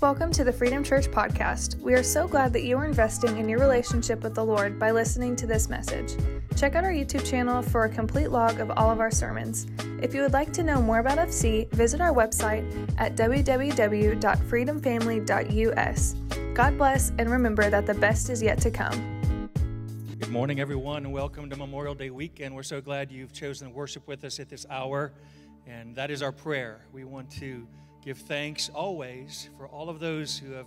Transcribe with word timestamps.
Welcome 0.00 0.30
to 0.34 0.44
the 0.44 0.52
Freedom 0.52 0.84
Church 0.84 1.08
podcast. 1.08 1.74
We 1.80 1.92
are 1.94 2.04
so 2.04 2.28
glad 2.28 2.52
that 2.52 2.62
you 2.62 2.78
are 2.78 2.84
investing 2.84 3.36
in 3.36 3.48
your 3.48 3.58
relationship 3.58 4.22
with 4.22 4.32
the 4.32 4.44
Lord 4.44 4.78
by 4.78 4.92
listening 4.92 5.34
to 5.34 5.44
this 5.44 5.68
message. 5.68 6.14
Check 6.56 6.76
out 6.76 6.84
our 6.84 6.92
YouTube 6.92 7.28
channel 7.28 7.62
for 7.62 7.82
a 7.82 7.88
complete 7.88 8.30
log 8.30 8.60
of 8.60 8.70
all 8.70 8.92
of 8.92 9.00
our 9.00 9.10
sermons. 9.10 9.66
If 10.00 10.14
you 10.14 10.22
would 10.22 10.32
like 10.32 10.52
to 10.52 10.62
know 10.62 10.80
more 10.80 11.00
about 11.00 11.18
FC, 11.18 11.68
visit 11.72 12.00
our 12.00 12.14
website 12.14 12.62
at 12.96 13.16
www.freedomfamily.us. 13.16 16.14
God 16.54 16.78
bless, 16.78 17.10
and 17.18 17.28
remember 17.28 17.68
that 17.68 17.84
the 17.84 17.94
best 17.94 18.30
is 18.30 18.40
yet 18.40 18.60
to 18.60 18.70
come. 18.70 19.50
Good 20.20 20.30
morning, 20.30 20.60
everyone, 20.60 21.06
and 21.06 21.12
welcome 21.12 21.50
to 21.50 21.56
Memorial 21.56 21.96
Day 21.96 22.10
weekend. 22.10 22.54
We're 22.54 22.62
so 22.62 22.80
glad 22.80 23.10
you've 23.10 23.32
chosen 23.32 23.66
to 23.66 23.74
worship 23.74 24.06
with 24.06 24.22
us 24.22 24.38
at 24.38 24.48
this 24.48 24.64
hour, 24.70 25.10
and 25.66 25.96
that 25.96 26.12
is 26.12 26.22
our 26.22 26.30
prayer. 26.30 26.86
We 26.92 27.02
want 27.02 27.32
to 27.40 27.66
give 28.08 28.16
thanks 28.16 28.70
always 28.74 29.50
for 29.58 29.68
all 29.68 29.90
of 29.90 30.00
those 30.00 30.38
who 30.38 30.52
have, 30.52 30.66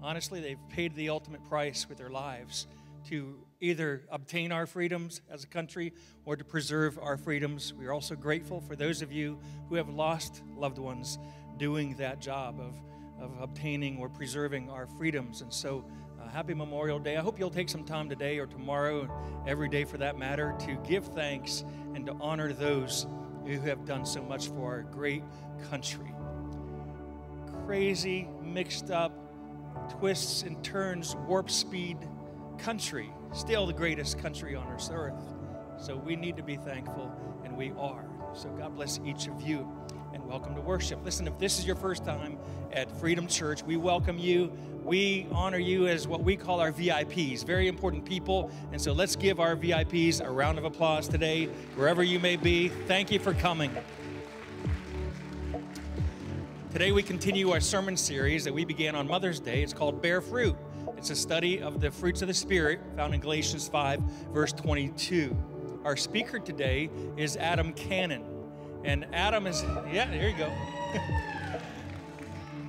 honestly, 0.00 0.38
they've 0.38 0.68
paid 0.68 0.94
the 0.94 1.08
ultimate 1.08 1.42
price 1.48 1.88
with 1.88 1.98
their 1.98 2.10
lives 2.10 2.68
to 3.08 3.34
either 3.60 4.02
obtain 4.08 4.52
our 4.52 4.66
freedoms 4.66 5.20
as 5.28 5.42
a 5.42 5.48
country 5.48 5.92
or 6.24 6.36
to 6.36 6.44
preserve 6.44 6.96
our 7.02 7.16
freedoms. 7.16 7.74
We 7.74 7.86
are 7.86 7.92
also 7.92 8.14
grateful 8.14 8.60
for 8.60 8.76
those 8.76 9.02
of 9.02 9.10
you 9.10 9.36
who 9.68 9.74
have 9.74 9.88
lost 9.88 10.44
loved 10.56 10.78
ones 10.78 11.18
doing 11.56 11.96
that 11.96 12.20
job 12.20 12.60
of, 12.60 12.76
of 13.20 13.32
obtaining 13.40 13.98
or 13.98 14.08
preserving 14.08 14.70
our 14.70 14.86
freedoms. 14.86 15.40
And 15.40 15.52
so, 15.52 15.84
uh, 16.22 16.28
happy 16.28 16.54
Memorial 16.54 17.00
Day. 17.00 17.16
I 17.16 17.20
hope 17.20 17.36
you'll 17.36 17.50
take 17.50 17.68
some 17.68 17.82
time 17.82 18.08
today 18.08 18.38
or 18.38 18.46
tomorrow, 18.46 19.10
every 19.44 19.68
day 19.68 19.82
for 19.84 19.98
that 19.98 20.18
matter, 20.18 20.54
to 20.60 20.76
give 20.86 21.04
thanks 21.06 21.64
and 21.96 22.06
to 22.06 22.12
honor 22.20 22.52
those 22.52 23.08
who 23.44 23.58
have 23.58 23.84
done 23.86 24.06
so 24.06 24.22
much 24.22 24.46
for 24.50 24.72
our 24.72 24.82
great 24.82 25.24
country 25.68 26.15
crazy, 27.66 28.28
mixed 28.44 28.92
up, 28.92 29.12
twists 29.98 30.44
and 30.44 30.62
turns, 30.62 31.16
warp 31.26 31.50
speed 31.50 31.98
country. 32.58 33.10
Still 33.32 33.66
the 33.66 33.72
greatest 33.72 34.20
country 34.20 34.54
on 34.54 34.72
this 34.72 34.88
earth. 34.92 35.20
So 35.76 35.96
we 35.96 36.14
need 36.14 36.36
to 36.36 36.44
be 36.44 36.54
thankful, 36.54 37.12
and 37.44 37.56
we 37.56 37.72
are. 37.76 38.04
So 38.34 38.50
God 38.50 38.76
bless 38.76 39.00
each 39.04 39.26
of 39.26 39.42
you, 39.42 39.68
and 40.14 40.24
welcome 40.24 40.54
to 40.54 40.60
worship. 40.60 41.04
Listen, 41.04 41.26
if 41.26 41.36
this 41.40 41.58
is 41.58 41.66
your 41.66 41.74
first 41.74 42.04
time 42.04 42.38
at 42.72 42.88
Freedom 43.00 43.26
Church, 43.26 43.64
we 43.64 43.76
welcome 43.76 44.16
you. 44.16 44.52
We 44.84 45.26
honor 45.32 45.58
you 45.58 45.88
as 45.88 46.06
what 46.06 46.22
we 46.22 46.36
call 46.36 46.60
our 46.60 46.70
VIPs, 46.70 47.44
very 47.44 47.66
important 47.66 48.04
people. 48.04 48.48
And 48.70 48.80
so 48.80 48.92
let's 48.92 49.16
give 49.16 49.40
our 49.40 49.56
VIPs 49.56 50.24
a 50.24 50.30
round 50.30 50.58
of 50.58 50.64
applause 50.64 51.08
today, 51.08 51.46
wherever 51.74 52.04
you 52.04 52.20
may 52.20 52.36
be. 52.36 52.68
Thank 52.68 53.10
you 53.10 53.18
for 53.18 53.34
coming. 53.34 53.72
Today 56.76 56.92
we 56.92 57.02
continue 57.02 57.52
our 57.52 57.60
sermon 57.60 57.96
series 57.96 58.44
that 58.44 58.52
we 58.52 58.66
began 58.66 58.94
on 58.94 59.08
Mother's 59.08 59.40
Day. 59.40 59.62
It's 59.62 59.72
called 59.72 60.02
Bear 60.02 60.20
Fruit. 60.20 60.54
It's 60.98 61.08
a 61.08 61.16
study 61.16 61.62
of 61.62 61.80
the 61.80 61.90
fruits 61.90 62.20
of 62.20 62.28
the 62.28 62.34
Spirit 62.34 62.80
found 62.96 63.14
in 63.14 63.20
Galatians 63.22 63.66
5, 63.66 63.98
verse 64.30 64.52
22. 64.52 65.34
Our 65.86 65.96
speaker 65.96 66.38
today 66.38 66.90
is 67.16 67.38
Adam 67.38 67.72
Cannon. 67.72 68.26
And 68.84 69.06
Adam 69.14 69.46
is, 69.46 69.62
yeah, 69.90 70.10
there 70.10 70.28
you 70.28 70.36
go. 70.36 70.52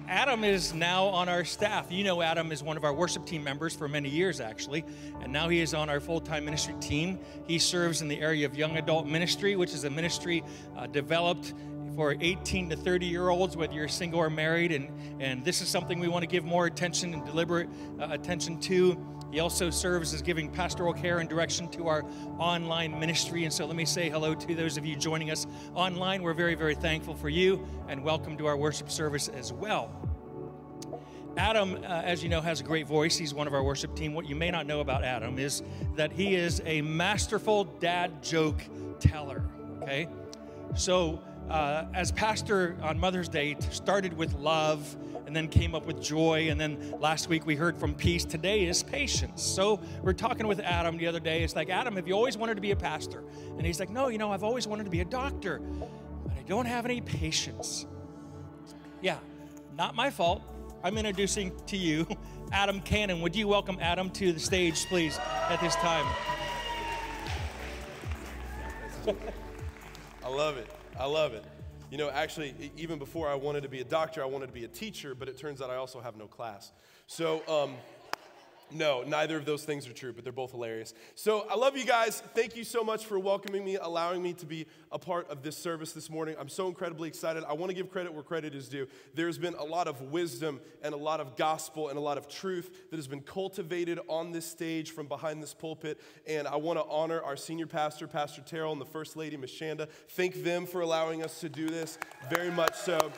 Adam 0.07 0.45
is 0.45 0.73
now 0.73 1.07
on 1.07 1.27
our 1.27 1.43
staff. 1.43 1.91
You 1.91 2.05
know, 2.05 2.21
Adam 2.21 2.53
is 2.53 2.63
one 2.63 2.77
of 2.77 2.85
our 2.85 2.93
worship 2.93 3.25
team 3.25 3.43
members 3.43 3.75
for 3.75 3.89
many 3.89 4.07
years, 4.07 4.39
actually, 4.39 4.85
and 5.19 5.33
now 5.33 5.49
he 5.49 5.59
is 5.59 5.73
on 5.73 5.89
our 5.89 5.99
full 5.99 6.21
time 6.21 6.45
ministry 6.45 6.75
team. 6.79 7.19
He 7.45 7.59
serves 7.59 8.01
in 8.01 8.07
the 8.07 8.21
area 8.21 8.45
of 8.45 8.55
young 8.55 8.77
adult 8.77 9.05
ministry, 9.05 9.57
which 9.57 9.73
is 9.73 9.83
a 9.83 9.89
ministry 9.89 10.45
uh, 10.77 10.87
developed 10.87 11.53
for 11.97 12.15
18 12.21 12.69
to 12.69 12.75
30 12.75 13.07
year 13.07 13.29
olds, 13.29 13.57
whether 13.57 13.73
you're 13.73 13.87
single 13.87 14.19
or 14.19 14.29
married. 14.29 14.71
And, 14.71 14.87
and 15.19 15.43
this 15.43 15.61
is 15.61 15.67
something 15.67 15.99
we 15.99 16.07
want 16.07 16.21
to 16.21 16.27
give 16.27 16.45
more 16.45 16.67
attention 16.67 17.11
and 17.15 17.25
deliberate 17.25 17.67
uh, 17.99 18.09
attention 18.11 18.59
to. 18.61 18.95
He 19.31 19.39
also 19.39 19.71
serves 19.71 20.13
as 20.13 20.21
giving 20.21 20.47
pastoral 20.47 20.93
care 20.93 21.17
and 21.17 21.27
direction 21.27 21.67
to 21.69 21.87
our 21.87 22.05
online 22.37 22.97
ministry. 22.99 23.45
And 23.45 23.51
so 23.51 23.65
let 23.65 23.75
me 23.75 23.83
say 23.83 24.11
hello 24.11 24.35
to 24.35 24.55
those 24.55 24.77
of 24.77 24.85
you 24.85 24.95
joining 24.95 25.31
us 25.31 25.47
online. 25.73 26.21
We're 26.21 26.35
very, 26.35 26.53
very 26.53 26.75
thankful 26.75 27.15
for 27.15 27.29
you 27.29 27.67
and 27.89 28.03
welcome 28.03 28.37
to 28.37 28.45
our 28.45 28.55
worship 28.55 28.91
service 28.91 29.27
as 29.29 29.51
well. 29.51 29.91
Adam, 31.35 31.77
uh, 31.83 31.87
as 31.87 32.21
you 32.21 32.29
know, 32.29 32.41
has 32.41 32.61
a 32.61 32.63
great 32.63 32.85
voice. 32.85 33.17
He's 33.17 33.33
one 33.33 33.47
of 33.47 33.55
our 33.55 33.63
worship 33.63 33.95
team. 33.95 34.13
What 34.13 34.29
you 34.29 34.35
may 34.35 34.51
not 34.51 34.67
know 34.67 34.81
about 34.81 35.03
Adam 35.03 35.39
is 35.39 35.63
that 35.95 36.11
he 36.11 36.35
is 36.35 36.61
a 36.63 36.81
masterful 36.81 37.63
dad 37.63 38.21
joke 38.21 38.61
teller. 38.99 39.43
Okay? 39.81 40.07
So 40.75 41.21
uh, 41.49 41.85
as 41.93 42.11
pastor 42.11 42.77
on 42.81 42.99
Mother's 42.99 43.29
Day, 43.29 43.55
started 43.71 44.13
with 44.13 44.33
love 44.35 44.95
and 45.25 45.35
then 45.35 45.47
came 45.47 45.75
up 45.75 45.85
with 45.85 46.01
joy. 46.01 46.49
And 46.49 46.59
then 46.59 46.95
last 46.99 47.27
week 47.29 47.45
we 47.45 47.55
heard 47.55 47.77
from 47.77 47.93
peace. 47.93 48.23
Today 48.25 48.65
is 48.65 48.83
patience. 48.83 49.43
So 49.43 49.79
we're 50.01 50.13
talking 50.13 50.47
with 50.47 50.59
Adam 50.59 50.97
the 50.97 51.07
other 51.07 51.19
day. 51.19 51.43
It's 51.43 51.55
like, 51.55 51.69
Adam, 51.69 51.95
have 51.95 52.07
you 52.07 52.13
always 52.13 52.37
wanted 52.37 52.55
to 52.55 52.61
be 52.61 52.71
a 52.71 52.75
pastor? 52.75 53.23
And 53.57 53.65
he's 53.65 53.79
like, 53.79 53.89
No, 53.89 54.07
you 54.07 54.17
know, 54.17 54.31
I've 54.31 54.43
always 54.43 54.67
wanted 54.67 54.85
to 54.85 54.89
be 54.89 55.01
a 55.01 55.05
doctor, 55.05 55.59
but 55.59 55.89
I 56.37 56.41
don't 56.43 56.65
have 56.65 56.85
any 56.85 57.01
patience. 57.01 57.85
Yeah, 59.01 59.19
not 59.75 59.95
my 59.95 60.09
fault. 60.09 60.41
I'm 60.83 60.97
introducing 60.97 61.51
to 61.67 61.77
you 61.77 62.07
Adam 62.51 62.81
Cannon. 62.81 63.21
Would 63.21 63.35
you 63.35 63.47
welcome 63.47 63.77
Adam 63.81 64.09
to 64.11 64.31
the 64.31 64.39
stage, 64.39 64.85
please, 64.85 65.17
at 65.49 65.59
this 65.59 65.75
time? 65.75 66.05
I 70.23 70.29
love 70.29 70.57
it. 70.57 70.76
I 70.99 71.05
love 71.05 71.33
it. 71.33 71.43
You 71.91 71.97
know, 71.97 72.09
actually, 72.09 72.53
even 72.75 72.97
before 72.97 73.29
I 73.29 73.35
wanted 73.35 73.61
to 73.63 73.69
be 73.69 73.81
a 73.81 73.83
doctor, 73.83 74.21
I 74.23 74.25
wanted 74.25 74.47
to 74.47 74.53
be 74.53 74.65
a 74.65 74.67
teacher, 74.67 75.13
but 75.13 75.29
it 75.29 75.37
turns 75.37 75.61
out 75.61 75.69
I 75.69 75.75
also 75.75 76.01
have 76.01 76.17
no 76.17 76.25
class. 76.25 76.71
So, 77.05 77.43
um, 77.47 77.75
no, 78.71 79.03
neither 79.03 79.37
of 79.37 79.45
those 79.45 79.63
things 79.63 79.87
are 79.87 79.93
true, 79.93 80.11
but 80.11 80.23
they're 80.23 80.33
both 80.33 80.51
hilarious. 80.51 80.93
So 81.15 81.47
I 81.49 81.55
love 81.55 81.77
you 81.77 81.85
guys. 81.85 82.21
Thank 82.35 82.55
you 82.57 82.63
so 82.63 82.83
much 82.83 83.05
for 83.05 83.17
welcoming 83.17 83.63
me, 83.63 83.75
allowing 83.75 84.21
me 84.21 84.33
to 84.33 84.45
be 84.45 84.65
a 84.91 84.99
part 84.99 85.29
of 85.29 85.41
this 85.41 85.57
service 85.57 85.93
this 85.93 86.09
morning. 86.09 86.35
I'm 86.37 86.49
so 86.49 86.67
incredibly 86.67 87.07
excited. 87.07 87.43
I 87.47 87.53
want 87.53 87.69
to 87.69 87.75
give 87.75 87.89
credit 87.89 88.13
where 88.13 88.23
credit 88.23 88.53
is 88.53 88.67
due. 88.67 88.87
There's 89.13 89.37
been 89.37 89.55
a 89.55 89.63
lot 89.63 89.87
of 89.87 90.01
wisdom 90.01 90.59
and 90.81 90.93
a 90.93 90.97
lot 90.97 91.19
of 91.21 91.37
gospel 91.37 91.89
and 91.89 91.97
a 91.97 92.01
lot 92.01 92.17
of 92.17 92.27
truth 92.27 92.89
that 92.89 92.97
has 92.97 93.07
been 93.07 93.21
cultivated 93.21 93.99
on 94.09 94.31
this 94.31 94.45
stage 94.45 94.91
from 94.91 95.07
behind 95.07 95.41
this 95.41 95.53
pulpit. 95.53 96.01
And 96.25 96.47
I 96.47 96.57
want 96.57 96.77
to 96.77 96.85
honor 96.89 97.21
our 97.21 97.37
senior 97.37 97.67
pastor, 97.67 98.07
Pastor 98.07 98.41
Terrell, 98.41 98.73
and 98.73 98.81
the 98.81 98.85
First 98.85 99.15
Lady, 99.15 99.37
Miss 99.37 99.51
Shanda. 99.51 99.87
Thank 100.09 100.43
them 100.43 100.65
for 100.65 100.81
allowing 100.81 101.23
us 101.23 101.39
to 101.39 101.49
do 101.49 101.67
this 101.69 101.97
very 102.29 102.51
much 102.51 102.75
so. 102.75 103.11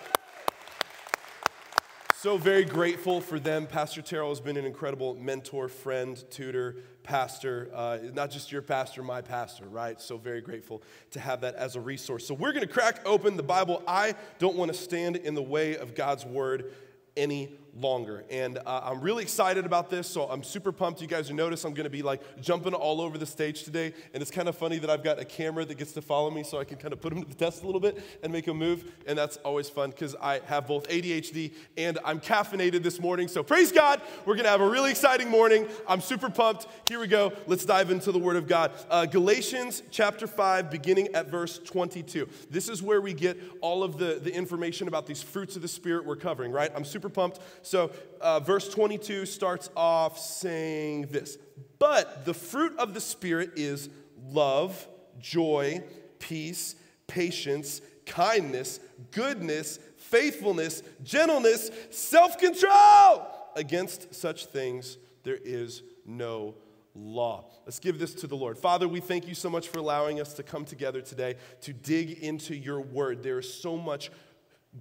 So 2.22 2.36
very 2.36 2.66
grateful 2.66 3.22
for 3.22 3.40
them. 3.40 3.66
Pastor 3.66 4.02
Terrell 4.02 4.28
has 4.28 4.42
been 4.42 4.58
an 4.58 4.66
incredible 4.66 5.16
mentor, 5.16 5.70
friend, 5.70 6.22
tutor, 6.30 6.76
pastor. 7.02 7.72
Uh, 7.74 8.00
not 8.14 8.30
just 8.30 8.52
your 8.52 8.62
pastor, 8.62 9.02
my 9.02 9.22
pastor, 9.22 9.70
right? 9.70 10.02
So 10.02 10.18
very 10.18 10.42
grateful 10.42 10.84
to 11.12 11.22
have 11.22 11.40
that 11.40 11.56
as 11.56 11.78
a 11.78 11.80
resource. 11.80 12.28
So 12.28 12.34
we're 12.34 12.52
going 12.52 12.68
to 12.68 12.74
crack 12.74 13.00
open 13.06 13.38
the 13.38 13.44
Bible. 13.44 13.82
I 13.88 14.16
don't 14.38 14.58
want 14.58 14.70
to 14.70 14.78
stand 14.78 15.16
in 15.16 15.34
the 15.34 15.42
way 15.42 15.78
of 15.78 15.96
God's 15.96 16.26
word 16.26 16.74
any 17.16 17.54
longer. 17.76 18.24
And 18.30 18.58
uh, 18.58 18.82
I'm 18.84 19.02
really 19.02 19.24
excited 19.24 19.66
about 19.66 19.90
this, 19.90 20.08
so 20.08 20.24
I'm 20.24 20.44
super 20.44 20.72
pumped. 20.72 21.02
You 21.02 21.08
guys 21.08 21.32
notice 21.32 21.64
I'm 21.64 21.74
gonna 21.74 21.90
be 21.90 22.02
like 22.02 22.22
jumping 22.42 22.74
all 22.74 23.02
over 23.02 23.18
the 23.18 23.26
stage 23.26 23.64
today. 23.64 23.94
And 24.14 24.22
it's 24.22 24.32
kind 24.32 24.48
of 24.48 24.58
funny 24.58 24.80
that 24.80 24.90
I've 24.90 25.04
got 25.04 25.20
a 25.20 25.26
camera 25.26 25.66
that 25.66 25.78
gets 25.78 25.92
to 25.94 26.02
follow 26.02 26.30
me 26.32 26.44
so 26.44 26.60
I 26.60 26.64
can 26.64 26.78
kind 26.78 26.94
of 26.94 27.02
put 27.02 27.14
him 27.14 27.24
to 27.24 27.30
the 27.30 27.36
test 27.36 27.64
a 27.64 27.66
little 27.66 27.82
bit 27.82 28.04
and 28.24 28.32
make 28.32 28.48
him 28.48 28.58
move. 28.58 28.92
And 29.08 29.18
that's 29.18 29.38
always 29.38 29.70
fun 29.70 29.92
because 29.92 30.16
I 30.22 30.40
have 30.46 30.68
both 30.68 30.88
ADHD 30.90 31.54
and 31.78 32.00
I'm 32.04 32.20
caffeinated 32.20 32.84
this 32.84 33.00
morning. 33.00 33.28
So 33.28 33.44
praise 33.44 33.72
God, 33.72 34.02
we're 34.26 34.36
gonna 34.36 34.50
have 34.50 34.62
a 34.62 34.70
really 34.70 34.92
exciting 34.92 35.30
morning. 35.30 35.68
I'm 35.88 36.02
super 36.02 36.30
pumped. 36.30 36.68
Here 36.88 37.00
we 37.00 37.08
go. 37.08 37.34
Let's 37.48 37.66
dive 37.66 37.92
into 37.92 38.12
the 38.12 38.20
Word 38.20 38.36
of 38.36 38.48
God. 38.48 38.72
Uh, 38.90 39.06
Galatians 39.06 39.84
chapter 39.92 40.28
5, 40.28 40.70
beginning 40.72 41.10
at 41.14 41.28
verse 41.28 41.60
22. 41.60 42.28
This 42.50 42.70
is 42.70 42.82
where 42.82 43.02
we 43.02 43.14
get 43.14 43.38
all 43.62 43.84
of 43.84 43.98
the, 43.98 44.20
the 44.22 44.34
information 44.34 44.88
about 44.88 45.06
these 45.06 45.22
fruits 45.22 45.56
of 45.56 45.62
the 45.62 45.68
Spirit 45.68 46.06
we're 46.06 46.16
covering, 46.16 46.52
right? 46.52 46.72
I'm 46.76 46.86
super 46.86 47.10
pumped. 47.10 47.40
So, 47.62 47.92
uh, 48.22 48.40
verse 48.40 48.70
22 48.70 49.26
starts 49.26 49.70
off 49.76 50.18
saying 50.18 51.08
this 51.12 51.38
But 51.78 52.26
the 52.26 52.34
fruit 52.34 52.78
of 52.78 52.94
the 52.94 53.02
Spirit 53.02 53.52
is 53.56 53.90
love, 54.24 54.88
joy, 55.20 55.84
peace, 56.20 56.76
patience, 57.08 57.82
kindness, 58.06 58.80
goodness, 59.12 59.80
faithfulness, 59.98 60.84
gentleness, 61.04 61.70
self 61.90 62.38
control. 62.38 63.28
Against 63.56 64.14
such 64.14 64.46
things 64.46 64.98
there 65.24 65.40
is 65.44 65.82
no 66.06 66.56
law. 66.96 67.46
Let's 67.66 67.80
give 67.80 68.00
this 68.00 68.14
to 68.16 68.28
the 68.28 68.36
Lord. 68.36 68.58
Father, 68.58 68.88
we 68.88 69.00
thank 69.00 69.28
you 69.28 69.36
so 69.36 69.50
much 69.50 69.68
for 69.68 69.80
allowing 69.80 70.20
us 70.20 70.34
to 70.36 70.44
come 70.44 70.66
together 70.66 71.02
today 71.02 71.36
to 71.62 71.74
dig 71.74 72.20
into 72.20 72.56
your 72.56 72.82
word. 72.82 73.24
There 73.24 73.40
is 73.40 73.52
so 73.52 73.78
much 73.78 74.12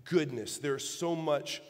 goodness, 0.04 0.58
there 0.58 0.76
is 0.76 0.88
so 0.88 1.14
much 1.14 1.62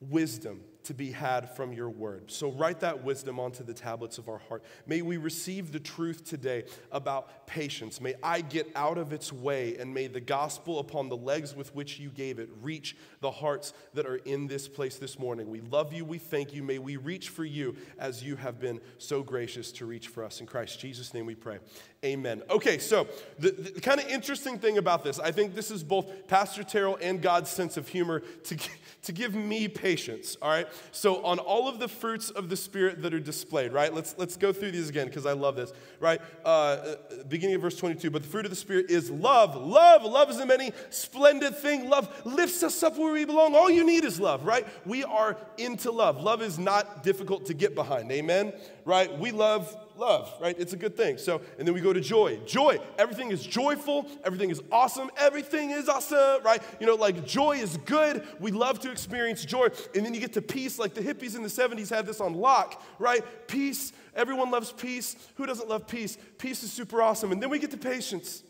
wisdom 0.00 0.60
to 0.84 0.94
be 0.94 1.10
had 1.10 1.54
from 1.56 1.72
your 1.72 1.90
word. 1.90 2.30
So 2.30 2.50
write 2.52 2.80
that 2.80 3.04
wisdom 3.04 3.38
onto 3.38 3.62
the 3.62 3.74
tablets 3.74 4.18
of 4.18 4.28
our 4.28 4.38
heart. 4.38 4.62
May 4.86 5.02
we 5.02 5.16
receive 5.16 5.72
the 5.72 5.80
truth 5.80 6.24
today 6.24 6.64
about 6.90 7.46
patience. 7.46 8.00
May 8.00 8.14
I 8.22 8.40
get 8.40 8.70
out 8.74 8.98
of 8.98 9.12
its 9.12 9.32
way, 9.32 9.76
and 9.76 9.92
may 9.92 10.06
the 10.06 10.20
gospel 10.20 10.78
upon 10.78 11.08
the 11.08 11.16
legs 11.16 11.54
with 11.54 11.74
which 11.74 11.98
you 11.98 12.10
gave 12.10 12.38
it 12.38 12.48
reach 12.60 12.96
the 13.20 13.30
hearts 13.30 13.72
that 13.94 14.06
are 14.06 14.16
in 14.16 14.46
this 14.46 14.68
place 14.68 14.96
this 14.96 15.18
morning. 15.18 15.48
We 15.48 15.60
love 15.60 15.92
you. 15.92 16.04
We 16.04 16.18
thank 16.18 16.52
you. 16.52 16.62
May 16.62 16.78
we 16.78 16.96
reach 16.96 17.28
for 17.28 17.44
you 17.44 17.76
as 17.98 18.22
you 18.22 18.36
have 18.36 18.58
been 18.58 18.80
so 18.98 19.22
gracious 19.22 19.72
to 19.72 19.86
reach 19.86 20.08
for 20.08 20.24
us. 20.24 20.40
In 20.40 20.46
Christ 20.46 20.80
Jesus' 20.80 21.12
name 21.14 21.26
we 21.26 21.34
pray. 21.34 21.58
Amen. 22.04 22.42
Okay, 22.48 22.78
so 22.78 23.06
the, 23.38 23.50
the 23.50 23.80
kind 23.80 24.00
of 24.00 24.08
interesting 24.08 24.58
thing 24.58 24.78
about 24.78 25.04
this, 25.04 25.18
I 25.18 25.32
think 25.32 25.54
this 25.54 25.70
is 25.70 25.84
both 25.84 26.26
Pastor 26.28 26.64
Terrell 26.64 26.98
and 27.02 27.20
God's 27.20 27.50
sense 27.50 27.76
of 27.76 27.88
humor 27.88 28.20
to, 28.44 28.56
to 29.02 29.12
give 29.12 29.34
me 29.34 29.68
patience, 29.68 30.36
all 30.40 30.48
right? 30.48 30.66
So 30.92 31.24
on 31.24 31.38
all 31.38 31.68
of 31.68 31.78
the 31.78 31.88
fruits 31.88 32.30
of 32.30 32.48
the 32.48 32.56
Spirit 32.56 33.02
that 33.02 33.14
are 33.14 33.20
displayed, 33.20 33.72
right? 33.72 33.92
Let's, 33.92 34.14
let's 34.18 34.36
go 34.36 34.52
through 34.52 34.72
these 34.72 34.88
again 34.88 35.06
because 35.06 35.26
I 35.26 35.32
love 35.32 35.56
this, 35.56 35.72
right? 35.98 36.20
Uh, 36.44 36.48
uh, 36.48 36.96
beginning 37.28 37.56
of 37.56 37.62
verse 37.62 37.76
22, 37.76 38.10
but 38.10 38.22
the 38.22 38.28
fruit 38.28 38.44
of 38.44 38.50
the 38.50 38.56
Spirit 38.56 38.90
is 38.90 39.10
love. 39.10 39.54
Love, 39.56 40.02
love 40.04 40.30
is 40.30 40.38
a 40.38 40.46
many 40.46 40.72
splendid 40.90 41.56
thing. 41.56 41.88
Love 41.88 42.08
lifts 42.24 42.62
us 42.62 42.82
up 42.82 42.96
where 42.96 43.12
we 43.12 43.24
belong. 43.24 43.54
All 43.54 43.70
you 43.70 43.84
need 43.84 44.04
is 44.04 44.20
love, 44.20 44.44
right? 44.44 44.66
We 44.86 45.04
are 45.04 45.36
into 45.58 45.90
love. 45.90 46.22
Love 46.22 46.42
is 46.42 46.58
not 46.58 47.02
difficult 47.02 47.46
to 47.46 47.54
get 47.54 47.74
behind, 47.74 48.10
amen? 48.12 48.52
Right? 48.84 49.16
We 49.18 49.30
love 49.30 49.76
love, 50.00 50.34
right? 50.40 50.56
It's 50.58 50.72
a 50.72 50.76
good 50.76 50.96
thing. 50.96 51.18
So, 51.18 51.42
and 51.58 51.68
then 51.68 51.74
we 51.74 51.80
go 51.80 51.92
to 51.92 52.00
joy. 52.00 52.38
Joy, 52.46 52.80
everything 52.98 53.30
is 53.30 53.46
joyful, 53.46 54.08
everything 54.24 54.50
is 54.50 54.60
awesome, 54.72 55.10
everything 55.16 55.70
is 55.70 55.88
awesome, 55.88 56.42
right? 56.42 56.62
You 56.80 56.86
know, 56.86 56.94
like 56.94 57.24
joy 57.26 57.58
is 57.58 57.76
good. 57.84 58.26
We 58.40 58.50
love 58.50 58.80
to 58.80 58.90
experience 58.90 59.44
joy. 59.44 59.68
And 59.94 60.04
then 60.04 60.14
you 60.14 60.20
get 60.20 60.32
to 60.32 60.42
peace, 60.42 60.78
like 60.78 60.94
the 60.94 61.02
hippies 61.02 61.36
in 61.36 61.42
the 61.42 61.48
70s 61.48 61.90
had 61.90 62.06
this 62.06 62.20
on 62.20 62.34
lock, 62.34 62.82
right? 62.98 63.22
Peace, 63.46 63.92
everyone 64.16 64.50
loves 64.50 64.72
peace. 64.72 65.16
Who 65.36 65.46
doesn't 65.46 65.68
love 65.68 65.86
peace? 65.86 66.16
Peace 66.38 66.62
is 66.62 66.72
super 66.72 67.02
awesome. 67.02 67.30
And 67.30 67.42
then 67.42 67.50
we 67.50 67.58
get 67.58 67.70
to 67.72 67.76
patience. 67.76 68.42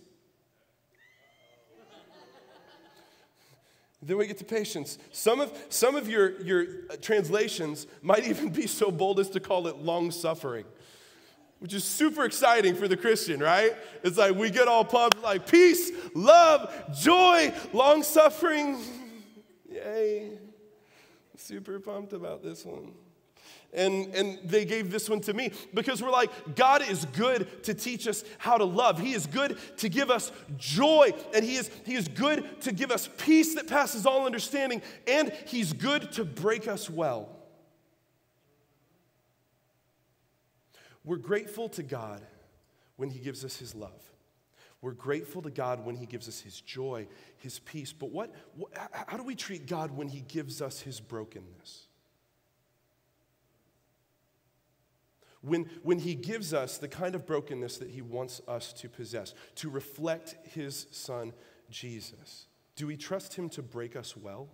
Then 4.03 4.17
we 4.17 4.27
get 4.27 4.39
to 4.39 4.47
patience. 4.47 4.97
Some 5.13 5.41
of, 5.41 5.53
some 5.69 5.95
of 5.95 6.09
your, 6.09 6.41
your 6.41 6.63
uh, 6.91 6.97
translations 7.03 7.87
might 8.01 8.25
even 8.27 8.49
be 8.49 8.67
so 8.67 8.91
bold 8.91 9.21
as 9.21 9.29
to 9.31 9.41
call 9.41 9.67
it 9.67 9.77
long 9.77 10.11
suffering 10.11 10.65
which 11.61 11.75
is 11.75 11.85
super 11.85 12.25
exciting 12.25 12.75
for 12.75 12.89
the 12.89 12.97
Christian, 12.97 13.41
right? 13.41 13.77
It's 14.03 14.17
like 14.17 14.35
we 14.35 14.51
get 14.51 14.67
all 14.67 14.85
pumped, 14.85 15.23
like 15.23 15.47
peace, 15.47 15.91
love, 16.15 16.75
joy, 16.95 17.53
long 17.73 18.03
suffering. 18.03 18.79
Yay. 19.71 20.39
Super 21.37 21.79
pumped 21.79 22.13
about 22.13 22.43
this 22.43 22.65
one. 22.65 22.93
And, 23.73 24.13
and 24.15 24.39
they 24.45 24.65
gave 24.65 24.91
this 24.91 25.09
one 25.09 25.21
to 25.21 25.33
me 25.33 25.53
because 25.73 26.03
we're 26.03 26.11
like, 26.11 26.31
God 26.57 26.83
is 26.89 27.05
good 27.05 27.63
to 27.65 27.75
teach 27.75 28.09
us 28.09 28.25
how 28.39 28.57
to 28.59 28.65
love. 28.65 28.99
He 28.99 29.13
is 29.13 29.27
good 29.27 29.59
to 29.77 29.89
give 29.89 30.11
us 30.11 30.33
joy. 30.57 31.13
And 31.33 31.45
he 31.45 31.57
is, 31.57 31.71
he 31.85 31.95
is 31.95 32.09
good 32.09 32.61
to 32.63 32.73
give 32.73 32.91
us 32.91 33.09
peace 33.19 33.55
that 33.55 33.69
passes 33.69 34.07
all 34.07 34.27
understanding. 34.27 34.83
And 35.07 35.33
He's 35.47 35.73
good 35.73 36.11
to 36.13 36.25
break 36.25 36.67
us 36.67 36.91
well. 36.91 37.29
We're 41.05 41.17
grateful 41.17 41.69
to 41.71 41.83
God 41.83 42.23
when 42.97 43.11
He 43.11 43.19
gives 43.19 43.45
us 43.45 43.57
His 43.57 43.75
love. 43.75 44.03
We're 44.83 44.93
grateful 44.93 45.43
to 45.43 45.51
God 45.51 45.85
when 45.85 45.95
He 45.95 46.07
gives 46.07 46.29
us 46.29 46.41
His 46.41 46.61
joy, 46.61 47.07
His 47.39 47.59
peace. 47.59 47.93
But 47.93 48.11
what, 48.11 48.35
how 48.93 49.17
do 49.17 49.23
we 49.23 49.35
treat 49.35 49.67
God 49.67 49.97
when 49.97 50.09
He 50.09 50.21
gives 50.21 50.63
us 50.63 50.81
His 50.81 51.01
brokenness? 51.01 51.87
When, 55.43 55.71
when 55.83 55.99
He 55.99 56.15
gives 56.15 56.53
us 56.55 56.79
the 56.79 56.89
kind 56.89 57.15
of 57.15 57.27
brokenness 57.27 57.79
that 57.79 57.91
He 57.91 58.03
wants 58.03 58.41
us 58.49 58.73
to 58.75 58.89
possess, 58.89 59.35
to 59.57 59.71
reflect 59.71 60.37
His 60.45 60.87
Son, 60.91 61.33
Jesus, 61.71 62.47
do 62.77 62.87
we 62.87 62.97
trust 62.97 63.35
Him 63.35 63.49
to 63.51 63.63
break 63.63 63.97
us 63.97 64.17
well? 64.17 64.49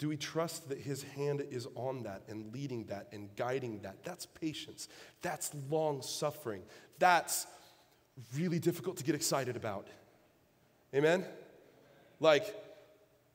Do 0.00 0.08
we 0.08 0.16
trust 0.16 0.70
that 0.70 0.78
His 0.78 1.02
hand 1.02 1.44
is 1.50 1.68
on 1.74 2.04
that 2.04 2.22
and 2.26 2.54
leading 2.54 2.84
that 2.84 3.08
and 3.12 3.28
guiding 3.36 3.80
that? 3.82 4.02
That's 4.02 4.24
patience. 4.24 4.88
That's 5.20 5.50
long 5.68 6.00
suffering. 6.00 6.62
That's 6.98 7.46
really 8.34 8.58
difficult 8.58 8.96
to 8.96 9.04
get 9.04 9.14
excited 9.14 9.56
about. 9.56 9.88
Amen? 10.94 11.26
Like, 12.18 12.46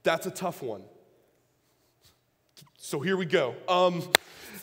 that's 0.01 0.25
a 0.25 0.31
tough 0.31 0.63
one. 0.63 0.81
So 2.79 2.99
here 2.99 3.15
we 3.15 3.27
go. 3.27 3.53
Um, 3.69 4.01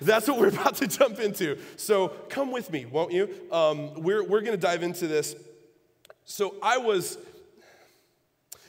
that's 0.01 0.27
what 0.27 0.41
we're 0.41 0.49
about 0.61 0.75
to 0.79 0.89
jump 0.89 1.21
into. 1.21 1.57
So 1.77 2.09
come 2.29 2.51
with 2.51 2.73
me, 2.73 2.85
won't 2.85 3.13
you? 3.13 3.31
Um, 3.53 3.95
we're 4.03 4.25
we're 4.25 4.41
going 4.41 4.59
to 4.59 4.61
dive 4.61 4.83
into 4.83 5.07
this. 5.07 5.37
So 6.25 6.57
I 6.65 6.79
was, 6.79 7.17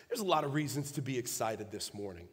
there's 0.07 0.19
a 0.19 0.25
lot 0.25 0.43
of 0.43 0.53
reasons 0.53 0.91
to 0.91 1.01
be 1.01 1.17
excited 1.17 1.71
this 1.71 1.95
morning. 1.95 2.27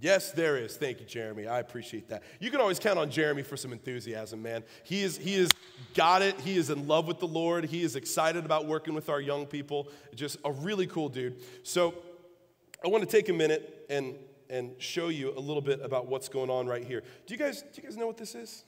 Yes, 0.00 0.30
there 0.30 0.56
is. 0.56 0.76
Thank 0.76 1.00
you, 1.00 1.06
Jeremy. 1.06 1.48
I 1.48 1.58
appreciate 1.58 2.08
that. 2.08 2.22
You 2.38 2.50
can 2.50 2.60
always 2.60 2.78
count 2.78 2.98
on 2.98 3.10
Jeremy 3.10 3.42
for 3.42 3.56
some 3.56 3.72
enthusiasm, 3.72 4.42
man. 4.42 4.62
He 4.84 5.02
is 5.02 5.16
he 5.16 5.34
is 5.34 5.50
got 5.94 6.22
it. 6.22 6.40
He 6.40 6.56
is 6.56 6.70
in 6.70 6.86
love 6.86 7.08
with 7.08 7.18
the 7.18 7.26
Lord. 7.26 7.64
He 7.64 7.82
is 7.82 7.96
excited 7.96 8.44
about 8.44 8.66
working 8.66 8.94
with 8.94 9.08
our 9.08 9.20
young 9.20 9.46
people. 9.46 9.88
Just 10.14 10.38
a 10.44 10.52
really 10.52 10.86
cool 10.86 11.08
dude. 11.08 11.42
So, 11.64 11.94
I 12.84 12.88
want 12.88 13.02
to 13.02 13.10
take 13.10 13.28
a 13.28 13.32
minute 13.32 13.86
and 13.90 14.14
and 14.48 14.70
show 14.78 15.08
you 15.08 15.36
a 15.36 15.40
little 15.40 15.60
bit 15.60 15.80
about 15.82 16.06
what's 16.06 16.28
going 16.28 16.48
on 16.48 16.66
right 16.68 16.84
here. 16.84 17.02
Do 17.26 17.34
you 17.34 17.38
guys 17.38 17.62
do 17.62 17.82
you 17.82 17.82
guys 17.82 17.96
know 17.96 18.06
what 18.06 18.18
this 18.18 18.34
is? 18.36 18.64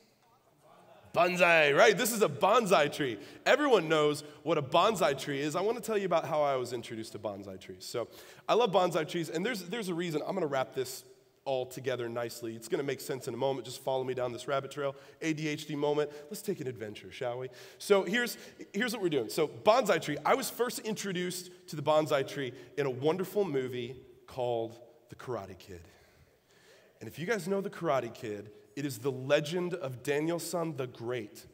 Bonsai, 1.15 1.77
right? 1.77 1.97
This 1.97 2.12
is 2.12 2.23
a 2.23 2.29
bonsai 2.29 2.93
tree. 2.93 3.19
Everyone 3.44 3.88
knows 3.88 4.23
what 4.44 4.59
a 4.59 4.62
bonsai 4.62 5.19
tree 5.19 5.41
is. 5.41 5.56
I 5.56 5.61
want 5.61 5.77
to 5.77 5.82
tell 5.82 5.99
you 5.99 6.06
about 6.06 6.25
how 6.25 6.41
I 6.43 6.55
was 6.55 6.73
introduced 6.73 7.12
to 7.12 7.19
bonsai 7.19 7.61
trees. 7.61 7.85
So, 7.85 8.06
I 8.49 8.55
love 8.55 8.71
bonsai 8.71 9.09
trees, 9.09 9.29
and 9.29 9.44
there's, 9.44 9.65
there's 9.65 9.88
a 9.88 9.94
reason. 9.94 10.23
I'm 10.23 10.37
going 10.37 10.43
to 10.43 10.47
wrap 10.47 10.73
this 10.73 11.03
all 11.45 11.67
together 11.67 12.09
nicely. 12.09 12.55
It's 12.55 12.69
going 12.69 12.81
to 12.81 12.87
make 12.87 13.01
sense 13.01 13.27
in 13.27 13.35
a 13.35 13.37
moment. 13.37 13.65
Just 13.65 13.83
follow 13.83 14.05
me 14.05 14.15
down 14.15 14.33
this 14.33 14.47
rabbit 14.47 14.71
trail. 14.71 14.95
ADHD 15.23 15.77
moment. 15.77 16.11
Let's 16.29 16.43
take 16.43 16.61
an 16.61 16.69
adventure, 16.69 17.11
shall 17.11 17.39
we? 17.39 17.49
So 17.79 18.03
here's, 18.03 18.37
here's 18.73 18.93
what 18.93 19.03
we're 19.03 19.09
doing. 19.09 19.29
So, 19.29 19.49
bonsai 19.49 20.01
tree. 20.03 20.19
I 20.25 20.35
was 20.35 20.51
first 20.51 20.81
introduced 20.81 21.51
to 21.69 21.77
the 21.77 21.83
bonsai 21.83 22.29
tree 22.29 22.53
in 22.77 22.87
a 22.87 22.91
wonderful 22.91 23.45
movie 23.45 23.97
called 24.27 24.79
The 25.09 25.17
Karate 25.17 25.59
Kid. 25.59 25.81
And 27.01 27.09
if 27.09 27.19
you 27.19 27.27
guys 27.27 27.49
know 27.49 27.61
The 27.61 27.71
Karate 27.71 28.13
Kid, 28.13 28.51
it 28.77 28.85
is 28.85 28.99
the 28.99 29.13
legend 29.13 29.75
of 29.75 30.03
Daniel-san 30.03 30.77
the 30.77 30.87
Great 30.87 31.47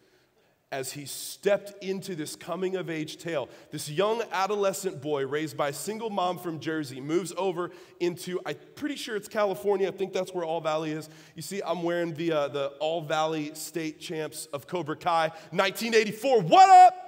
as 0.72 0.92
he 0.92 1.06
stepped 1.06 1.82
into 1.82 2.16
this 2.16 2.34
coming 2.34 2.74
of 2.74 2.90
age 2.90 3.18
tale. 3.18 3.48
This 3.70 3.88
young 3.88 4.22
adolescent 4.32 5.00
boy 5.00 5.24
raised 5.24 5.56
by 5.56 5.68
a 5.68 5.72
single 5.72 6.10
mom 6.10 6.38
from 6.38 6.58
Jersey 6.58 7.00
moves 7.00 7.32
over 7.37 7.70
into, 8.00 8.40
I'm 8.44 8.56
pretty 8.75 8.96
sure 8.96 9.14
it's 9.14 9.28
California. 9.28 9.87
I 9.87 9.92
think 9.92 10.12
that's 10.12 10.35
where 10.35 10.44
All 10.44 10.61
Valley 10.61 10.90
is. 10.90 11.08
You 11.37 11.42
see, 11.42 11.62
I'm 11.64 11.85
wearing 11.85 12.14
the, 12.14 12.32
uh, 12.32 12.49
the 12.49 12.66
All 12.80 13.00
Valley 13.00 13.52
State 13.54 14.00
Champs 14.00 14.46
of 14.46 14.66
Cobra 14.66 14.96
Kai 14.96 15.28
1984. 15.50 16.42
What 16.42 16.68
up? 16.68 17.02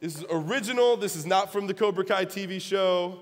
This 0.00 0.18
is 0.18 0.24
original. 0.30 0.98
This 0.98 1.16
is 1.16 1.24
not 1.24 1.50
from 1.50 1.66
the 1.66 1.72
Cobra 1.72 2.04
Kai 2.04 2.26
TV 2.26 2.60
show. 2.60 3.20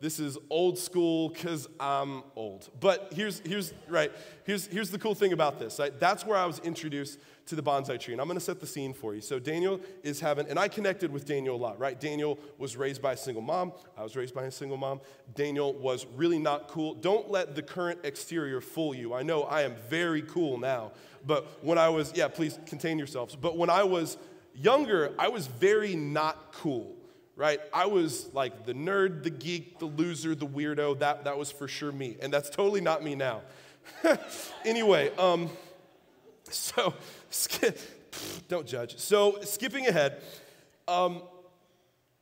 This 0.00 0.18
is 0.18 0.36
old 0.50 0.78
school 0.78 1.28
because 1.28 1.68
I'm 1.78 2.24
old. 2.34 2.68
But 2.80 3.12
here's, 3.14 3.38
here's, 3.38 3.72
right, 3.88 4.10
here's, 4.44 4.66
here's 4.66 4.90
the 4.90 4.98
cool 4.98 5.14
thing 5.14 5.32
about 5.32 5.60
this. 5.60 5.78
Right? 5.78 5.98
That's 5.98 6.26
where 6.26 6.36
I 6.36 6.44
was 6.44 6.58
introduced 6.58 7.20
to 7.46 7.54
the 7.54 7.62
bonsai 7.62 8.00
tree. 8.00 8.14
And 8.14 8.20
I'm 8.20 8.26
going 8.26 8.38
to 8.38 8.44
set 8.44 8.60
the 8.60 8.66
scene 8.66 8.94
for 8.94 9.14
you. 9.14 9.20
So 9.20 9.38
Daniel 9.38 9.80
is 10.02 10.20
having, 10.20 10.48
and 10.48 10.58
I 10.58 10.68
connected 10.68 11.12
with 11.12 11.26
Daniel 11.26 11.56
a 11.56 11.58
lot, 11.58 11.78
right? 11.78 11.98
Daniel 11.98 12.38
was 12.58 12.76
raised 12.76 13.02
by 13.02 13.12
a 13.12 13.16
single 13.16 13.42
mom. 13.42 13.72
I 13.96 14.02
was 14.02 14.16
raised 14.16 14.34
by 14.34 14.44
a 14.44 14.50
single 14.50 14.76
mom. 14.76 15.00
Daniel 15.34 15.74
was 15.74 16.06
really 16.16 16.38
not 16.38 16.68
cool. 16.68 16.94
Don't 16.94 17.30
let 17.30 17.54
the 17.54 17.62
current 17.62 18.00
exterior 18.04 18.60
fool 18.60 18.94
you. 18.94 19.12
I 19.14 19.22
know 19.22 19.42
I 19.42 19.62
am 19.62 19.74
very 19.88 20.22
cool 20.22 20.58
now. 20.58 20.92
But 21.26 21.64
when 21.64 21.78
I 21.78 21.88
was, 21.88 22.12
yeah, 22.14 22.28
please 22.28 22.58
contain 22.66 22.98
yourselves. 22.98 23.36
But 23.36 23.56
when 23.56 23.70
I 23.70 23.84
was 23.84 24.16
younger, 24.54 25.12
I 25.18 25.28
was 25.28 25.46
very 25.46 25.94
not 25.96 26.52
cool 26.52 26.96
right? 27.36 27.60
I 27.72 27.86
was 27.86 28.32
like 28.32 28.64
the 28.64 28.74
nerd, 28.74 29.24
the 29.24 29.30
geek, 29.30 29.80
the 29.80 29.86
loser, 29.86 30.36
the 30.36 30.46
weirdo. 30.46 31.00
That, 31.00 31.24
that 31.24 31.36
was 31.36 31.50
for 31.50 31.66
sure 31.66 31.90
me. 31.90 32.16
And 32.22 32.32
that's 32.32 32.48
totally 32.48 32.80
not 32.80 33.02
me 33.02 33.16
now. 33.16 33.42
anyway, 34.64 35.10
um, 35.16 35.50
so 36.74 36.94
skip, 37.30 37.78
don't 38.48 38.66
judge. 38.66 38.98
So, 38.98 39.38
skipping 39.42 39.86
ahead, 39.86 40.22
um, 40.86 41.22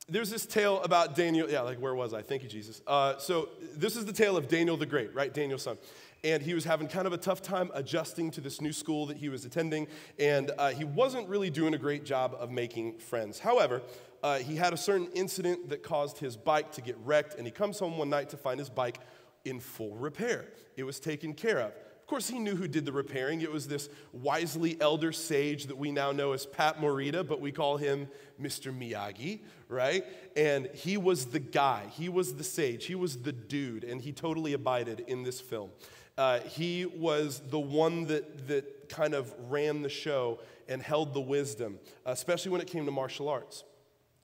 there's 0.09 0.29
this 0.29 0.45
tale 0.45 0.81
about 0.81 1.15
Daniel. 1.15 1.49
Yeah, 1.49 1.61
like 1.61 1.79
where 1.79 1.95
was 1.95 2.13
I? 2.13 2.21
Thank 2.21 2.43
you, 2.43 2.49
Jesus. 2.49 2.81
Uh, 2.87 3.17
so, 3.17 3.49
this 3.75 3.95
is 3.95 4.05
the 4.05 4.13
tale 4.13 4.35
of 4.35 4.47
Daniel 4.47 4.75
the 4.75 4.85
Great, 4.85 5.13
right? 5.13 5.33
Daniel-san. 5.33 5.77
And 6.25 6.41
he 6.41 6.53
was 6.53 6.63
having 6.63 6.87
kind 6.87 7.05
of 7.05 7.11
a 7.11 7.17
tough 7.17 7.41
time 7.41 7.69
adjusting 7.73 8.31
to 8.31 8.41
this 8.41 8.61
new 8.61 8.71
school 8.71 9.05
that 9.07 9.17
he 9.17 9.27
was 9.27 9.43
attending, 9.43 9.87
and 10.17 10.51
uh, 10.57 10.69
he 10.69 10.85
wasn't 10.85 11.27
really 11.27 11.49
doing 11.49 11.73
a 11.73 11.77
great 11.77 12.05
job 12.05 12.35
of 12.39 12.49
making 12.49 12.97
friends. 12.97 13.39
However, 13.39 13.81
uh, 14.23 14.37
he 14.37 14.55
had 14.55 14.71
a 14.71 14.77
certain 14.77 15.09
incident 15.13 15.67
that 15.69 15.83
caused 15.83 16.17
his 16.17 16.37
bike 16.37 16.71
to 16.71 16.81
get 16.81 16.97
wrecked, 17.03 17.35
and 17.35 17.45
he 17.45 17.51
comes 17.51 17.77
home 17.77 17.97
one 17.97 18.09
night 18.09 18.29
to 18.29 18.37
find 18.37 18.57
his 18.57 18.69
bike 18.69 18.99
in 19.43 19.59
full 19.59 19.95
repair. 19.95 20.45
It 20.77 20.83
was 20.83 20.99
taken 21.01 21.33
care 21.33 21.59
of. 21.59 21.73
Of 22.03 22.07
course, 22.07 22.27
he 22.27 22.37
knew 22.37 22.57
who 22.57 22.67
did 22.67 22.85
the 22.85 22.91
repairing. 22.91 23.39
It 23.39 23.51
was 23.51 23.65
this 23.65 23.87
wisely 24.11 24.75
elder 24.81 25.13
sage 25.13 25.67
that 25.67 25.77
we 25.77 25.89
now 25.89 26.11
know 26.11 26.33
as 26.33 26.45
Pat 26.45 26.81
Morita, 26.81 27.25
but 27.25 27.39
we 27.39 27.53
call 27.53 27.77
him 27.77 28.09
Mr. 28.41 28.77
Miyagi, 28.77 29.39
right? 29.69 30.03
And 30.35 30.67
he 30.73 30.97
was 30.97 31.27
the 31.27 31.39
guy, 31.39 31.85
he 31.93 32.09
was 32.09 32.35
the 32.35 32.43
sage, 32.43 32.87
he 32.87 32.93
was 32.93 33.19
the 33.19 33.31
dude, 33.31 33.85
and 33.85 34.01
he 34.01 34.11
totally 34.11 34.51
abided 34.51 35.05
in 35.07 35.23
this 35.23 35.39
film. 35.39 35.69
Uh, 36.17 36.41
he 36.41 36.85
was 36.85 37.41
the 37.49 37.59
one 37.59 38.03
that, 38.07 38.49
that 38.49 38.89
kind 38.89 39.13
of 39.13 39.33
ran 39.49 39.81
the 39.81 39.87
show 39.87 40.41
and 40.67 40.81
held 40.81 41.13
the 41.13 41.21
wisdom, 41.21 41.79
especially 42.05 42.51
when 42.51 42.59
it 42.59 42.67
came 42.67 42.83
to 42.85 42.91
martial 42.91 43.29
arts. 43.29 43.63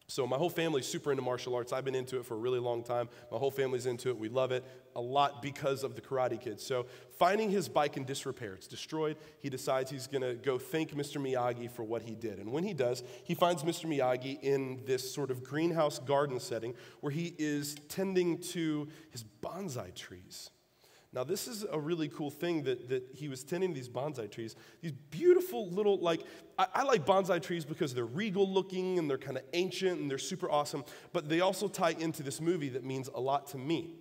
So, 0.09 0.25
my 0.25 0.37
whole 0.37 0.49
family's 0.49 0.87
super 0.87 1.11
into 1.11 1.21
martial 1.21 1.53
arts. 1.53 1.71
I've 1.71 1.85
been 1.85 1.93
into 1.93 2.17
it 2.17 2.25
for 2.25 2.33
a 2.33 2.37
really 2.37 2.57
long 2.57 2.81
time. 2.81 3.09
My 3.31 3.37
whole 3.37 3.51
family's 3.51 3.85
into 3.85 4.09
it. 4.09 4.17
We 4.17 4.27
love 4.27 4.51
it 4.51 4.65
a 4.95 5.01
lot 5.01 5.43
because 5.43 5.83
of 5.83 5.93
the 5.93 6.01
Karate 6.01 6.41
Kids. 6.41 6.65
So, 6.65 6.87
finding 7.19 7.51
his 7.51 7.69
bike 7.69 7.95
in 7.95 8.05
disrepair, 8.05 8.55
it's 8.55 8.65
destroyed. 8.65 9.17
He 9.37 9.51
decides 9.51 9.91
he's 9.91 10.07
going 10.07 10.23
to 10.23 10.33
go 10.33 10.57
thank 10.57 10.95
Mr. 10.95 11.21
Miyagi 11.21 11.69
for 11.69 11.83
what 11.83 12.01
he 12.01 12.15
did. 12.15 12.39
And 12.39 12.51
when 12.51 12.63
he 12.63 12.73
does, 12.73 13.03
he 13.23 13.35
finds 13.35 13.61
Mr. 13.61 13.85
Miyagi 13.85 14.41
in 14.41 14.81
this 14.85 15.13
sort 15.13 15.29
of 15.29 15.43
greenhouse 15.43 15.99
garden 15.99 16.39
setting 16.39 16.73
where 17.01 17.11
he 17.11 17.35
is 17.37 17.75
tending 17.87 18.39
to 18.39 18.87
his 19.11 19.23
bonsai 19.43 19.93
trees. 19.93 20.49
Now, 21.11 21.23
this 21.23 21.47
is 21.47 21.65
a 21.71 21.79
really 21.79 22.07
cool 22.07 22.29
thing 22.29 22.63
that, 22.63 22.89
that 22.89 23.03
he 23.15 23.27
was 23.27 23.43
tending 23.43 23.73
these 23.73 23.89
bonsai 23.89 24.29
trees. 24.29 24.55
These 24.81 24.91
beautiful 25.09 25.67
little, 25.71 25.97
like, 25.97 26.21
I, 26.57 26.67
I 26.75 26.83
like 26.83 27.05
bonsai 27.05 27.41
trees 27.41 27.65
because 27.65 27.95
they're 27.95 28.05
regal 28.05 28.47
looking 28.47 28.99
and 28.99 29.09
they're 29.09 29.17
kind 29.17 29.37
of 29.37 29.43
ancient 29.53 29.99
and 29.99 30.09
they're 30.09 30.19
super 30.19 30.49
awesome, 30.51 30.83
but 31.11 31.27
they 31.27 31.41
also 31.41 31.67
tie 31.67 31.95
into 31.97 32.21
this 32.21 32.39
movie 32.39 32.69
that 32.69 32.83
means 32.83 33.09
a 33.15 33.19
lot 33.19 33.47
to 33.47 33.57
me. 33.57 33.95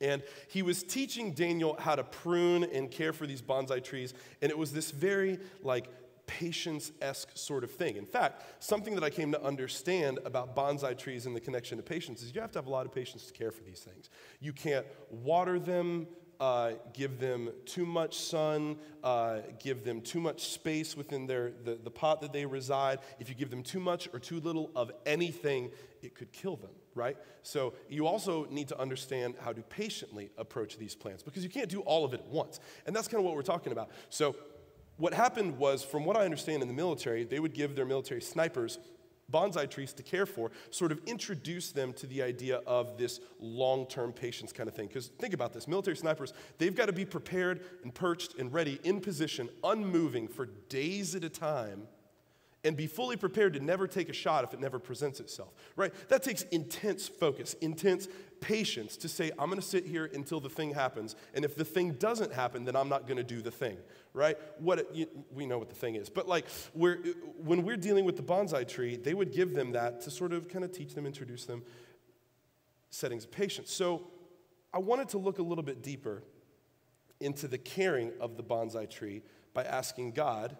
And 0.00 0.22
he 0.48 0.62
was 0.62 0.82
teaching 0.82 1.32
Daniel 1.32 1.76
how 1.78 1.94
to 1.94 2.02
prune 2.02 2.64
and 2.64 2.90
care 2.90 3.12
for 3.12 3.26
these 3.26 3.40
bonsai 3.40 3.82
trees, 3.82 4.12
and 4.42 4.50
it 4.50 4.58
was 4.58 4.72
this 4.72 4.90
very, 4.90 5.38
like, 5.62 5.88
patience 6.26 6.92
esque 7.00 7.30
sort 7.34 7.64
of 7.64 7.70
thing. 7.70 7.96
In 7.96 8.06
fact, 8.06 8.42
something 8.62 8.94
that 8.94 9.04
I 9.04 9.10
came 9.10 9.32
to 9.32 9.42
understand 9.42 10.18
about 10.24 10.54
bonsai 10.56 10.96
trees 10.96 11.26
and 11.26 11.34
the 11.34 11.40
connection 11.40 11.76
to 11.76 11.82
patience 11.82 12.22
is 12.22 12.34
you 12.34 12.40
have 12.40 12.52
to 12.52 12.58
have 12.58 12.66
a 12.66 12.70
lot 12.70 12.86
of 12.86 12.92
patience 12.92 13.26
to 13.26 13.32
care 13.32 13.50
for 13.50 13.62
these 13.62 13.80
things. 13.80 14.10
You 14.40 14.52
can't 14.52 14.86
water 15.10 15.58
them 15.58 16.06
uh, 16.40 16.72
give 16.92 17.18
them 17.18 17.50
too 17.64 17.86
much 17.86 18.18
sun, 18.18 18.76
uh, 19.02 19.38
give 19.58 19.84
them 19.84 20.00
too 20.00 20.20
much 20.20 20.50
space 20.50 20.96
within 20.96 21.26
their, 21.26 21.52
the, 21.64 21.76
the 21.76 21.90
pot 21.90 22.20
that 22.20 22.32
they 22.32 22.44
reside. 22.44 22.98
If 23.18 23.28
you 23.28 23.34
give 23.34 23.50
them 23.50 23.62
too 23.62 23.80
much 23.80 24.08
or 24.12 24.18
too 24.18 24.40
little 24.40 24.70
of 24.76 24.90
anything, 25.04 25.70
it 26.02 26.14
could 26.14 26.32
kill 26.32 26.56
them, 26.56 26.72
right? 26.94 27.16
So 27.42 27.74
you 27.88 28.06
also 28.06 28.46
need 28.50 28.68
to 28.68 28.78
understand 28.78 29.36
how 29.40 29.52
to 29.52 29.62
patiently 29.62 30.30
approach 30.36 30.78
these 30.78 30.94
plants 30.94 31.22
because 31.22 31.42
you 31.42 31.50
can't 31.50 31.68
do 31.70 31.80
all 31.80 32.04
of 32.04 32.12
it 32.12 32.20
at 32.20 32.28
once. 32.28 32.60
And 32.86 32.94
that's 32.94 33.08
kind 33.08 33.18
of 33.18 33.24
what 33.24 33.34
we're 33.34 33.42
talking 33.42 33.72
about. 33.72 33.90
So 34.10 34.36
what 34.96 35.14
happened 35.14 35.58
was, 35.58 35.84
from 35.84 36.04
what 36.04 36.16
I 36.16 36.24
understand 36.24 36.62
in 36.62 36.68
the 36.68 36.74
military, 36.74 37.24
they 37.24 37.40
would 37.40 37.54
give 37.54 37.76
their 37.76 37.84
military 37.84 38.22
snipers 38.22 38.78
bonsai 39.32 39.68
trees 39.68 39.92
to 39.92 40.02
care 40.02 40.26
for 40.26 40.52
sort 40.70 40.92
of 40.92 41.00
introduce 41.06 41.72
them 41.72 41.92
to 41.94 42.06
the 42.06 42.22
idea 42.22 42.60
of 42.66 42.96
this 42.96 43.20
long 43.40 43.86
term 43.86 44.12
patience 44.12 44.52
kind 44.52 44.68
of 44.68 44.74
thing. 44.74 44.86
Because 44.86 45.08
think 45.18 45.34
about 45.34 45.52
this 45.52 45.66
military 45.66 45.96
snipers, 45.96 46.32
they've 46.58 46.74
got 46.74 46.86
to 46.86 46.92
be 46.92 47.04
prepared 47.04 47.60
and 47.82 47.94
perched 47.94 48.38
and 48.38 48.52
ready 48.52 48.78
in 48.84 49.00
position, 49.00 49.48
unmoving 49.64 50.28
for 50.28 50.46
days 50.68 51.14
at 51.14 51.24
a 51.24 51.28
time 51.28 51.88
and 52.64 52.76
be 52.76 52.88
fully 52.88 53.16
prepared 53.16 53.54
to 53.54 53.60
never 53.60 53.86
take 53.86 54.08
a 54.08 54.12
shot 54.12 54.42
if 54.42 54.52
it 54.52 54.58
never 54.58 54.80
presents 54.80 55.20
itself, 55.20 55.52
right? 55.76 55.94
That 56.08 56.24
takes 56.24 56.42
intense 56.42 57.06
focus, 57.06 57.54
intense 57.60 58.08
patience 58.40 58.96
to 58.98 59.08
say, 59.08 59.30
I'm 59.38 59.48
gonna 59.48 59.62
sit 59.62 59.86
here 59.86 60.10
until 60.12 60.40
the 60.40 60.48
thing 60.48 60.74
happens. 60.74 61.16
And 61.34 61.44
if 61.44 61.56
the 61.56 61.64
thing 61.64 61.92
doesn't 61.92 62.32
happen, 62.32 62.64
then 62.64 62.76
I'm 62.76 62.88
not 62.88 63.06
gonna 63.06 63.22
do 63.22 63.40
the 63.42 63.50
thing, 63.50 63.76
right? 64.12 64.38
What 64.58 64.80
it, 64.80 64.88
you, 64.92 65.06
we 65.32 65.46
know 65.46 65.58
what 65.58 65.68
the 65.68 65.74
thing 65.74 65.96
is. 65.96 66.08
But 66.08 66.28
like, 66.28 66.46
we're, 66.74 66.98
when 67.44 67.62
we're 67.64 67.76
dealing 67.76 68.04
with 68.04 68.16
the 68.16 68.22
bonsai 68.22 68.66
tree, 68.68 68.96
they 68.96 69.14
would 69.14 69.32
give 69.32 69.54
them 69.54 69.72
that 69.72 70.00
to 70.02 70.10
sort 70.10 70.32
of 70.32 70.48
kind 70.48 70.64
of 70.64 70.72
teach 70.72 70.94
them, 70.94 71.06
introduce 71.06 71.44
them 71.44 71.62
settings 72.90 73.24
of 73.24 73.30
patience. 73.30 73.72
So 73.72 74.06
I 74.72 74.78
wanted 74.78 75.08
to 75.10 75.18
look 75.18 75.38
a 75.38 75.42
little 75.42 75.64
bit 75.64 75.82
deeper 75.82 76.22
into 77.20 77.48
the 77.48 77.58
caring 77.58 78.12
of 78.20 78.36
the 78.36 78.42
bonsai 78.42 78.88
tree 78.88 79.22
by 79.54 79.64
asking 79.64 80.12
God 80.12 80.56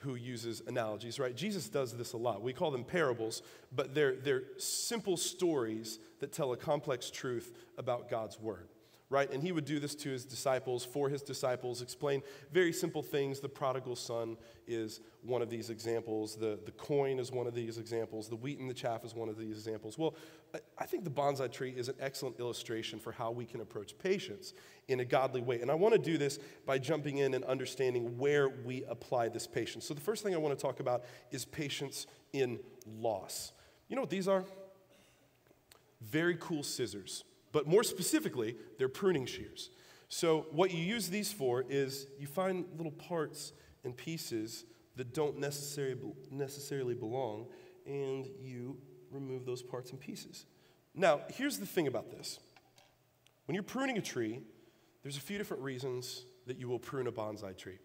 who 0.00 0.14
uses 0.14 0.62
analogies, 0.66 1.18
right? 1.18 1.34
Jesus 1.34 1.68
does 1.68 1.96
this 1.96 2.12
a 2.12 2.16
lot. 2.16 2.42
We 2.42 2.52
call 2.52 2.70
them 2.70 2.84
parables, 2.84 3.42
but 3.74 3.94
they're, 3.94 4.16
they're 4.16 4.44
simple 4.58 5.16
stories 5.16 5.98
that 6.20 6.32
tell 6.32 6.52
a 6.52 6.56
complex 6.56 7.10
truth 7.10 7.52
about 7.78 8.10
God's 8.10 8.38
word 8.38 8.68
right? 9.08 9.30
And 9.32 9.42
he 9.42 9.52
would 9.52 9.64
do 9.64 9.78
this 9.78 9.94
to 9.96 10.10
his 10.10 10.24
disciples, 10.24 10.84
for 10.84 11.08
his 11.08 11.22
disciples, 11.22 11.80
explain 11.80 12.22
very 12.52 12.72
simple 12.72 13.02
things. 13.02 13.38
The 13.38 13.48
prodigal 13.48 13.94
son 13.94 14.36
is 14.66 15.00
one 15.22 15.42
of 15.42 15.50
these 15.50 15.70
examples, 15.70 16.34
the, 16.34 16.58
the 16.64 16.72
coin 16.72 17.18
is 17.18 17.30
one 17.30 17.46
of 17.46 17.54
these 17.54 17.78
examples, 17.78 18.28
the 18.28 18.36
wheat 18.36 18.58
and 18.58 18.68
the 18.68 18.74
chaff 18.74 19.04
is 19.04 19.14
one 19.14 19.28
of 19.28 19.38
these 19.38 19.56
examples. 19.56 19.96
Well, 19.96 20.14
I 20.78 20.86
think 20.86 21.04
the 21.04 21.10
bonsai 21.10 21.50
tree 21.52 21.72
is 21.76 21.88
an 21.88 21.94
excellent 22.00 22.40
illustration 22.40 22.98
for 22.98 23.12
how 23.12 23.30
we 23.30 23.44
can 23.44 23.60
approach 23.60 23.96
patience 23.98 24.54
in 24.88 25.00
a 25.00 25.04
godly 25.04 25.40
way. 25.40 25.60
And 25.60 25.70
I 25.70 25.74
want 25.74 25.94
to 25.94 26.00
do 26.00 26.18
this 26.18 26.38
by 26.64 26.78
jumping 26.78 27.18
in 27.18 27.34
and 27.34 27.44
understanding 27.44 28.18
where 28.18 28.48
we 28.48 28.84
apply 28.84 29.28
this 29.28 29.46
patience. 29.46 29.86
So, 29.86 29.94
the 29.94 30.00
first 30.00 30.22
thing 30.22 30.34
I 30.34 30.38
want 30.38 30.56
to 30.56 30.62
talk 30.62 30.80
about 30.80 31.04
is 31.30 31.44
patience 31.44 32.06
in 32.32 32.58
loss. 33.00 33.52
You 33.88 33.96
know 33.96 34.02
what 34.02 34.10
these 34.10 34.28
are? 34.28 34.44
Very 36.00 36.36
cool 36.38 36.62
scissors. 36.62 37.24
But 37.52 37.66
more 37.66 37.82
specifically, 37.82 38.56
they're 38.78 38.88
pruning 38.88 39.26
shears. 39.26 39.70
So, 40.08 40.46
what 40.52 40.72
you 40.72 40.82
use 40.82 41.08
these 41.08 41.32
for 41.32 41.64
is 41.68 42.06
you 42.18 42.26
find 42.26 42.64
little 42.76 42.92
parts 42.92 43.52
and 43.84 43.96
pieces 43.96 44.64
that 44.96 45.12
don't 45.12 45.38
necessarily, 45.38 45.96
necessarily 46.30 46.94
belong, 46.94 47.46
and 47.86 48.28
you 48.40 48.76
remove 49.10 49.44
those 49.44 49.62
parts 49.62 49.90
and 49.90 50.00
pieces. 50.00 50.46
Now, 50.94 51.20
here's 51.28 51.58
the 51.58 51.66
thing 51.66 51.86
about 51.86 52.10
this 52.10 52.38
when 53.46 53.54
you're 53.54 53.62
pruning 53.62 53.98
a 53.98 54.02
tree, 54.02 54.40
there's 55.02 55.16
a 55.16 55.20
few 55.20 55.38
different 55.38 55.62
reasons 55.62 56.24
that 56.46 56.58
you 56.58 56.68
will 56.68 56.78
prune 56.78 57.06
a 57.06 57.12
bonsai 57.12 57.56
tree. 57.56 57.78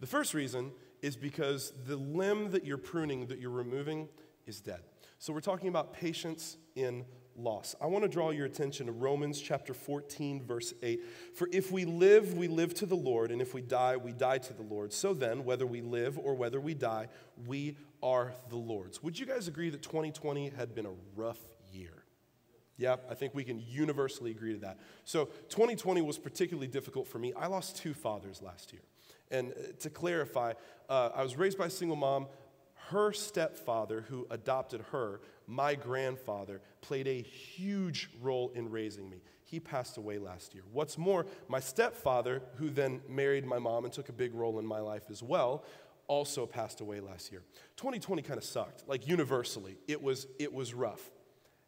The 0.00 0.06
first 0.06 0.34
reason 0.34 0.72
is 1.00 1.16
because 1.16 1.72
the 1.86 1.96
limb 1.96 2.50
that 2.50 2.64
you're 2.64 2.78
pruning, 2.78 3.26
that 3.26 3.38
you're 3.38 3.50
removing, 3.50 4.08
is 4.46 4.60
dead. 4.60 4.80
So, 5.18 5.32
we're 5.32 5.40
talking 5.40 5.68
about 5.68 5.94
patience 5.94 6.58
in 6.76 7.04
loss. 7.36 7.74
I 7.80 7.86
want 7.86 8.04
to 8.04 8.08
draw 8.08 8.30
your 8.30 8.46
attention 8.46 8.86
to 8.86 8.92
Romans 8.92 9.40
chapter 9.40 9.74
14, 9.74 10.42
verse 10.42 10.74
8. 10.82 11.00
For 11.34 11.48
if 11.52 11.70
we 11.70 11.84
live, 11.84 12.34
we 12.34 12.48
live 12.48 12.74
to 12.74 12.86
the 12.86 12.96
Lord, 12.96 13.30
and 13.30 13.40
if 13.40 13.54
we 13.54 13.62
die, 13.62 13.96
we 13.96 14.12
die 14.12 14.38
to 14.38 14.52
the 14.52 14.62
Lord. 14.62 14.92
So 14.92 15.14
then, 15.14 15.44
whether 15.44 15.66
we 15.66 15.80
live 15.80 16.18
or 16.18 16.34
whether 16.34 16.60
we 16.60 16.74
die, 16.74 17.08
we 17.46 17.76
are 18.02 18.34
the 18.48 18.56
Lord's. 18.56 19.02
Would 19.02 19.18
you 19.18 19.26
guys 19.26 19.48
agree 19.48 19.70
that 19.70 19.82
2020 19.82 20.50
had 20.50 20.74
been 20.74 20.86
a 20.86 20.94
rough 21.16 21.40
year? 21.72 22.04
Yeah, 22.76 22.96
I 23.10 23.14
think 23.14 23.34
we 23.34 23.44
can 23.44 23.60
universally 23.60 24.30
agree 24.30 24.54
to 24.54 24.60
that. 24.60 24.78
So 25.04 25.26
2020 25.50 26.02
was 26.02 26.18
particularly 26.18 26.66
difficult 26.66 27.06
for 27.06 27.18
me. 27.18 27.32
I 27.34 27.46
lost 27.46 27.76
two 27.76 27.94
fathers 27.94 28.42
last 28.42 28.72
year. 28.72 28.82
And 29.30 29.52
uh, 29.52 29.72
to 29.80 29.90
clarify, 29.90 30.54
uh, 30.88 31.10
I 31.14 31.22
was 31.22 31.36
raised 31.36 31.58
by 31.58 31.66
a 31.66 31.70
single 31.70 31.96
mom. 31.96 32.26
Her 32.88 33.12
stepfather, 33.12 34.02
who 34.08 34.26
adopted 34.30 34.84
her, 34.90 35.20
my 35.46 35.74
grandfather 35.74 36.60
played 36.82 37.08
a 37.08 37.22
huge 37.22 38.10
role 38.20 38.52
in 38.54 38.70
raising 38.70 39.08
me. 39.08 39.22
He 39.44 39.58
passed 39.58 39.96
away 39.96 40.18
last 40.18 40.54
year. 40.54 40.64
What's 40.72 40.98
more, 40.98 41.26
my 41.48 41.60
stepfather, 41.60 42.42
who 42.56 42.68
then 42.68 43.00
married 43.08 43.46
my 43.46 43.58
mom 43.58 43.84
and 43.84 43.92
took 43.92 44.08
a 44.08 44.12
big 44.12 44.34
role 44.34 44.58
in 44.58 44.66
my 44.66 44.80
life 44.80 45.04
as 45.10 45.22
well, 45.22 45.64
also 46.08 46.44
passed 46.44 46.80
away 46.80 47.00
last 47.00 47.32
year. 47.32 47.42
2020 47.76 48.22
kind 48.22 48.38
of 48.38 48.44
sucked, 48.44 48.86
like 48.86 49.06
universally. 49.06 49.78
It 49.88 50.02
was, 50.02 50.26
it 50.38 50.52
was 50.52 50.74
rough. 50.74 51.10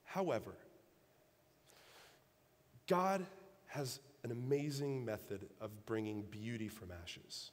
However, 0.05 0.53
God 2.87 3.25
has 3.69 4.01
an 4.23 4.31
amazing 4.31 5.05
method 5.05 5.47
of 5.61 5.87
bringing 5.87 6.23
beauty 6.23 6.69
from 6.69 6.91
ashes. 7.03 7.51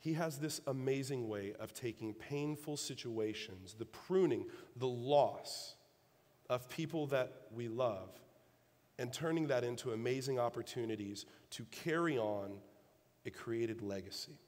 He 0.00 0.14
has 0.14 0.38
this 0.38 0.60
amazing 0.66 1.28
way 1.28 1.54
of 1.58 1.74
taking 1.74 2.14
painful 2.14 2.76
situations, 2.76 3.74
the 3.78 3.84
pruning, 3.84 4.46
the 4.76 4.86
loss 4.86 5.74
of 6.48 6.68
people 6.68 7.06
that 7.08 7.32
we 7.52 7.68
love, 7.68 8.10
and 8.98 9.12
turning 9.12 9.48
that 9.48 9.64
into 9.64 9.92
amazing 9.92 10.38
opportunities 10.38 11.26
to 11.50 11.64
carry 11.66 12.18
on 12.18 12.58
a 13.26 13.30
created 13.30 13.82
legacy. 13.82 14.38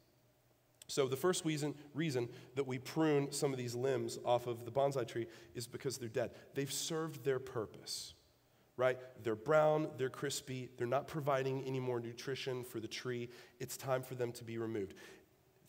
So, 0.86 1.06
the 1.06 1.16
first 1.16 1.44
reason, 1.44 1.74
reason 1.94 2.28
that 2.56 2.66
we 2.66 2.78
prune 2.78 3.30
some 3.30 3.52
of 3.52 3.58
these 3.58 3.76
limbs 3.76 4.18
off 4.24 4.48
of 4.48 4.64
the 4.64 4.72
bonsai 4.72 5.06
tree 5.06 5.26
is 5.54 5.68
because 5.68 5.98
they're 5.98 6.08
dead. 6.08 6.32
They've 6.54 6.72
served 6.72 7.24
their 7.24 7.38
purpose, 7.38 8.14
right? 8.76 8.98
They're 9.22 9.36
brown, 9.36 9.88
they're 9.98 10.10
crispy, 10.10 10.68
they're 10.76 10.88
not 10.88 11.06
providing 11.06 11.62
any 11.64 11.78
more 11.78 12.00
nutrition 12.00 12.64
for 12.64 12.80
the 12.80 12.88
tree. 12.88 13.28
It's 13.60 13.76
time 13.76 14.02
for 14.02 14.16
them 14.16 14.32
to 14.32 14.44
be 14.44 14.58
removed 14.58 14.94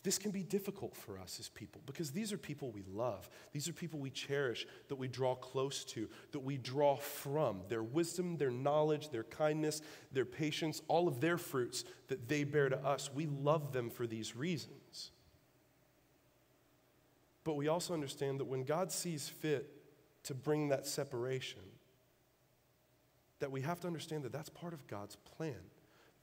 This 0.02 0.18
can 0.18 0.32
be 0.32 0.42
difficult 0.42 0.96
for 0.96 1.16
us 1.18 1.38
as 1.38 1.48
people 1.48 1.80
because 1.86 2.10
these 2.10 2.32
are 2.32 2.38
people 2.38 2.72
we 2.72 2.82
love. 2.92 3.30
These 3.52 3.68
are 3.68 3.72
people 3.72 4.00
we 4.00 4.10
cherish, 4.10 4.66
that 4.88 4.96
we 4.96 5.06
draw 5.06 5.36
close 5.36 5.84
to, 5.86 6.08
that 6.32 6.40
we 6.40 6.56
draw 6.56 6.96
from. 6.96 7.60
Their 7.68 7.84
wisdom, 7.84 8.36
their 8.36 8.50
knowledge, 8.50 9.10
their 9.10 9.22
kindness, 9.22 9.80
their 10.10 10.24
patience, 10.24 10.82
all 10.88 11.06
of 11.06 11.20
their 11.20 11.38
fruits 11.38 11.84
that 12.08 12.28
they 12.28 12.42
bear 12.42 12.68
to 12.68 12.78
us. 12.84 13.10
We 13.14 13.26
love 13.26 13.72
them 13.72 13.90
for 13.90 14.08
these 14.08 14.34
reasons. 14.34 15.12
But 17.44 17.54
we 17.54 17.68
also 17.68 17.94
understand 17.94 18.40
that 18.40 18.46
when 18.46 18.64
God 18.64 18.90
sees 18.90 19.28
fit 19.28 19.70
to 20.24 20.34
bring 20.34 20.68
that 20.68 20.86
separation, 20.86 21.60
that 23.38 23.52
we 23.52 23.60
have 23.60 23.80
to 23.80 23.86
understand 23.86 24.24
that 24.24 24.32
that's 24.32 24.48
part 24.48 24.72
of 24.72 24.86
God's 24.88 25.16
plan. 25.16 25.56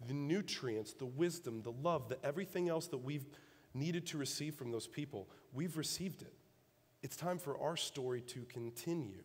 The 0.06 0.14
nutrients, 0.14 0.94
the 0.94 1.06
wisdom, 1.06 1.62
the 1.62 1.72
love, 1.72 2.08
the 2.08 2.18
everything 2.26 2.70
else 2.70 2.88
that 2.88 3.00
we've 3.00 3.26
needed 3.74 4.06
to 4.08 4.18
receive 4.18 4.56
from 4.56 4.72
those 4.72 4.88
people, 4.88 5.28
we've 5.54 5.78
received 5.78 6.22
it. 6.22 6.34
It's 7.02 7.16
time 7.16 7.38
for 7.38 7.58
our 7.60 7.78
story 7.78 8.22
to 8.22 8.42
continue. 8.46 9.24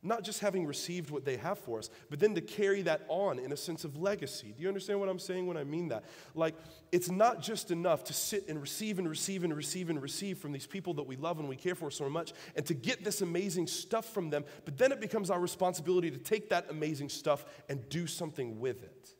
Not 0.00 0.22
just 0.22 0.38
having 0.38 0.64
received 0.64 1.10
what 1.10 1.24
they 1.24 1.36
have 1.38 1.58
for 1.58 1.80
us, 1.80 1.90
but 2.08 2.20
then 2.20 2.32
to 2.36 2.40
carry 2.40 2.82
that 2.82 3.04
on 3.08 3.40
in 3.40 3.50
a 3.50 3.56
sense 3.56 3.82
of 3.82 3.96
legacy. 3.96 4.54
Do 4.56 4.62
you 4.62 4.68
understand 4.68 5.00
what 5.00 5.08
I'm 5.08 5.18
saying 5.18 5.48
when 5.48 5.56
I 5.56 5.64
mean 5.64 5.88
that? 5.88 6.04
Like, 6.36 6.54
it's 6.92 7.10
not 7.10 7.42
just 7.42 7.72
enough 7.72 8.04
to 8.04 8.12
sit 8.12 8.46
and 8.48 8.60
receive 8.60 9.00
and 9.00 9.10
receive 9.10 9.42
and 9.42 9.52
receive 9.56 9.90
and 9.90 10.00
receive 10.00 10.38
from 10.38 10.52
these 10.52 10.68
people 10.68 10.94
that 10.94 11.02
we 11.02 11.16
love 11.16 11.40
and 11.40 11.48
we 11.48 11.56
care 11.56 11.74
for 11.74 11.90
so 11.90 12.08
much 12.08 12.32
and 12.54 12.64
to 12.66 12.74
get 12.74 13.02
this 13.02 13.22
amazing 13.22 13.66
stuff 13.66 14.12
from 14.14 14.30
them, 14.30 14.44
but 14.64 14.78
then 14.78 14.92
it 14.92 15.00
becomes 15.00 15.30
our 15.30 15.40
responsibility 15.40 16.12
to 16.12 16.18
take 16.18 16.48
that 16.50 16.66
amazing 16.70 17.08
stuff 17.08 17.44
and 17.68 17.88
do 17.88 18.06
something 18.06 18.60
with 18.60 18.84
it. 18.84 19.10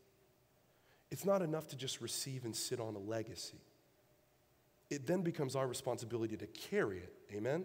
It's 1.11 1.25
not 1.25 1.43
enough 1.43 1.67
to 1.69 1.77
just 1.77 2.01
receive 2.01 2.45
and 2.45 2.55
sit 2.55 2.79
on 2.79 2.95
a 2.95 3.01
legacy 3.01 3.59
it 4.91 5.07
then 5.07 5.23
becomes 5.23 5.55
our 5.55 5.67
responsibility 5.67 6.37
to 6.37 6.47
carry 6.47 6.99
it. 6.99 7.13
Amen? 7.35 7.65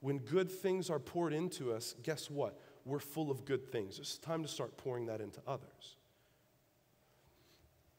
When 0.00 0.18
good 0.18 0.50
things 0.50 0.88
are 0.88 0.98
poured 0.98 1.32
into 1.32 1.72
us, 1.72 1.94
guess 2.02 2.30
what? 2.30 2.58
We're 2.84 3.00
full 3.00 3.30
of 3.30 3.44
good 3.44 3.70
things. 3.70 3.98
It's 3.98 4.18
time 4.18 4.42
to 4.42 4.48
start 4.48 4.76
pouring 4.76 5.06
that 5.06 5.20
into 5.20 5.40
others. 5.46 5.96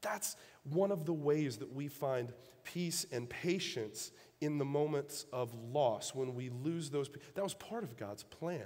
That's 0.01 0.35
one 0.63 0.91
of 0.91 1.05
the 1.05 1.13
ways 1.13 1.57
that 1.57 1.71
we 1.71 1.87
find 1.87 2.33
peace 2.63 3.05
and 3.11 3.29
patience 3.29 4.11
in 4.39 4.57
the 4.57 4.65
moments 4.65 5.25
of 5.31 5.53
loss 5.53 6.15
when 6.15 6.33
we 6.33 6.49
lose 6.49 6.89
those. 6.89 7.09
That 7.35 7.43
was 7.43 7.53
part 7.53 7.83
of 7.83 7.97
God's 7.97 8.23
plan. 8.23 8.65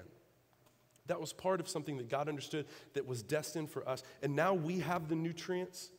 That 1.07 1.19
was 1.19 1.33
part 1.33 1.59
of 1.59 1.67
something 1.67 1.97
that 1.97 2.09
God 2.09 2.29
understood 2.29 2.65
that 2.93 3.05
was 3.05 3.21
destined 3.21 3.69
for 3.69 3.87
us. 3.87 4.01
And 4.23 4.35
now 4.35 4.53
we 4.53 4.79
have 4.79 5.09
the 5.09 5.15
nutrients, 5.15 5.91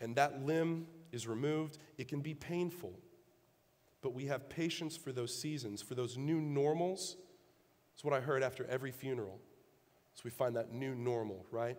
and 0.00 0.16
that 0.16 0.44
limb 0.44 0.86
is 1.12 1.26
removed, 1.26 1.78
it 1.98 2.08
can 2.08 2.20
be 2.20 2.34
painful. 2.34 2.92
But 4.02 4.14
we 4.14 4.26
have 4.26 4.48
patience 4.48 4.96
for 4.96 5.12
those 5.12 5.36
seasons, 5.36 5.82
for 5.82 5.94
those 5.94 6.16
new 6.16 6.40
normals. 6.40 7.16
It's 7.94 8.04
what 8.04 8.14
I 8.14 8.20
heard 8.20 8.42
after 8.42 8.64
every 8.66 8.92
funeral. 8.92 9.40
So 10.14 10.22
we 10.24 10.30
find 10.30 10.56
that 10.56 10.72
new 10.72 10.94
normal, 10.94 11.44
right? 11.50 11.76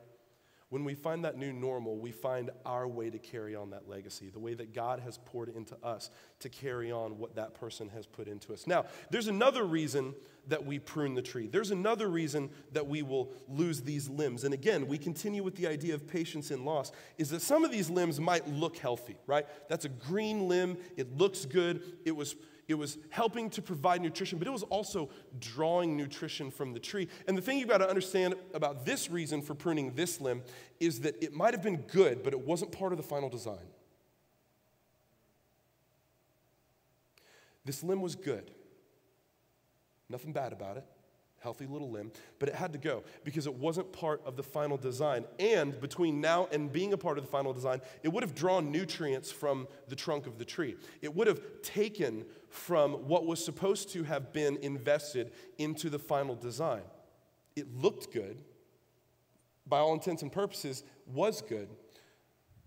When 0.72 0.86
we 0.86 0.96
find 0.96 1.26
that 1.26 1.38
new 1.38 1.52
normal, 1.52 1.98
we 1.98 2.14
find 2.14 2.50
our 2.66 2.88
way 2.88 3.10
to 3.10 3.20
carry 3.20 3.58
on 3.58 3.72
that 3.72 3.90
legacy, 3.90 4.30
the 4.30 4.40
way 4.40 4.54
that 4.54 4.74
God 4.74 5.02
has 5.02 5.18
poured 5.18 5.50
into 5.50 5.76
us 5.84 6.10
to 6.40 6.48
carry 6.48 6.94
on 6.94 7.18
what 7.18 7.36
that 7.36 7.54
person 7.54 7.90
has 7.90 8.06
put 8.06 8.30
into 8.30 8.54
us. 8.54 8.66
Now, 8.66 8.86
there's 9.10 9.28
another 9.28 9.66
reason 9.66 10.16
that 10.48 10.66
we 10.66 10.80
prune 10.80 11.14
the 11.14 11.22
tree. 11.22 11.48
There's 11.48 11.72
another 11.72 12.08
reason 12.08 12.50
that 12.72 12.88
we 12.88 13.02
will 13.02 13.34
lose 13.50 13.82
these 13.82 14.08
limbs. 14.08 14.46
And 14.46 14.54
again, 14.54 14.88
we 14.88 14.98
continue 14.98 15.44
with 15.44 15.56
the 15.56 15.68
idea 15.68 15.94
of 15.94 16.08
patience 16.08 16.52
in 16.52 16.64
loss, 16.64 16.94
is 17.18 17.30
that 17.32 17.42
some 17.42 17.66
of 17.66 17.72
these 17.72 17.90
limbs 17.90 18.18
might 18.22 18.48
look 18.48 18.78
healthy, 18.78 19.18
right? 19.28 19.46
That's 19.68 19.84
a 19.84 19.90
green 19.90 20.48
limb, 20.48 20.78
it 20.96 21.18
looks 21.18 21.44
good, 21.44 21.84
it 22.06 22.16
was 22.16 22.38
it 22.72 22.78
was 22.78 22.98
helping 23.10 23.50
to 23.52 23.62
provide 23.62 24.02
nutrition, 24.02 24.40
but 24.40 24.48
it 24.48 24.52
was 24.52 24.64
also 24.64 25.10
drawing 25.40 25.96
nutrition 25.96 26.50
from 26.50 26.74
the 26.74 26.80
tree. 26.80 27.08
And 27.28 27.38
the 27.38 27.42
thing 27.42 27.60
you've 27.60 27.70
got 27.70 27.80
to 27.80 27.90
understand 27.90 28.36
about 28.54 28.86
this 28.86 29.12
reason 29.12 29.42
for 29.42 29.54
pruning 29.54 29.94
this 29.94 30.20
limb 30.20 30.42
is 30.80 31.02
that 31.02 31.22
it 31.22 31.34
might 31.34 31.54
have 31.54 31.62
been 31.62 31.78
good, 31.78 32.24
but 32.24 32.34
it 32.34 32.40
wasn't 32.40 32.72
part 32.72 32.94
of 32.94 32.98
the 32.98 33.04
final 33.04 33.30
design. 33.30 33.68
This 37.64 37.84
limb 37.84 38.02
was 38.02 38.16
good, 38.16 38.50
nothing 40.10 40.34
bad 40.34 40.52
about 40.52 40.78
it 40.78 40.86
healthy 41.42 41.66
little 41.66 41.90
limb, 41.90 42.12
but 42.40 42.48
it 42.48 42.56
had 42.56 42.72
to 42.72 42.78
go 42.78 43.04
because 43.24 43.48
it 43.48 43.54
wasn't 43.54 43.92
part 43.92 44.22
of 44.26 44.36
the 44.36 44.44
final 44.44 44.78
design. 44.78 45.26
And 45.40 45.80
between 45.82 46.22
now 46.22 46.48
and 46.52 46.72
being 46.72 46.94
a 46.94 46.98
part 46.98 47.18
of 47.18 47.26
the 47.26 47.30
final 47.30 47.52
design, 47.52 47.82
it 48.04 48.10
would 48.10 48.24
have 48.24 48.36
drawn 48.36 48.72
nutrients 48.72 49.32
from 49.32 49.68
the 49.88 49.96
trunk 49.96 50.28
of 50.28 50.38
the 50.38 50.46
tree. 50.46 50.76
It 51.02 51.14
would 51.16 51.28
have 51.28 51.42
taken 51.62 52.26
from 52.50 52.94
what 53.08 53.26
was 53.26 53.44
supposed 53.44 53.90
to 53.94 54.04
have 54.04 54.32
been 54.32 54.58
invested 54.58 55.32
into 55.58 55.90
the 55.90 56.00
final 56.00 56.36
design. 56.36 56.84
It 57.56 57.76
looked 57.76 58.14
good, 58.14 58.38
by 59.66 59.80
all 59.80 59.94
intents 59.94 60.22
and 60.22 60.32
purposes, 60.32 60.84
was 61.06 61.42
good, 61.42 61.70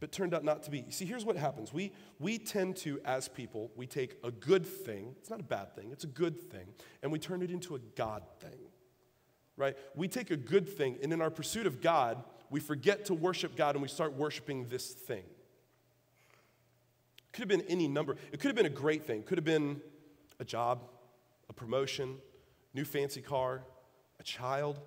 but 0.01 0.13
turned 0.13 0.35
out 0.35 0.45
not 0.45 0.63
to 0.65 0.71
be. 0.71 0.85
See, 0.91 1.07
here's 1.07 1.25
what 1.25 1.37
happens. 1.37 1.73
We, 1.73 1.93
we 2.19 2.37
tend 2.37 2.77
to, 2.79 3.01
as 3.07 3.29
people, 3.29 3.71
we 3.75 3.87
take 3.87 4.19
a 4.23 4.31
good 4.31 4.67
thing, 4.67 5.15
it's 5.19 5.31
not 5.31 5.41
a 5.41 5.45
bad 5.45 5.75
thing, 5.75 5.91
it's 5.93 6.05
a 6.05 6.09
good 6.09 6.39
thing, 6.51 6.67
and 7.03 7.11
we 7.11 7.19
turn 7.19 7.41
it 7.41 7.51
into 7.51 7.75
a 7.75 7.79
God 7.97 8.23
thing, 8.41 8.64
right? 9.57 9.77
We 9.95 10.09
take 10.09 10.31
a 10.31 10.37
good 10.37 10.69
thing, 10.69 10.99
and 11.03 11.13
in 11.13 11.21
our 11.21 11.31
pursuit 11.31 11.67
of 11.67 11.81
God, 11.81 12.23
we 12.51 12.61
forget 12.61 13.07
to 13.07 13.15
worship 13.15 13.57
God 13.57 13.75
and 13.75 13.83
we 13.83 13.89
start 13.89 14.13
worshiping 14.13 14.69
this 14.69 14.91
thing. 14.93 15.25
It 17.19 17.33
could 17.33 17.41
have 17.41 17.49
been 17.49 17.69
any 17.69 17.89
number. 17.89 18.17
It 18.33 18.39
could 18.39 18.49
have 18.49 18.57
been 18.57 18.67
a 18.67 18.71
great 18.71 19.05
thing. 19.05 19.23
Could 19.25 19.39
have 19.39 19.45
been 19.45 19.81
a 20.39 20.45
job, 20.45 20.85
a 21.49 21.53
promotion, 21.53 22.17
new 22.73 22.85
fancy 22.85 23.21
car, 23.21 23.63
a 24.21 24.23
child. 24.23 24.81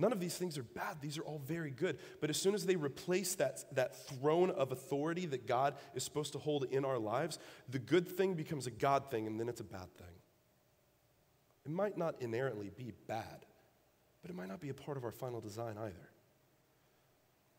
None 0.00 0.12
of 0.12 0.20
these 0.20 0.36
things 0.36 0.56
are 0.56 0.62
bad. 0.62 1.00
These 1.00 1.18
are 1.18 1.22
all 1.22 1.40
very 1.44 1.72
good. 1.72 1.98
But 2.20 2.30
as 2.30 2.36
soon 2.36 2.54
as 2.54 2.64
they 2.64 2.76
replace 2.76 3.34
that, 3.36 3.64
that 3.74 4.06
throne 4.06 4.50
of 4.50 4.70
authority 4.70 5.26
that 5.26 5.48
God 5.48 5.74
is 5.94 6.04
supposed 6.04 6.32
to 6.34 6.38
hold 6.38 6.64
in 6.70 6.84
our 6.84 6.98
lives, 6.98 7.40
the 7.68 7.80
good 7.80 8.06
thing 8.06 8.34
becomes 8.34 8.68
a 8.68 8.70
God 8.70 9.10
thing, 9.10 9.26
and 9.26 9.40
then 9.40 9.48
it's 9.48 9.60
a 9.60 9.64
bad 9.64 9.92
thing. 9.96 10.06
It 11.66 11.72
might 11.72 11.98
not 11.98 12.14
inherently 12.20 12.70
be 12.70 12.92
bad, 13.08 13.44
but 14.28 14.34
it 14.34 14.36
might 14.36 14.48
not 14.48 14.60
be 14.60 14.68
a 14.68 14.74
part 14.74 14.98
of 14.98 15.04
our 15.04 15.10
final 15.10 15.40
design 15.40 15.76
either. 15.78 16.10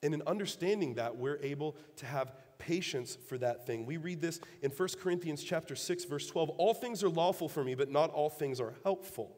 And 0.03 0.13
in 0.13 0.21
understanding 0.27 0.93
that, 0.95 1.17
we're 1.17 1.39
able 1.41 1.75
to 1.97 2.05
have 2.05 2.31
patience 2.59 3.17
for 3.27 3.39
that 3.39 3.65
thing. 3.65 3.87
We 3.87 3.97
read 3.97 4.21
this 4.21 4.39
in 4.61 4.69
1 4.69 4.89
Corinthians 5.01 5.43
chapter 5.43 5.75
6 5.75 6.05
verse 6.05 6.27
12, 6.27 6.49
all 6.51 6.75
things 6.75 7.03
are 7.03 7.09
lawful 7.09 7.49
for 7.49 7.63
me, 7.63 7.73
but 7.73 7.89
not 7.89 8.11
all 8.11 8.29
things 8.29 8.61
are 8.61 8.75
helpful. 8.83 9.35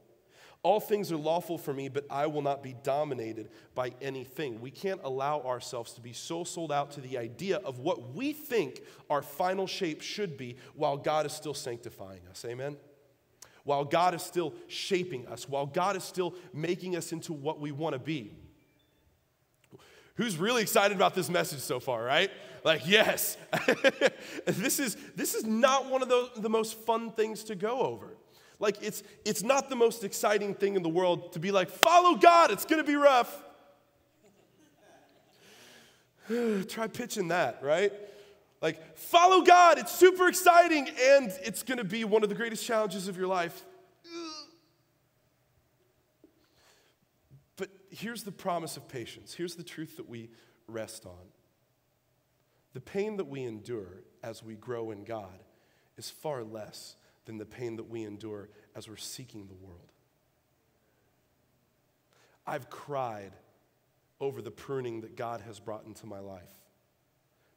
All 0.61 0.81
things 0.81 1.11
are 1.11 1.17
lawful 1.17 1.57
for 1.57 1.73
me, 1.73 1.87
but 1.87 2.05
I 2.09 2.27
will 2.27 2.41
not 2.41 2.61
be 2.61 2.75
dominated 2.83 3.49
by 3.73 3.93
anything. 4.01 4.59
We 4.59 4.69
can't 4.69 5.01
allow 5.03 5.39
ourselves 5.41 5.93
to 5.93 6.01
be 6.01 6.13
so 6.13 6.43
sold 6.43 6.71
out 6.71 6.91
to 6.91 7.01
the 7.01 7.17
idea 7.17 7.57
of 7.57 7.79
what 7.79 8.13
we 8.13 8.33
think 8.33 8.81
our 9.09 9.21
final 9.21 9.67
shape 9.67 10.01
should 10.01 10.37
be 10.37 10.57
while 10.75 10.97
God 10.97 11.25
is 11.25 11.31
still 11.31 11.55
sanctifying 11.55 12.21
us. 12.29 12.45
Amen? 12.45 12.75
While 13.63 13.85
God 13.85 14.15
is 14.15 14.23
still 14.23 14.53
shaping 14.67 15.27
us, 15.27 15.47
while 15.47 15.65
God 15.65 15.95
is 15.95 16.03
still 16.03 16.35
making 16.53 16.95
us 16.95 17.11
into 17.11 17.33
what 17.33 17.59
we 17.59 17.71
want 17.71 17.93
to 17.93 17.99
be. 17.99 18.33
Who's 20.15 20.37
really 20.37 20.61
excited 20.61 20.95
about 20.95 21.15
this 21.15 21.29
message 21.29 21.59
so 21.59 21.79
far, 21.79 22.03
right? 22.03 22.29
Like, 22.63 22.87
yes. 22.87 23.37
this, 24.45 24.79
is, 24.79 24.97
this 25.15 25.33
is 25.33 25.45
not 25.45 25.89
one 25.89 26.01
of 26.01 26.09
the, 26.09 26.29
the 26.37 26.49
most 26.49 26.77
fun 26.79 27.11
things 27.11 27.43
to 27.45 27.55
go 27.55 27.79
over. 27.81 28.07
Like, 28.59 28.77
it's, 28.83 29.03
it's 29.25 29.41
not 29.41 29.69
the 29.69 29.75
most 29.75 30.03
exciting 30.03 30.53
thing 30.53 30.75
in 30.75 30.83
the 30.83 30.89
world 30.89 31.33
to 31.33 31.39
be 31.39 31.51
like, 31.51 31.69
follow 31.69 32.17
God, 32.17 32.51
it's 32.51 32.65
gonna 32.65 32.83
be 32.83 32.95
rough. 32.95 33.43
Try 36.67 36.87
pitching 36.87 37.29
that, 37.29 37.63
right? 37.63 37.91
Like, 38.61 38.95
follow 38.95 39.41
God, 39.41 39.79
it's 39.79 39.91
super 39.91 40.27
exciting, 40.27 40.87
and 40.87 41.31
it's 41.43 41.63
gonna 41.63 41.83
be 41.83 42.03
one 42.03 42.21
of 42.23 42.29
the 42.29 42.35
greatest 42.35 42.65
challenges 42.65 43.07
of 43.07 43.17
your 43.17 43.27
life. 43.27 43.65
But 47.55 47.69
here's 47.89 48.23
the 48.23 48.31
promise 48.31 48.77
of 48.77 48.87
patience. 48.87 49.33
Here's 49.33 49.55
the 49.55 49.63
truth 49.63 49.97
that 49.97 50.07
we 50.07 50.29
rest 50.67 51.05
on. 51.05 51.31
The 52.73 52.81
pain 52.81 53.17
that 53.17 53.27
we 53.27 53.43
endure 53.43 54.03
as 54.23 54.43
we 54.43 54.55
grow 54.55 54.91
in 54.91 55.03
God 55.03 55.43
is 55.97 56.09
far 56.09 56.43
less 56.43 56.95
than 57.25 57.37
the 57.37 57.45
pain 57.45 57.75
that 57.75 57.89
we 57.89 58.03
endure 58.03 58.49
as 58.75 58.87
we're 58.87 58.95
seeking 58.95 59.47
the 59.47 59.55
world. 59.55 59.91
I've 62.47 62.69
cried 62.69 63.33
over 64.19 64.41
the 64.41 64.51
pruning 64.51 65.01
that 65.01 65.15
God 65.15 65.41
has 65.41 65.59
brought 65.59 65.85
into 65.85 66.05
my 66.05 66.19
life. 66.19 66.60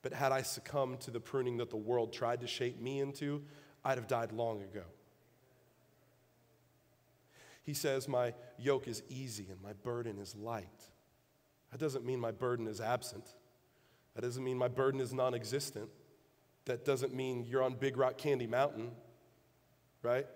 But 0.04 0.12
had 0.12 0.32
I 0.32 0.42
succumbed 0.42 1.00
to 1.00 1.10
the 1.10 1.18
pruning 1.18 1.56
that 1.56 1.70
the 1.70 1.78
world 1.78 2.12
tried 2.12 2.42
to 2.42 2.46
shape 2.46 2.78
me 2.78 3.00
into, 3.00 3.42
I'd 3.82 3.96
have 3.96 4.06
died 4.06 4.32
long 4.32 4.60
ago. 4.60 4.82
He 7.62 7.72
says, 7.72 8.06
My 8.06 8.34
yoke 8.58 8.86
is 8.86 9.02
easy 9.08 9.46
and 9.50 9.60
my 9.62 9.72
burden 9.72 10.18
is 10.18 10.36
light. 10.36 10.90
That 11.72 11.80
doesn't 11.80 12.04
mean 12.04 12.20
my 12.20 12.32
burden 12.32 12.66
is 12.66 12.82
absent. 12.82 13.24
That 14.14 14.20
doesn't 14.20 14.44
mean 14.44 14.58
my 14.58 14.68
burden 14.68 15.00
is 15.00 15.14
non 15.14 15.34
existent. 15.34 15.88
That 16.66 16.84
doesn't 16.84 17.14
mean 17.14 17.46
you're 17.48 17.62
on 17.62 17.72
Big 17.72 17.96
Rock 17.96 18.18
Candy 18.18 18.46
Mountain, 18.46 18.90
right? 20.02 20.26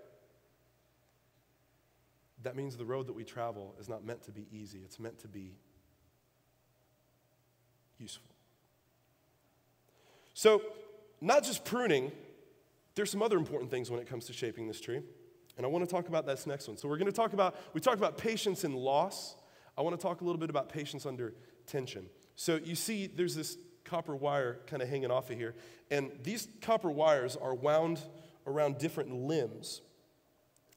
That 2.43 2.57
means 2.57 2.79
the 2.79 2.87
road 2.87 3.07
that 3.09 3.15
we 3.15 3.25
travel 3.25 3.75
is 3.79 3.87
not 3.87 4.03
meant 4.03 4.23
to 4.23 4.33
be 4.33 4.47
easy, 4.51 4.81
it's 4.83 4.99
meant 4.99 5.19
to 5.19 5.29
be 5.29 5.57
useful. 7.99 8.38
So, 10.39 10.63
not 11.21 11.43
just 11.43 11.65
pruning, 11.65 12.13
there's 12.95 13.11
some 13.11 13.23
other 13.23 13.37
important 13.37 13.73
things 13.73 13.91
when 13.91 13.99
it 13.99 14.07
comes 14.07 14.27
to 14.27 14.33
shaping 14.33 14.69
this 14.69 14.81
tree. 14.81 15.01
And 15.57 15.67
I 15.67 15.69
want 15.69 15.85
to 15.85 15.91
talk 15.91 16.07
about 16.07 16.27
this 16.27 16.47
next 16.47 16.69
one. 16.69 16.77
So, 16.77 16.87
we're 16.87 16.97
going 16.97 17.11
to 17.11 17.17
talk 17.17 17.33
about, 17.33 17.57
we 17.75 17.81
talked 17.81 17.99
about 17.99 18.19
patience 18.19 18.63
and 18.63 18.73
loss. 18.73 19.35
I 19.77 19.83
want 19.83 19.99
to 19.99 20.01
talk 20.01 20.21
a 20.21 20.25
little 20.25 20.39
bit 20.39 20.49
about 20.49 20.69
patience 20.69 21.07
under 21.07 21.35
tension. 21.67 22.07
So, 22.37 22.55
you 22.55 22.77
see, 22.77 23.09
there's 23.09 23.35
this 23.35 23.57
copper 23.83 24.15
wire 24.15 24.61
kind 24.69 24.81
of 24.81 24.89
hanging 24.89 25.11
off 25.11 25.29
of 25.29 25.37
here. 25.37 25.57
And 25.91 26.13
these 26.23 26.47
copper 26.63 26.89
wires 26.93 27.35
are 27.35 27.53
wound 27.53 27.99
around 28.47 28.79
different 28.79 29.13
limbs. 29.13 29.81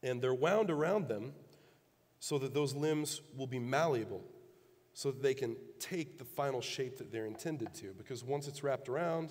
And 0.01 0.23
they're 0.23 0.33
wound 0.33 0.71
around 0.71 1.07
them 1.07 1.33
so 2.19 2.39
that 2.39 2.55
those 2.55 2.73
limbs 2.73 3.21
will 3.37 3.45
be 3.45 3.59
malleable, 3.59 4.23
so 4.95 5.11
that 5.11 5.21
they 5.21 5.35
can 5.35 5.55
take 5.77 6.17
the 6.17 6.25
final 6.25 6.61
shape 6.61 6.97
that 6.97 7.11
they're 7.11 7.27
intended 7.27 7.75
to. 7.75 7.93
Because 7.95 8.23
once 8.23 8.47
it's 8.47 8.63
wrapped 8.63 8.89
around, 8.89 9.29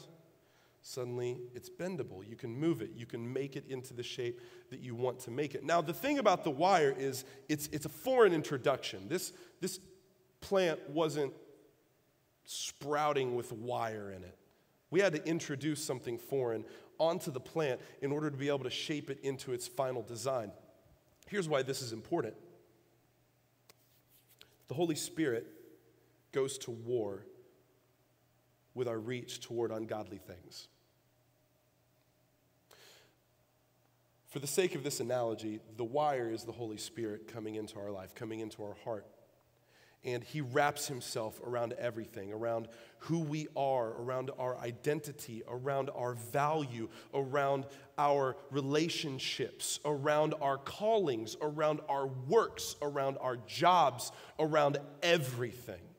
suddenly 0.82 1.38
it's 1.54 1.68
bendable. 1.68 2.26
You 2.28 2.36
can 2.36 2.54
move 2.58 2.82
it, 2.82 2.90
you 2.94 3.06
can 3.06 3.32
make 3.32 3.56
it 3.56 3.64
into 3.68 3.94
the 3.94 4.02
shape 4.02 4.40
that 4.70 4.80
you 4.80 4.94
want 4.94 5.20
to 5.20 5.30
make 5.30 5.54
it. 5.54 5.64
Now, 5.64 5.80
the 5.80 5.92
thing 5.92 6.18
about 6.18 6.44
the 6.44 6.50
wire 6.50 6.94
is 6.96 7.24
it's, 7.48 7.68
it's 7.72 7.86
a 7.86 7.90
foreign 7.90 8.32
introduction. 8.32 9.08
This, 9.08 9.32
this 9.60 9.80
plant 10.40 10.78
wasn't 10.88 11.32
sprouting 12.44 13.34
with 13.34 13.52
wire 13.52 14.10
in 14.10 14.24
it. 14.24 14.36
We 14.90 15.00
had 15.00 15.12
to 15.12 15.24
introduce 15.26 15.84
something 15.84 16.18
foreign 16.18 16.64
onto 16.98 17.30
the 17.30 17.40
plant 17.40 17.80
in 18.02 18.12
order 18.12 18.30
to 18.30 18.36
be 18.36 18.48
able 18.48 18.64
to 18.64 18.70
shape 18.70 19.10
it 19.10 19.20
into 19.22 19.52
its 19.52 19.68
final 19.68 20.02
design. 20.02 20.50
Here's 21.28 21.48
why 21.48 21.62
this 21.62 21.80
is 21.82 21.92
important 21.92 22.34
the 24.68 24.74
Holy 24.74 24.94
Spirit 24.94 25.46
goes 26.32 26.58
to 26.58 26.70
war 26.70 27.24
with 28.80 28.88
our 28.88 28.98
reach 28.98 29.40
toward 29.40 29.70
ungodly 29.70 30.16
things. 30.16 30.66
For 34.28 34.38
the 34.38 34.46
sake 34.46 34.74
of 34.74 34.82
this 34.82 35.00
analogy, 35.00 35.60
the 35.76 35.84
wire 35.84 36.30
is 36.30 36.44
the 36.44 36.52
Holy 36.52 36.78
Spirit 36.78 37.28
coming 37.28 37.56
into 37.56 37.78
our 37.78 37.90
life, 37.90 38.14
coming 38.14 38.40
into 38.40 38.64
our 38.64 38.76
heart 38.82 39.06
and 40.02 40.24
he 40.24 40.40
wraps 40.40 40.88
himself 40.88 41.38
around 41.44 41.74
everything 41.74 42.32
around 42.32 42.68
who 43.00 43.18
we 43.18 43.48
are, 43.54 43.90
around 44.00 44.30
our 44.38 44.56
identity, 44.58 45.42
around 45.46 45.90
our 45.94 46.14
value, 46.14 46.88
around 47.12 47.66
our 47.98 48.34
relationships, 48.50 49.78
around 49.84 50.34
our 50.40 50.56
callings, 50.56 51.36
around 51.42 51.80
our 51.88 52.06
works, 52.06 52.76
around 52.80 53.18
our 53.20 53.36
jobs, 53.46 54.10
around 54.38 54.78
everything. 55.02 55.89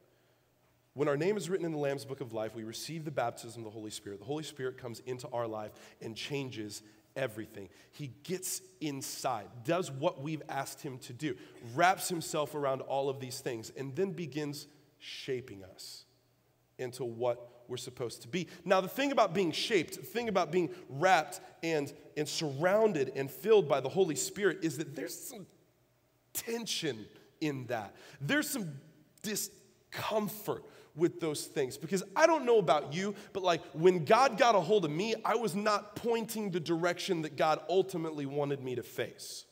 When 0.93 1.08
our 1.08 1.15
name 1.15 1.38
is 1.38 1.49
written 1.49 1.65
in 1.65 1.71
the 1.71 1.77
Lamb's 1.77 2.04
Book 2.04 2.19
of 2.19 2.34
Life, 2.34 2.54
we 2.54 2.63
receive 2.63 3.06
the 3.06 3.12
baptism 3.12 3.62
of 3.62 3.65
the 3.65 3.71
Holy 3.71 3.91
Spirit. 3.91 4.19
The 4.19 4.25
Holy 4.25 4.43
Spirit 4.43 4.77
comes 4.77 4.99
into 5.06 5.27
our 5.30 5.47
life 5.47 5.71
and 6.01 6.15
changes 6.15 6.82
everything. 7.15 7.69
He 7.91 8.12
gets 8.23 8.62
inside, 8.82 9.47
does 9.63 9.89
what 9.89 10.21
we've 10.21 10.41
asked 10.49 10.82
him 10.82 10.97
to 10.99 11.13
do, 11.13 11.36
wraps 11.75 12.10
himself 12.10 12.56
around 12.56 12.82
all 12.82 13.10
of 13.10 13.19
these 13.19 13.39
things, 13.39 13.71
and 13.77 13.95
then 13.95 14.12
begins 14.12 14.67
shaping 14.99 15.63
us 15.63 16.04
into 16.77 17.06
what 17.06 17.63
we're 17.67 17.77
supposed 17.77 18.21
to 18.23 18.27
be. 18.27 18.47
Now, 18.65 18.82
the 18.82 18.89
thing 18.89 19.13
about 19.13 19.34
being 19.34 19.51
shaped, 19.51 19.95
the 19.95 20.01
thing 20.01 20.27
about 20.27 20.51
being 20.51 20.69
wrapped 20.89 21.39
and, 21.63 21.91
and 22.17 22.27
surrounded 22.27 23.13
and 23.15 23.32
filled 23.32 23.69
by 23.69 23.80
the 23.80 23.89
Holy 23.89 24.15
Spirit 24.15 24.60
is 24.62 24.77
that 24.77 24.93
there's 24.93 25.17
some 25.17 25.47
tension 26.34 27.06
in 27.39 27.65
that. 27.67 27.95
There's 28.19 28.49
some 28.49 28.73
discomfort 29.21 30.65
with 30.95 31.19
those 31.19 31.45
things. 31.45 31.77
Because 31.77 32.04
I 32.15 32.27
don't 32.27 32.45
know 32.45 32.60
about 32.60 32.93
you, 32.93 33.15
but 33.34 33.43
like 33.43 33.62
when 33.73 34.06
God 34.06 34.38
got 34.38 34.56
a 34.56 34.60
hold 34.60 34.86
of 34.86 34.91
me, 34.91 35.15
I 35.23 35.36
was 35.36 35.56
not 35.56 35.95
pointing 35.95 36.51
the 36.51 36.60
direction 36.60 37.21
that 37.23 37.38
God 37.38 37.60
ultimately 37.69 38.25
wanted 38.25 38.63
me 38.63 38.75
to 38.75 38.84
face. 38.84 39.45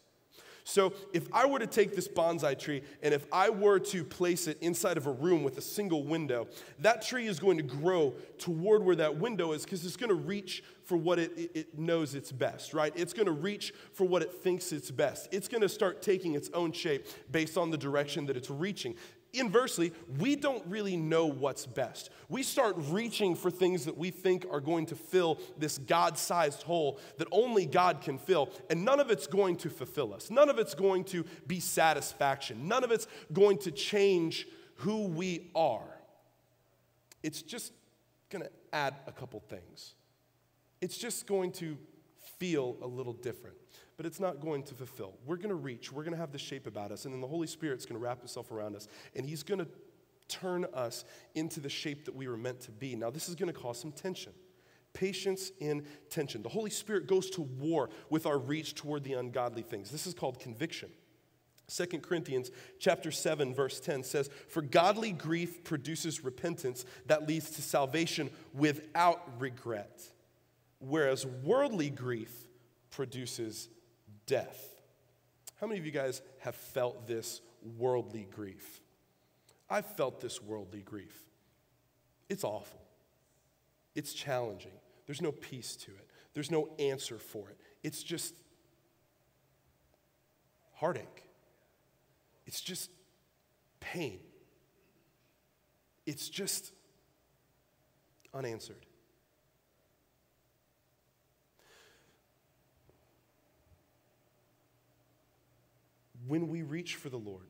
So, 0.70 0.94
if 1.14 1.28
I 1.34 1.48
were 1.48 1.58
to 1.58 1.66
take 1.66 1.96
this 1.96 2.08
bonsai 2.08 2.58
tree 2.58 2.84
and 3.02 3.12
if 3.12 3.26
I 3.32 3.50
were 3.50 3.80
to 3.80 4.04
place 4.04 4.46
it 4.46 4.60
inside 4.62 4.98
of 4.98 5.08
a 5.08 5.12
room 5.12 5.42
with 5.44 5.58
a 5.58 5.62
single 5.62 6.04
window, 6.04 6.48
that 6.78 7.02
tree 7.02 7.26
is 7.26 7.40
going 7.40 7.58
to 7.58 7.64
grow 7.64 8.14
toward 8.38 8.86
where 8.86 8.96
that 8.98 9.18
window 9.18 9.54
is 9.54 9.64
because 9.64 9.84
it's 9.84 9.98
going 9.98 10.10
to 10.10 10.16
reach 10.16 10.64
for 10.84 10.96
what 10.96 11.18
it, 11.18 11.52
it, 11.56 11.80
knows 11.80 12.14
it's 12.14 12.32
best, 12.32 12.76
right? 12.76 12.94
It's 12.96 13.14
going 13.14 13.26
to 13.26 13.32
reach 13.32 13.74
for 13.94 14.06
what 14.06 14.22
it 14.22 14.32
thinks 14.32 14.72
it's 14.72 14.92
best. 14.92 15.28
It's 15.32 15.48
going 15.48 15.62
to 15.62 15.70
start 15.70 16.04
taking 16.04 16.36
its 16.36 16.52
own 16.54 16.72
shape 16.72 17.08
based 17.32 17.58
on 17.58 17.72
the 17.72 17.78
direction 17.78 18.28
that 18.28 18.38
it's 18.38 18.52
reaching. 18.52 18.94
Inversely, 19.34 19.94
we 20.18 20.36
don't 20.36 20.66
really 20.66 20.98
know 20.98 21.28
what's 21.28 21.68
best. 21.68 22.10
We 22.30 22.42
start 22.42 22.76
reaching 22.78 23.36
for 23.36 23.52
things 23.52 23.86
that 23.86 23.96
we 23.96 24.10
think 24.10 24.46
are 24.50 24.60
going 24.60 24.88
to 24.88 24.96
fill 24.96 25.40
this 25.58 25.78
God 25.78 26.18
sized 26.18 26.64
hole 26.64 27.00
that 27.18 27.28
only 27.32 27.68
God 27.68 28.02
can 28.02 28.18
fill, 28.18 28.50
and 28.72 28.84
none 28.84 29.00
of 29.00 29.12
it's 29.12 29.28
going 29.28 29.58
to 29.58 29.70
fulfill 29.70 30.16
us. 30.16 30.32
None 30.32 30.50
of 30.50 30.58
it's 30.58 30.74
going 30.74 31.04
to 31.06 31.26
be 31.46 31.60
satisfaction. 31.60 32.68
None 32.68 32.84
of 32.84 32.92
it's 32.92 33.08
going 33.32 33.60
to 33.60 33.72
change 33.72 34.48
who 34.78 35.08
we 35.08 35.52
are. 35.56 36.00
It's 37.22 37.44
just 37.44 37.74
going 38.32 38.44
to 38.44 38.52
add 38.74 38.96
a 39.06 39.12
couple 39.12 39.40
things. 39.42 39.94
It's 40.82 40.98
just 40.98 41.28
going 41.28 41.52
to 41.54 41.78
feel 42.40 42.78
a 42.82 42.88
little 42.88 43.14
different 43.14 43.58
but 44.00 44.06
it's 44.06 44.22
not 44.22 44.40
going 44.40 44.64
to 44.64 44.74
fulfill. 44.74 45.12
We're 45.26 45.36
going 45.36 45.50
to 45.50 45.56
reach, 45.56 45.92
we're 45.92 46.04
going 46.04 46.14
to 46.14 46.20
have 46.20 46.32
the 46.32 46.38
shape 46.38 46.68
about 46.68 46.90
us, 46.90 47.04
and 47.04 47.14
then 47.14 47.20
the 47.20 47.28
Holy 47.28 47.48
Spirit's 47.48 47.86
going 47.86 48.00
to 48.00 48.02
wrap 48.02 48.20
himself 48.20 48.50
around 48.50 48.78
us, 48.78 48.88
and 49.14 49.26
he's 49.26 49.44
going 49.44 49.60
to 49.60 49.68
turn 50.30 50.66
us 50.74 51.04
into 51.36 51.60
the 51.60 51.68
shape 51.68 52.06
that 52.06 52.16
we 52.16 52.30
were 52.30 52.38
meant 52.38 52.62
to 52.62 52.72
be. 52.72 52.96
Now, 52.96 53.10
this 53.10 53.28
is 53.28 53.36
going 53.36 53.52
to 53.52 53.60
cause 53.60 53.78
some 53.78 53.92
tension. 53.92 54.32
Patience 54.94 55.52
in 55.60 55.86
tension. 56.10 56.44
The 56.44 56.48
Holy 56.48 56.70
Spirit 56.70 57.08
goes 57.08 57.30
to 57.32 57.42
war 57.42 57.90
with 58.10 58.26
our 58.26 58.38
reach 58.38 58.74
toward 58.74 59.04
the 59.04 59.16
ungodly 59.16 59.64
things. 59.64 59.92
This 59.92 60.08
is 60.08 60.14
called 60.14 60.40
conviction. 60.40 60.92
2 61.68 62.00
Corinthians 62.00 62.52
chapter 62.80 63.12
7 63.12 63.54
verse 63.54 63.82
10 63.82 64.04
says, 64.04 64.30
"For 64.48 64.62
godly 64.62 65.12
grief 65.12 65.66
produces 65.66 66.24
repentance 66.24 66.86
that 67.08 67.28
leads 67.28 67.50
to 67.52 67.62
salvation 67.62 68.30
without 68.54 69.42
regret, 69.42 70.10
whereas 70.80 71.26
worldly 71.26 71.90
grief 71.90 72.48
produces 72.92 73.68
death. 74.30 74.76
How 75.60 75.66
many 75.66 75.80
of 75.80 75.86
you 75.88 75.92
guys 75.92 76.22
have 76.40 76.56
felt 76.56 77.08
this 77.08 77.42
worldly 77.78 78.28
grief? 78.32 78.80
I've 79.70 79.88
felt 79.98 80.22
this 80.22 80.42
worldly 80.42 80.82
grief. 80.82 81.18
It's 82.30 82.44
awful. 82.44 82.80
It's 83.96 84.14
challenging. 84.14 84.72
There's 85.08 85.22
no 85.22 85.32
peace 85.32 85.76
to 85.78 85.92
it, 85.92 86.08
there's 86.34 86.52
no 86.52 86.70
answer 86.78 87.18
for 87.18 87.50
it. 87.50 87.58
It's 87.84 88.04
just 88.04 88.36
heartache. 90.76 91.24
It's 92.46 92.62
just 92.62 92.90
pain. 93.80 94.20
It's 96.06 96.30
just 96.30 96.72
unanswered. 98.34 98.86
When 106.28 106.48
we 106.48 106.64
reach 106.64 106.96
for 106.96 107.10
the 107.10 107.18
Lord, 107.18 107.48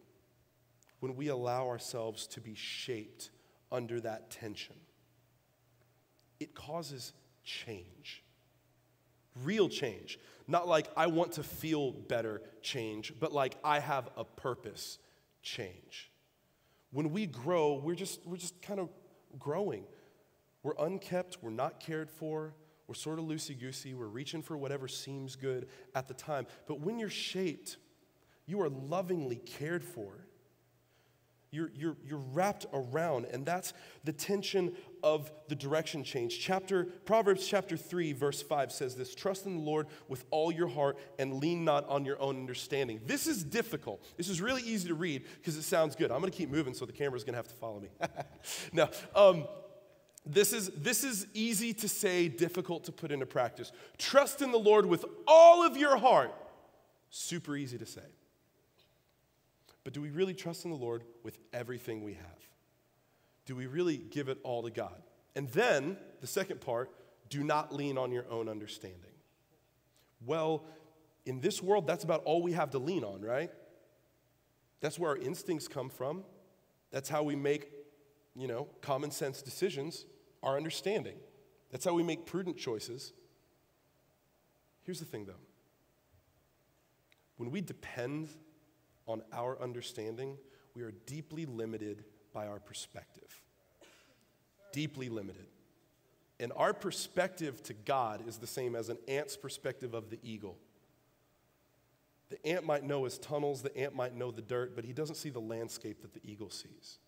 when 1.00 1.16
we 1.16 1.28
allow 1.28 1.68
ourselves 1.68 2.28
to 2.28 2.42
be 2.42 2.56
shaped 2.56 3.32
under 3.72 4.00
that 4.02 4.30
tension, 4.32 4.76
it 6.40 6.54
causes 6.54 7.14
change. 7.44 8.24
Real 9.44 9.70
change. 9.70 10.20
Not 10.48 10.68
like 10.68 10.88
I 10.98 11.08
want 11.08 11.34
to 11.34 11.44
feel 11.44 11.92
better 11.92 12.42
change, 12.62 13.14
but 13.20 13.32
like 13.32 13.58
I 13.64 13.80
have 13.80 14.10
a 14.18 14.24
purpose 14.24 15.00
change. 15.42 16.12
When 16.92 17.12
we 17.12 17.28
grow, 17.28 17.76
we're 17.76 17.96
just, 17.96 18.26
we're 18.26 18.38
just 18.38 18.62
kind 18.62 18.80
of 18.80 18.90
growing. 19.38 19.86
We're 20.64 20.74
unkept, 20.80 21.38
we're 21.42 21.52
not 21.52 21.80
cared 21.80 22.10
for, 22.10 22.54
we're 22.88 22.96
sort 22.96 23.20
of 23.20 23.26
loosey 23.26 23.58
goosey, 23.58 23.94
we're 23.94 24.08
reaching 24.08 24.42
for 24.42 24.58
whatever 24.58 24.88
seems 24.88 25.36
good 25.36 25.68
at 25.96 26.08
the 26.08 26.14
time. 26.14 26.48
But 26.68 26.82
when 26.82 27.00
you're 27.00 27.10
shaped, 27.10 27.78
you 28.50 28.62
are 28.62 28.70
lovingly 28.70 29.36
cared 29.36 29.84
for. 29.84 30.12
You're, 31.52 31.72
you're, 31.74 31.98
you're 32.06 32.22
wrapped 32.34 32.68
around, 32.74 33.26
and 33.26 33.44
that's 33.44 33.74
the 34.04 34.14
tension 34.14 34.76
of 35.02 35.32
the 35.48 35.56
direction 35.56 36.04
change. 36.04 36.40
Chapter, 36.40 36.84
Proverbs 37.06 37.48
chapter 37.48 37.76
3, 37.76 38.14
verse 38.14 38.42
5 38.42 38.72
says 38.72 38.96
this 38.96 39.16
Trust 39.16 39.46
in 39.46 39.56
the 39.56 39.62
Lord 39.62 39.88
with 40.08 40.26
all 40.30 40.52
your 40.52 40.68
heart 40.68 40.98
and 41.18 41.36
lean 41.36 41.66
not 41.66 41.88
on 41.90 42.06
your 42.06 42.22
own 42.22 42.38
understanding. 42.38 43.02
This 43.06 43.26
is 43.26 43.44
difficult. 43.44 44.04
This 44.18 44.30
is 44.30 44.42
really 44.42 44.62
easy 44.62 44.88
to 44.90 44.96
read 44.96 45.26
because 45.38 45.56
it 45.56 45.64
sounds 45.64 45.96
good. 45.96 46.12
I'm 46.12 46.20
going 46.20 46.32
to 46.32 46.38
keep 46.38 46.52
moving, 46.52 46.74
so 46.76 46.86
the 46.86 46.94
camera's 46.94 47.24
going 47.24 47.34
to 47.34 47.38
have 47.38 47.48
to 47.48 47.56
follow 47.56 47.80
me. 47.80 47.90
now, 48.74 48.90
Um, 49.16 49.48
This 50.26 50.54
is, 50.54 50.70
this 50.76 51.04
is 51.04 51.26
easy 51.34 51.74
to 51.74 51.88
say, 51.88 52.28
difficult 52.28 52.84
to 52.84 52.92
put 52.92 53.12
into 53.12 53.26
practice. 53.26 53.72
Trust 53.98 54.42
in 54.42 54.52
the 54.52 54.60
Lord 54.60 54.86
with 54.86 55.04
all 55.26 55.66
of 55.66 55.78
your 55.78 55.98
heart. 55.98 56.32
Super 57.10 57.56
easy 57.56 57.80
to 57.80 57.86
say. 57.86 58.02
But 59.84 59.94
do 59.94 60.02
we 60.02 60.10
really 60.10 60.34
trust 60.34 60.66
in 60.66 60.72
the 60.72 60.78
Lord 60.78 61.04
with 61.24 61.38
everything 61.54 62.04
we 62.04 62.14
have? 62.14 62.50
Do 63.46 63.56
we 63.56 63.66
really 63.66 63.98
give 63.98 64.30
it 64.30 64.38
all 64.44 64.64
to 64.64 64.70
God? 64.70 65.02
And 65.36 65.50
then, 65.50 65.98
the 66.22 66.28
second 66.28 66.62
part, 66.62 66.92
do 67.30 67.44
not 67.44 67.74
lean 67.74 67.98
on 67.98 68.12
your 68.12 68.26
own 68.30 68.50
understanding. 68.50 69.12
Well, 70.26 70.66
in 71.26 71.40
this 71.40 71.62
world, 71.62 71.88
that's 71.88 72.04
about 72.04 72.24
all 72.26 72.42
we 72.42 72.54
have 72.54 72.72
to 72.72 72.80
lean 72.80 73.04
on, 73.04 73.22
right? 73.22 73.52
That's 74.82 75.00
where 75.00 75.12
our 75.12 75.18
instincts 75.18 75.68
come 75.68 75.90
from. 75.90 76.24
That's 76.92 77.10
how 77.10 77.24
we 77.24 77.36
make, 77.36 77.72
you 78.36 78.48
know, 78.48 78.68
common 78.82 79.12
sense 79.12 79.42
decisions, 79.42 80.06
our 80.44 80.58
understanding. 80.58 81.18
That's 81.72 81.86
how 81.86 81.94
we 81.94 82.04
make 82.04 82.26
prudent 82.26 82.58
choices. 82.58 83.14
Here's 84.84 85.00
the 85.00 85.06
thing, 85.06 85.26
though 85.26 85.36
when 87.40 87.52
we 87.52 87.62
depend 87.62 88.28
on 89.10 89.24
our 89.34 89.60
understanding, 89.62 90.38
we 90.76 90.84
are 90.84 90.92
deeply 91.06 91.46
limited 91.46 92.06
by 92.32 92.48
our 92.48 92.60
perspective. 92.60 93.42
Deeply 94.72 95.10
limited. 95.10 95.48
And 96.40 96.54
our 96.56 96.74
perspective 96.74 97.62
to 97.64 97.74
God 97.74 98.26
is 98.28 98.38
the 98.38 98.48
same 98.48 98.76
as 98.76 98.88
an 98.90 98.98
ant's 99.08 99.36
perspective 99.36 99.94
of 99.94 100.10
the 100.10 100.20
eagle. 100.24 100.58
The 102.30 102.46
ant 102.46 102.66
might 102.66 102.84
know 102.84 103.06
his 103.06 103.18
tunnels, 103.18 103.64
the 103.64 103.76
ant 103.76 103.96
might 103.96 104.16
know 104.16 104.30
the 104.30 104.44
dirt, 104.44 104.76
but 104.76 104.86
he 104.86 104.94
doesn't 104.94 105.16
see 105.16 105.32
the 105.32 105.42
landscape 105.42 106.04
that 106.04 106.14
the 106.14 106.22
eagle 106.24 106.52
sees. 106.52 107.00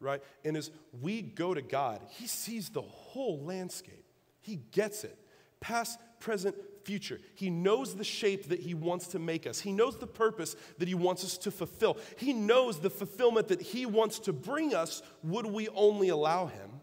Right? 0.00 0.22
And 0.44 0.56
as 0.56 0.70
we 1.00 1.22
go 1.22 1.54
to 1.54 1.62
God, 1.62 2.00
he 2.08 2.26
sees 2.26 2.70
the 2.70 2.82
whole 2.82 3.40
landscape. 3.44 4.04
He 4.40 4.56
gets 4.72 5.04
it. 5.04 5.16
Past, 5.60 6.00
present, 6.18 6.56
future. 6.90 7.20
He 7.36 7.50
knows 7.50 7.94
the 7.94 8.02
shape 8.02 8.48
that 8.48 8.58
He 8.58 8.74
wants 8.74 9.06
to 9.08 9.20
make 9.20 9.46
us. 9.46 9.60
He 9.60 9.70
knows 9.70 9.96
the 9.96 10.08
purpose 10.08 10.56
that 10.78 10.88
He 10.88 10.94
wants 10.96 11.24
us 11.24 11.38
to 11.38 11.52
fulfill. 11.52 11.96
He 12.16 12.32
knows 12.32 12.80
the 12.80 12.90
fulfillment 12.90 13.46
that 13.46 13.62
He 13.62 13.86
wants 13.86 14.18
to 14.20 14.32
bring 14.32 14.74
us, 14.74 15.00
would 15.22 15.46
we 15.46 15.68
only 15.68 16.08
allow 16.08 16.46
Him. 16.46 16.80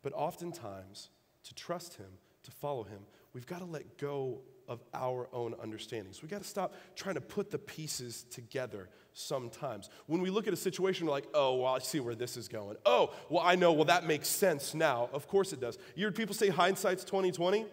But 0.00 0.14
oftentimes, 0.14 1.10
to 1.44 1.54
trust 1.54 1.96
Him, 1.96 2.08
to 2.44 2.50
follow 2.50 2.84
Him, 2.84 3.00
we've 3.34 3.46
got 3.46 3.58
to 3.58 3.66
let 3.66 3.98
go 3.98 4.40
of 4.70 4.80
our 4.94 5.28
own 5.32 5.54
understandings. 5.60 6.22
We've 6.22 6.30
got 6.30 6.42
to 6.42 6.48
stop 6.48 6.74
trying 6.94 7.16
to 7.16 7.20
put 7.20 7.50
the 7.50 7.58
pieces 7.58 8.24
together 8.30 8.88
sometimes. 9.12 9.90
When 10.06 10.22
we 10.22 10.30
look 10.30 10.46
at 10.46 10.54
a 10.54 10.56
situation, 10.56 11.06
we're 11.06 11.12
like, 11.12 11.26
oh, 11.34 11.56
well, 11.56 11.74
I 11.74 11.80
see 11.80 11.98
where 11.98 12.14
this 12.14 12.36
is 12.36 12.46
going. 12.46 12.76
Oh, 12.86 13.12
well, 13.28 13.42
I 13.44 13.56
know, 13.56 13.72
well, 13.72 13.86
that 13.86 14.06
makes 14.06 14.28
sense 14.28 14.72
now. 14.72 15.10
Of 15.12 15.26
course 15.26 15.52
it 15.52 15.60
does. 15.60 15.76
You 15.96 16.06
heard 16.06 16.14
people 16.14 16.36
say 16.36 16.48
hindsight's 16.48 17.02
2020? 17.02 17.66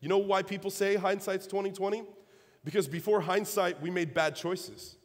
You 0.00 0.08
know 0.08 0.18
why 0.18 0.42
people 0.42 0.70
say 0.70 0.96
hindsight's 0.96 1.46
2020? 1.46 2.04
Because 2.64 2.86
before 2.86 3.22
hindsight, 3.22 3.80
we 3.80 3.90
made 3.90 4.12
bad 4.12 4.36
choices. 4.36 4.96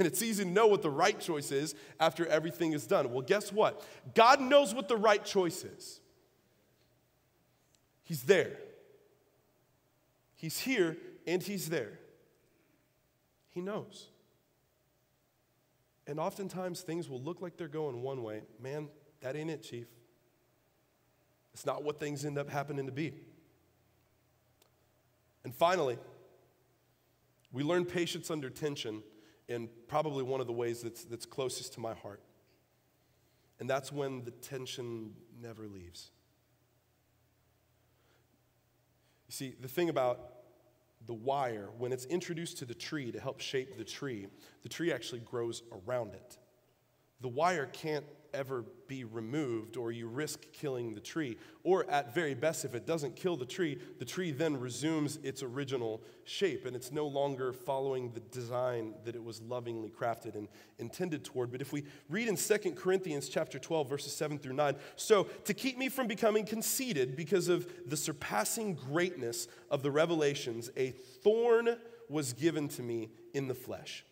And 0.00 0.08
it's 0.08 0.22
easy 0.22 0.42
to 0.42 0.50
know 0.50 0.66
what 0.66 0.82
the 0.82 0.90
right 0.90 1.20
choice 1.20 1.52
is 1.52 1.76
after 2.00 2.26
everything 2.26 2.72
is 2.72 2.84
done. 2.84 3.12
Well, 3.12 3.22
guess 3.22 3.52
what? 3.52 3.86
God 4.16 4.40
knows 4.40 4.74
what 4.74 4.88
the 4.88 4.96
right 4.96 5.24
choice 5.24 5.62
is. 5.62 6.00
He's 8.02 8.24
there. 8.24 8.56
He's 10.42 10.58
here 10.58 10.98
and 11.24 11.40
He's 11.40 11.70
there. 11.70 12.00
He 13.50 13.60
knows. 13.60 14.08
And 16.08 16.18
oftentimes 16.18 16.80
things 16.80 17.08
will 17.08 17.22
look 17.22 17.40
like 17.40 17.56
they're 17.56 17.68
going 17.68 18.02
one 18.02 18.24
way. 18.24 18.42
Man, 18.60 18.88
that 19.20 19.36
ain't 19.36 19.50
it, 19.50 19.62
Chief. 19.62 19.86
It's 21.54 21.64
not 21.64 21.84
what 21.84 22.00
things 22.00 22.24
end 22.24 22.38
up 22.38 22.50
happening 22.50 22.86
to 22.86 22.92
be. 22.92 23.14
And 25.44 25.54
finally, 25.54 25.96
we 27.52 27.62
learn 27.62 27.84
patience 27.84 28.28
under 28.28 28.50
tension 28.50 29.04
in 29.46 29.68
probably 29.86 30.24
one 30.24 30.40
of 30.40 30.48
the 30.48 30.52
ways 30.52 30.82
that's, 30.82 31.04
that's 31.04 31.24
closest 31.24 31.74
to 31.74 31.80
my 31.80 31.94
heart. 31.94 32.20
And 33.60 33.70
that's 33.70 33.92
when 33.92 34.24
the 34.24 34.32
tension 34.32 35.12
never 35.40 35.68
leaves. 35.68 36.10
You 39.32 39.34
see, 39.34 39.54
the 39.58 39.68
thing 39.68 39.88
about 39.88 40.20
the 41.06 41.14
wire, 41.14 41.70
when 41.78 41.90
it's 41.90 42.04
introduced 42.04 42.58
to 42.58 42.66
the 42.66 42.74
tree 42.74 43.10
to 43.12 43.18
help 43.18 43.40
shape 43.40 43.78
the 43.78 43.84
tree, 43.84 44.26
the 44.62 44.68
tree 44.68 44.92
actually 44.92 45.20
grows 45.20 45.62
around 45.72 46.12
it. 46.12 46.36
The 47.22 47.28
wire 47.28 47.64
can't 47.64 48.04
ever 48.34 48.64
be 48.86 49.04
removed 49.04 49.76
or 49.76 49.92
you 49.92 50.06
risk 50.06 50.40
killing 50.52 50.94
the 50.94 51.00
tree. 51.00 51.38
Or 51.64 51.88
at 51.90 52.14
very 52.14 52.34
best, 52.34 52.64
if 52.64 52.74
it 52.74 52.86
doesn't 52.86 53.16
kill 53.16 53.36
the 53.36 53.46
tree, 53.46 53.78
the 53.98 54.04
tree 54.04 54.30
then 54.30 54.58
resumes 54.58 55.18
its 55.22 55.42
original 55.42 56.02
shape 56.24 56.66
and 56.66 56.76
it's 56.76 56.92
no 56.92 57.06
longer 57.06 57.52
following 57.52 58.12
the 58.12 58.20
design 58.20 58.94
that 59.04 59.14
it 59.14 59.22
was 59.22 59.40
lovingly 59.40 59.90
crafted 59.90 60.34
and 60.34 60.48
intended 60.78 61.24
toward. 61.24 61.50
But 61.50 61.60
if 61.60 61.72
we 61.72 61.84
read 62.08 62.28
in 62.28 62.36
2 62.36 62.58
Corinthians 62.72 63.28
chapter 63.28 63.58
12, 63.58 63.88
verses 63.88 64.14
7 64.14 64.38
through 64.38 64.54
9, 64.54 64.76
so 64.96 65.24
to 65.44 65.54
keep 65.54 65.78
me 65.78 65.88
from 65.88 66.06
becoming 66.06 66.44
conceited 66.44 67.16
because 67.16 67.48
of 67.48 67.66
the 67.86 67.96
surpassing 67.96 68.74
greatness 68.74 69.48
of 69.70 69.82
the 69.82 69.90
revelations, 69.90 70.70
a 70.76 70.90
thorn 70.90 71.76
was 72.08 72.32
given 72.32 72.68
to 72.68 72.82
me 72.82 73.10
in 73.32 73.48
the 73.48 73.54
flesh 73.54 74.04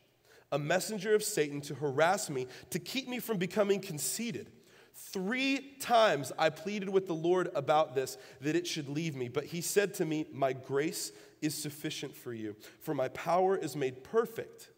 a 0.53 0.59
messenger 0.59 1.15
of 1.15 1.23
Satan 1.23 1.61
to 1.63 1.75
harass 1.75 2.31
me, 2.31 2.47
to 2.71 2.79
keep 2.79 3.09
me 3.09 3.19
from 3.19 3.39
becoming 3.39 3.81
conceited. 3.81 4.51
Three 4.95 5.77
times 5.81 6.33
I 6.39 6.51
pleaded 6.51 6.89
with 6.89 7.07
the 7.07 7.15
Lord 7.15 7.51
about 7.55 7.95
this, 7.95 8.19
that 8.41 8.57
it 8.57 8.67
should 8.67 8.89
leave 8.89 9.17
me. 9.17 9.29
But 9.29 9.45
he 9.45 9.61
said 9.61 9.95
to 9.95 10.05
me, 10.05 10.27
My 10.33 10.53
grace 10.53 11.13
is 11.41 11.55
sufficient 11.55 12.15
for 12.15 12.33
you, 12.33 12.57
for 12.81 12.95
my 12.95 13.09
power 13.09 13.57
is 13.57 13.77
made 13.77 14.05
perfect 14.05 14.71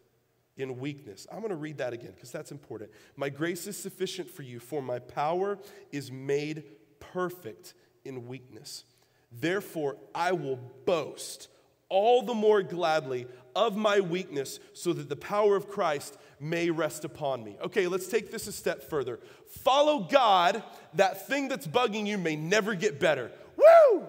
in 0.55 0.79
weakness. 0.79 1.27
I'm 1.31 1.39
going 1.39 1.49
to 1.49 1.55
read 1.55 1.79
that 1.79 1.93
again 1.93 2.11
because 2.13 2.31
that's 2.31 2.51
important. 2.51 2.91
My 3.15 3.29
grace 3.29 3.67
is 3.67 3.75
sufficient 3.75 4.29
for 4.29 4.43
you, 4.43 4.59
for 4.59 4.81
my 4.81 4.99
power 4.99 5.57
is 5.91 6.11
made 6.11 6.63
perfect 6.99 7.73
in 8.05 8.27
weakness. 8.27 8.85
Therefore, 9.31 9.97
I 10.13 10.31
will 10.31 10.59
boast 10.85 11.47
all 11.93 12.23
the 12.23 12.33
more 12.33 12.63
gladly 12.63 13.27
of 13.55 13.77
my 13.77 13.99
weakness 13.99 14.59
so 14.73 14.93
that 14.93 15.09
the 15.09 15.15
power 15.15 15.55
of 15.55 15.69
Christ 15.69 16.17
may 16.39 16.71
rest 16.71 17.05
upon 17.05 17.43
me. 17.43 17.55
Okay, 17.61 17.85
let's 17.87 18.07
take 18.07 18.31
this 18.31 18.47
a 18.47 18.51
step 18.51 18.89
further. 18.89 19.19
Follow 19.47 19.99
God, 19.99 20.63
that 20.95 21.27
thing 21.27 21.47
that's 21.47 21.67
bugging 21.67 22.07
you 22.07 22.17
may 22.17 22.35
never 22.35 22.73
get 22.73 22.99
better. 22.99 23.31
Woo! 23.55 24.07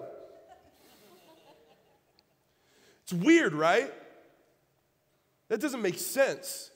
It's 3.03 3.13
weird, 3.13 3.53
right? 3.53 3.93
That 5.49 5.61
doesn't 5.61 5.83
make 5.83 5.99
sense. 5.99 6.71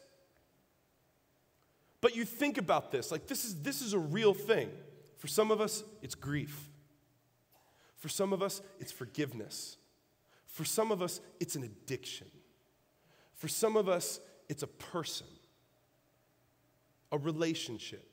But 2.02 2.16
you 2.16 2.24
think 2.24 2.60
about 2.60 2.92
this, 2.92 3.12
like 3.12 3.26
this 3.26 3.44
is 3.44 3.64
this 3.64 3.82
is 3.82 3.94
a 3.94 4.00
real 4.00 4.36
thing. 4.36 4.70
For 5.18 5.28
some 5.28 5.50
of 5.50 5.60
us, 5.60 5.84
it's 6.04 6.14
grief. 6.14 6.70
For 7.98 8.10
some 8.10 8.32
of 8.32 8.44
us, 8.44 8.62
it's 8.80 8.92
forgiveness. 8.92 9.76
For 10.50 10.66
some 10.66 10.92
of 10.92 11.02
us, 11.02 11.22
it's 11.40 11.56
an 11.56 11.64
addiction. 11.64 12.28
For 13.36 13.48
some 13.48 13.78
of 13.78 13.88
us, 13.88 14.20
it's 14.50 14.64
a 14.64 14.68
person, 14.68 15.28
a 17.12 17.18
relationship. 17.18 18.06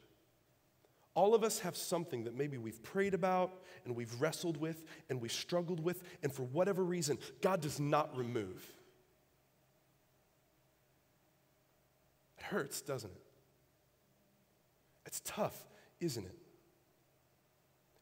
All 1.15 1.35
of 1.35 1.43
us 1.43 1.61
have 1.61 1.77
something 1.77 2.25
that 2.25 2.37
maybe 2.37 2.59
we've 2.59 2.83
prayed 2.83 3.15
about 3.15 3.51
and 3.85 3.97
we've 3.97 4.21
wrestled 4.21 4.59
with 4.59 4.85
and 5.09 5.21
we've 5.21 5.33
struggled 5.33 5.81
with, 5.81 6.03
and 6.23 6.31
for 6.31 6.43
whatever 6.43 6.85
reason, 6.85 7.19
God 7.41 7.63
does 7.63 7.81
not 7.81 8.15
remove. 8.17 8.63
It 12.39 12.45
hurts, 12.45 12.83
doesn't 12.83 13.11
it? 13.11 13.23
It's 15.07 15.21
tough, 15.25 15.65
isn't 16.01 16.25
it? 16.25 16.37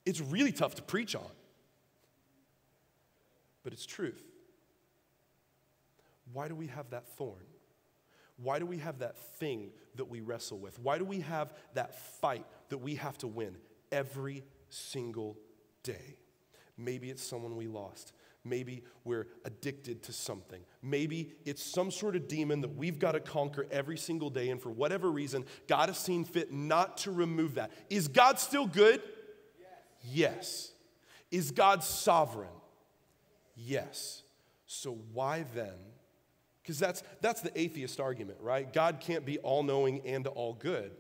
It's 0.05 0.21
really 0.21 0.53
tough 0.53 0.75
to 0.75 0.83
preach 0.83 1.15
on, 1.15 1.31
but 3.65 3.73
it's 3.73 3.87
truth. 3.87 4.23
Why 6.33 6.49
do 6.49 6.55
we 6.55 6.69
have 6.69 6.91
that 6.91 7.09
thorn? 7.17 7.47
Why 8.37 8.59
do 8.59 8.67
we 8.67 8.79
have 8.79 8.99
that 8.99 9.19
thing 9.39 9.71
that 9.97 10.07
we 10.07 10.21
wrestle 10.21 10.59
with? 10.59 10.79
Why 10.79 10.99
do 10.99 11.05
we 11.05 11.21
have 11.21 11.53
that 11.75 11.95
fight 12.21 12.45
that 12.69 12.79
we 12.79 12.97
have 12.97 13.17
to 13.19 13.29
win 13.29 13.57
every 13.91 14.45
single 14.69 15.39
day? 15.83 16.19
Maybe 16.77 17.11
it's 17.11 17.23
someone 17.23 17.57
we 17.57 17.69
lost. 17.69 18.13
Maybe 18.43 18.83
we're 19.05 19.29
addicted 19.45 20.03
to 20.05 20.13
something. 20.13 20.61
Maybe 20.83 21.33
it's 21.45 21.63
some 21.63 21.91
sort 21.91 22.17
of 22.17 22.29
demon 22.29 22.61
that 22.63 22.77
we've 22.77 22.99
got 22.99 23.13
to 23.13 23.21
conquer 23.21 23.67
every 23.71 23.97
single 23.97 24.29
day, 24.29 24.51
and 24.51 24.61
for 24.61 24.71
whatever 24.71 25.11
reason, 25.11 25.47
God 25.67 25.89
has 25.89 25.97
seen 25.97 26.25
fit 26.25 26.53
not 26.53 26.99
to 26.99 27.11
remove 27.11 27.55
that. 27.55 27.71
Is 27.89 28.09
God 28.09 28.39
still 28.39 28.67
good? 28.67 29.01
Yes. 30.03 30.33
yes. 30.37 30.73
Is 31.31 31.51
God 31.53 31.83
sovereign? 31.83 32.51
Yes. 33.57 34.23
So 34.67 34.99
why 35.13 35.45
then 35.55 35.75
Because 36.63 36.79
that's, 36.79 37.03
that's 37.21 37.41
the 37.41 37.59
atheist 37.59 38.01
argument, 38.01 38.39
right? 38.41 38.73
God 38.73 39.01
can't 39.01 39.25
be 39.25 39.39
all 39.39 39.63
knowing 39.63 40.01
and 40.07 40.27
all 40.27 40.55
good. 40.55 40.93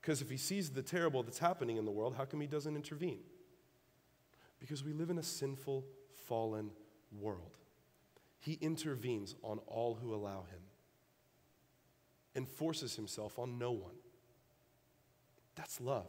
Because 0.00 0.22
if 0.22 0.30
he 0.30 0.36
sees 0.36 0.70
the 0.70 0.82
terrible 0.82 1.22
that's 1.22 1.38
happening 1.38 1.76
in 1.76 1.84
the 1.84 1.90
world, 1.90 2.14
how 2.16 2.24
come 2.24 2.40
he 2.40 2.46
doesn't 2.46 2.74
intervene? 2.74 3.20
Because 4.58 4.82
we 4.82 4.92
live 4.92 5.10
in 5.10 5.18
a 5.18 5.22
sinful, 5.22 5.84
fallen 6.26 6.70
world. 7.12 7.56
He 8.38 8.58
intervenes 8.60 9.34
on 9.42 9.58
all 9.66 9.98
who 10.00 10.14
allow 10.14 10.44
him 10.50 10.60
and 12.34 12.48
forces 12.48 12.96
himself 12.96 13.38
on 13.38 13.58
no 13.58 13.72
one. 13.72 13.94
That's 15.54 15.80
love. 15.80 16.08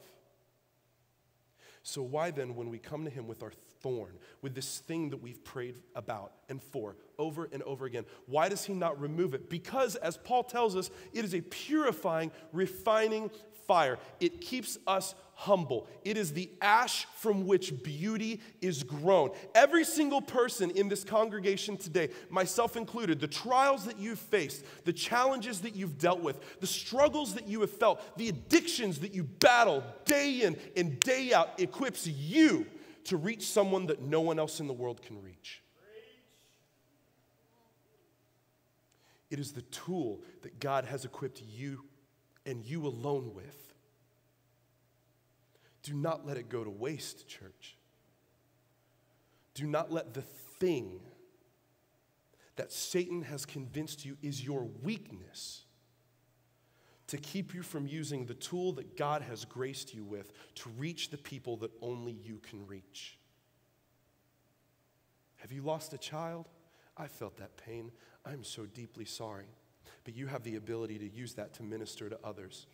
So, 1.84 2.02
why 2.04 2.32
then, 2.32 2.56
when 2.56 2.70
we 2.70 2.78
come 2.78 3.04
to 3.06 3.10
Him 3.10 3.28
with 3.28 3.41
our 3.41 3.52
thorn, 3.82 4.13
with 4.41 4.56
this 4.56 4.80
thing 4.80 5.10
that 5.10 5.22
we've 5.22 5.44
prayed 5.44 5.76
about 5.96 6.34
and 6.50 6.62
for 6.62 6.96
over 7.17 7.50
and 7.52 7.62
over 7.63 7.86
again, 7.86 8.06
why 8.26 8.50
does 8.50 8.65
He 8.65 8.74
not 8.74 9.00
remove 9.00 9.34
it? 9.34 9.50
Because, 9.50 9.96
as 9.98 10.17
Paul 10.17 10.44
tells 10.44 10.76
us, 10.76 10.89
it 11.13 11.26
is 11.26 11.34
a 11.34 11.41
purifying, 11.41 12.32
refining 12.52 13.30
fire. 13.67 14.00
It 14.20 14.41
keeps 14.41 14.78
us 14.88 15.15
humble. 15.34 15.88
It 16.04 16.17
is 16.17 16.34
the 16.34 16.50
ash 16.62 17.06
from 17.15 17.48
which 17.48 17.82
beauty 17.84 18.41
is 18.62 18.84
grown. 18.84 19.32
Every 19.56 19.84
single 19.84 20.22
person 20.22 20.72
in 20.72 20.89
this 20.89 21.04
congregation 21.04 21.78
today, 21.78 22.10
myself 22.30 22.76
included, 22.76 23.20
the 23.20 23.28
trials 23.28 23.86
that 23.86 23.98
you've 23.98 24.20
faced, 24.20 24.65
the 24.86 24.94
challenges 24.94 25.62
that 25.62 25.76
you've 25.76 25.98
dealt 25.98 26.20
with, 26.20 26.60
the 26.60 26.67
struggles 26.67 27.34
that 27.36 27.48
you 27.48 27.62
have 27.62 27.72
felt, 27.72 28.17
the 28.17 28.30
addictions 28.30 29.00
that 29.00 29.15
you 29.15 29.24
battle 29.24 29.84
day 30.06 30.41
in 30.41 30.58
and 30.76 31.00
day 31.00 31.34
out 31.34 31.60
equips 31.60 32.06
you 32.06 32.65
to 33.06 33.18
reach 33.18 33.48
someone 33.48 33.88
that 33.88 34.02
no 34.02 34.22
one 34.22 34.40
else 34.40 34.60
in 34.60 34.68
the 34.68 34.74
world 34.74 35.02
can 35.02 35.22
reach. 35.22 35.62
It 39.30 39.40
is 39.40 39.54
the 39.54 39.62
tool 39.64 40.22
that 40.42 40.60
God 40.60 40.86
has 40.86 41.06
equipped 41.06 41.42
you 41.42 41.86
and 42.46 42.66
you 42.66 42.86
alone 42.86 43.34
with 43.34 43.72
do 45.84 45.94
not 45.94 46.26
let 46.26 46.38
it 46.38 46.50
go 46.50 46.64
to 46.64 46.70
waste, 46.70 47.28
church. 47.28 47.76
Do 49.54 49.66
not 49.66 49.92
let 49.92 50.14
the 50.14 50.22
thing 50.22 51.00
that 52.56 52.72
Satan 52.72 53.24
has 53.24 53.46
convinced 53.46 54.06
you 54.06 54.18
is 54.22 54.46
your 54.46 54.68
weakness 54.84 55.64
to 57.12 57.17
keep 57.17 57.54
you 57.54 57.62
from 57.62 57.86
using 57.88 58.26
the 58.26 58.34
tool 58.34 58.71
that 58.71 58.95
God 58.95 59.21
has 59.21 59.43
graced 59.43 59.93
you 59.93 60.02
with 60.02 60.32
to 60.56 60.69
reach 60.78 61.10
the 61.10 61.17
people 61.17 61.58
that 61.58 61.71
only 61.82 62.13
you 62.13 62.39
can 62.39 62.65
reach. 62.65 63.17
Have 65.36 65.52
you 65.52 65.62
lost 65.62 65.91
a 65.91 65.97
child? 65.97 66.47
I 66.95 67.08
felt 67.08 67.36
that 67.36 67.58
pain. 67.58 67.91
I'm 68.26 68.45
so 68.45 68.65
deeply 68.65 69.04
sorry. 69.04 69.47
But 70.06 70.15
you 70.15 70.28
have 70.28 70.43
the 70.43 70.56
ability 70.56 71.00
to 71.00 71.10
use 71.10 71.34
that 71.34 71.54
to 71.56 71.63
minister 71.63 72.10
to 72.10 72.17
others. 72.24 72.65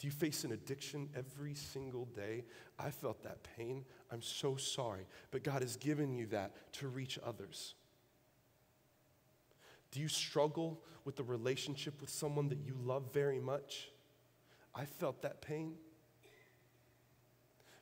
Do 0.00 0.08
you 0.08 0.10
face 0.10 0.42
an 0.42 0.50
addiction 0.50 1.08
every 1.14 1.54
single 1.54 2.06
day? 2.06 2.46
I 2.80 2.90
felt 2.90 3.22
that 3.22 3.44
pain. 3.56 3.84
I'm 4.10 4.22
so 4.22 4.56
sorry. 4.56 5.06
But 5.30 5.44
God 5.44 5.62
has 5.62 5.76
given 5.76 6.12
you 6.16 6.26
that 6.26 6.72
to 6.72 6.88
reach 6.88 7.16
others. 7.24 7.74
Do 9.90 10.00
you 10.00 10.08
struggle 10.08 10.82
with 11.04 11.16
the 11.16 11.22
relationship 11.22 12.00
with 12.00 12.10
someone 12.10 12.48
that 12.48 12.58
you 12.58 12.76
love 12.82 13.12
very 13.12 13.40
much? 13.40 13.90
I 14.74 14.84
felt 14.84 15.22
that 15.22 15.40
pain. 15.40 15.74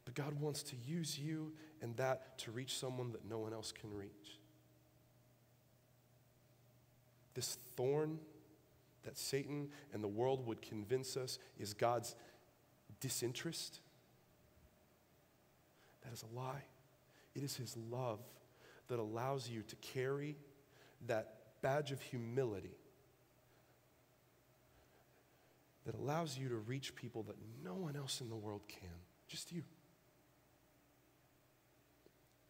But 0.05 0.15
God 0.15 0.41
wants 0.41 0.63
to 0.65 0.77
use 0.87 1.19
you 1.19 1.53
and 1.83 1.97
that 1.97 2.39
to 2.39 2.51
reach 2.51 2.79
someone 2.79 3.13
that 3.13 3.29
no 3.29 3.39
one 3.39 3.53
else 3.53 3.73
can 3.73 3.95
reach. 3.95 4.39
This 7.35 7.59
thorn 7.77 8.19
that 9.05 9.19
Satan 9.19 9.69
and 9.93 10.03
the 10.03 10.09
world 10.09 10.47
would 10.47 10.63
convince 10.63 11.17
us 11.17 11.39
is 11.59 11.75
God's 11.75 12.15
disinterest. 13.01 13.81
That 16.03 16.13
is 16.13 16.25
a 16.25 16.35
lie. 16.35 16.65
It 17.35 17.43
is 17.43 17.57
His 17.57 17.77
love 17.91 18.21
that 18.89 18.99
allows 18.99 19.49
you 19.49 19.63
to 19.63 19.77
carry 19.77 20.37
that 21.07 21.38
badge 21.61 21.93
of 21.93 22.01
humility, 22.01 22.77
that 25.87 25.95
allows 25.95 26.37
you 26.37 26.49
to 26.51 26.57
reach 26.57 26.95
people 26.95 27.23
that 27.25 27.37
no 27.65 27.75
one 27.75 27.97
else 27.97 28.21
in 28.21 28.29
the 28.29 28.37
world 28.37 28.61
can, 28.69 28.91
just 29.27 29.53
you. 29.53 29.63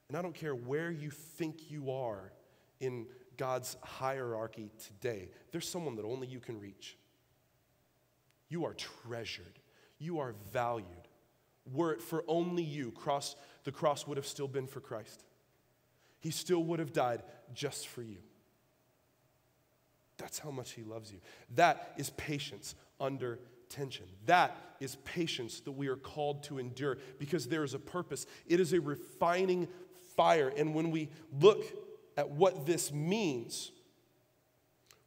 And 0.08 0.16
I 0.16 0.22
don't 0.22 0.34
care 0.34 0.54
where 0.54 0.90
you 0.90 1.10
think 1.10 1.70
you 1.70 1.90
are 1.90 2.32
in 2.80 3.06
God's 3.36 3.76
hierarchy 3.82 4.70
today, 4.84 5.30
there's 5.52 5.68
someone 5.68 5.94
that 5.96 6.04
only 6.04 6.26
you 6.26 6.40
can 6.40 6.58
reach. 6.58 6.96
You 8.48 8.64
are 8.64 8.74
treasured, 8.74 9.60
you 9.98 10.18
are 10.18 10.34
valued. 10.52 10.86
Were 11.72 11.92
it 11.92 12.02
for 12.02 12.24
only 12.26 12.62
you, 12.62 12.90
cross, 12.92 13.36
the 13.64 13.72
cross 13.72 14.06
would 14.06 14.16
have 14.16 14.26
still 14.26 14.48
been 14.48 14.66
for 14.66 14.80
Christ. 14.80 15.22
He 16.20 16.30
still 16.30 16.64
would 16.64 16.78
have 16.78 16.92
died 16.92 17.22
just 17.54 17.88
for 17.88 18.02
you. 18.02 18.18
That's 20.18 20.38
how 20.38 20.50
much 20.50 20.72
He 20.72 20.82
loves 20.82 21.10
you. 21.12 21.18
That 21.54 21.94
is 21.96 22.10
patience 22.10 22.74
under 23.00 23.38
tension. 23.68 24.06
That 24.26 24.56
is 24.80 24.96
patience 25.04 25.60
that 25.60 25.72
we 25.72 25.88
are 25.88 25.96
called 25.96 26.42
to 26.44 26.58
endure 26.58 26.98
because 27.18 27.46
there 27.46 27.64
is 27.64 27.74
a 27.74 27.78
purpose. 27.78 28.26
It 28.46 28.60
is 28.60 28.72
a 28.72 28.80
refining 28.80 29.68
fire. 30.16 30.52
And 30.56 30.74
when 30.74 30.90
we 30.90 31.08
look 31.40 31.64
at 32.18 32.28
what 32.28 32.66
this 32.66 32.92
means. 32.92 33.70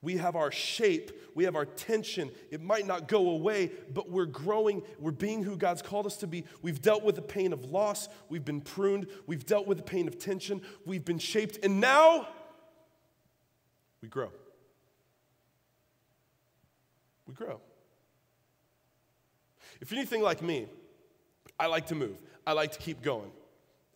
We 0.02 0.17
have 0.17 0.36
our 0.36 0.52
shape, 0.52 1.12
we 1.36 1.43
have 1.43 1.56
our 1.56 1.65
tension. 1.65 2.32
It 2.50 2.62
might 2.62 2.88
not 2.88 3.08
go 3.08 3.30
away, 3.30 3.69
but 3.93 4.10
we're 4.10 4.26
growing. 4.26 4.82
We're 4.97 5.12
being 5.12 5.43
who 5.43 5.58
God's 5.58 5.84
called 5.84 6.08
us 6.08 6.17
to 6.17 6.28
be. 6.28 6.45
We've 6.63 6.82
dealt 6.82 7.04
with 7.04 7.15
the 7.15 7.21
pain 7.21 7.54
of 7.54 7.65
loss, 7.65 8.08
we've 8.30 8.45
been 8.45 8.62
pruned, 8.62 9.08
we've 9.28 9.45
dealt 9.45 9.67
with 9.67 9.78
the 9.78 9.84
pain 9.84 10.08
of 10.08 10.17
tension, 10.17 10.62
we've 10.86 11.06
been 11.06 11.19
shaped, 11.19 11.60
and 11.63 11.80
now 11.80 12.28
we 14.02 14.08
grow. 14.08 14.32
We 17.32 17.46
grow. 17.46 17.62
If 19.80 19.89
you're 19.89 20.00
anything 20.00 20.22
like 20.22 20.41
me, 20.41 20.67
I 21.58 21.67
like 21.67 21.88
to 21.88 21.96
move, 21.96 22.17
I 22.46 22.52
like 22.52 22.74
to 22.74 22.80
keep 22.80 23.02
going. 23.02 23.32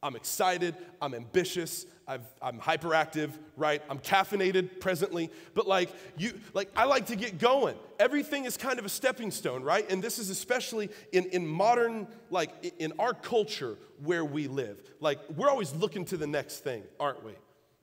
I'm 0.02 0.16
excited, 0.16 0.76
I'm 1.02 1.14
ambitious, 1.14 1.86
i 2.08 2.20
am 2.42 2.60
hyperactive, 2.60 3.32
right? 3.58 3.82
I'm 3.90 4.00
caffeinated 4.00 4.80
presently, 4.80 5.32
but 5.54 5.68
like 5.68 5.90
you, 6.18 6.40
like 6.54 6.70
I 6.78 6.86
like 6.86 7.08
to 7.08 7.16
get 7.18 7.40
going. 7.40 7.76
Everything 8.00 8.46
is 8.46 8.56
kind 8.56 8.80
of 8.80 8.86
a 8.86 8.90
stepping 8.90 9.32
stone, 9.32 9.64
right? 9.64 9.90
And 9.92 10.02
this 10.02 10.18
is 10.20 10.30
especially 10.30 10.90
in, 11.12 11.26
in 11.26 11.46
modern, 11.46 12.08
like 12.30 12.74
in 12.80 12.94
our 13.00 13.14
culture 13.14 13.78
where 14.04 14.24
we 14.24 14.48
live. 14.48 14.80
Like 15.02 15.20
we're 15.36 15.50
always 15.50 15.74
looking 15.74 16.06
to 16.06 16.18
the 16.18 16.28
next 16.28 16.60
thing, 16.60 16.84
aren't 17.00 17.26
we? 17.26 17.34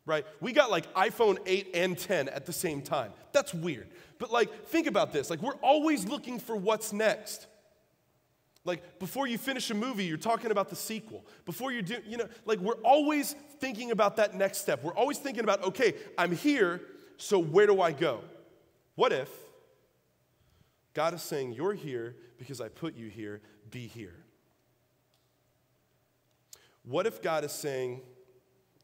Right? 0.05 0.27
We 0.41 0.53
got 0.53 0.71
like 0.71 0.93
iPhone 0.95 1.39
8 1.47 1.71
and 1.75 1.97
10 1.97 2.29
at 2.29 2.47
the 2.47 2.53
same 2.53 2.83
time. 2.83 3.13
That's 3.33 3.55
weird. 3.55 3.89
But 4.19 4.33
like, 4.33 4.67
think 4.67 4.87
about 4.87 5.13
this. 5.13 5.31
Like, 5.31 5.43
we're 5.43 5.55
always 5.57 6.07
looking 6.07 6.39
for 6.41 6.57
what's 6.57 6.93
next. 6.93 7.47
Like 8.65 8.99
before 8.99 9.27
you 9.27 9.39
finish 9.39 9.71
a 9.71 9.75
movie, 9.75 10.05
you're 10.05 10.17
talking 10.17 10.51
about 10.51 10.69
the 10.69 10.77
sequel. 10.77 11.25
Before 11.45 11.73
you 11.73 11.83
do, 11.83 11.97
you 12.07 12.17
know, 12.17 12.29
like 12.45 12.61
we're 12.61 12.81
always 12.83 13.35
thinking 13.59 13.91
about 13.91 14.17
that 14.17 14.35
next 14.35 14.59
step. 14.59 14.85
We're 14.85 14.95
always 14.95 15.19
thinking 15.19 15.43
about, 15.43 15.65
okay, 15.65 15.95
I'm 16.17 16.33
here, 16.33 16.81
so 17.17 17.39
where 17.39 17.67
do 17.67 17.81
I 17.81 17.93
go? 17.93 18.21
What 18.95 19.13
if 19.13 19.29
God 20.95 21.15
is 21.15 21.23
saying, 21.23 21.55
You're 21.55 21.75
here 21.75 22.17
because 22.39 22.61
I 22.61 22.69
put 22.69 22.95
you 22.95 23.09
here, 23.09 23.41
be 23.71 23.87
here? 23.87 24.15
What 26.85 27.07
if 27.07 27.23
God 27.23 27.45
is 27.45 27.53
saying, 27.53 28.01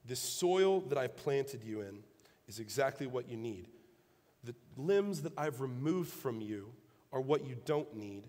This 0.09 0.19
soil 0.19 0.81
that 0.89 0.99
I've 0.99 1.17
planted 1.17 1.63
you 1.63 1.83
in 1.83 2.03
is 2.49 2.59
exactly 2.59 3.07
what 3.07 3.29
you 3.29 3.37
need? 3.37 3.69
The 4.43 4.55
limbs 4.77 5.23
that 5.23 5.33
I've 5.39 5.61
removed 5.61 6.11
from 6.11 6.41
you 6.41 6.73
are 7.13 7.21
what 7.21 7.47
you 7.47 7.57
don't 7.65 7.95
need 7.95 8.27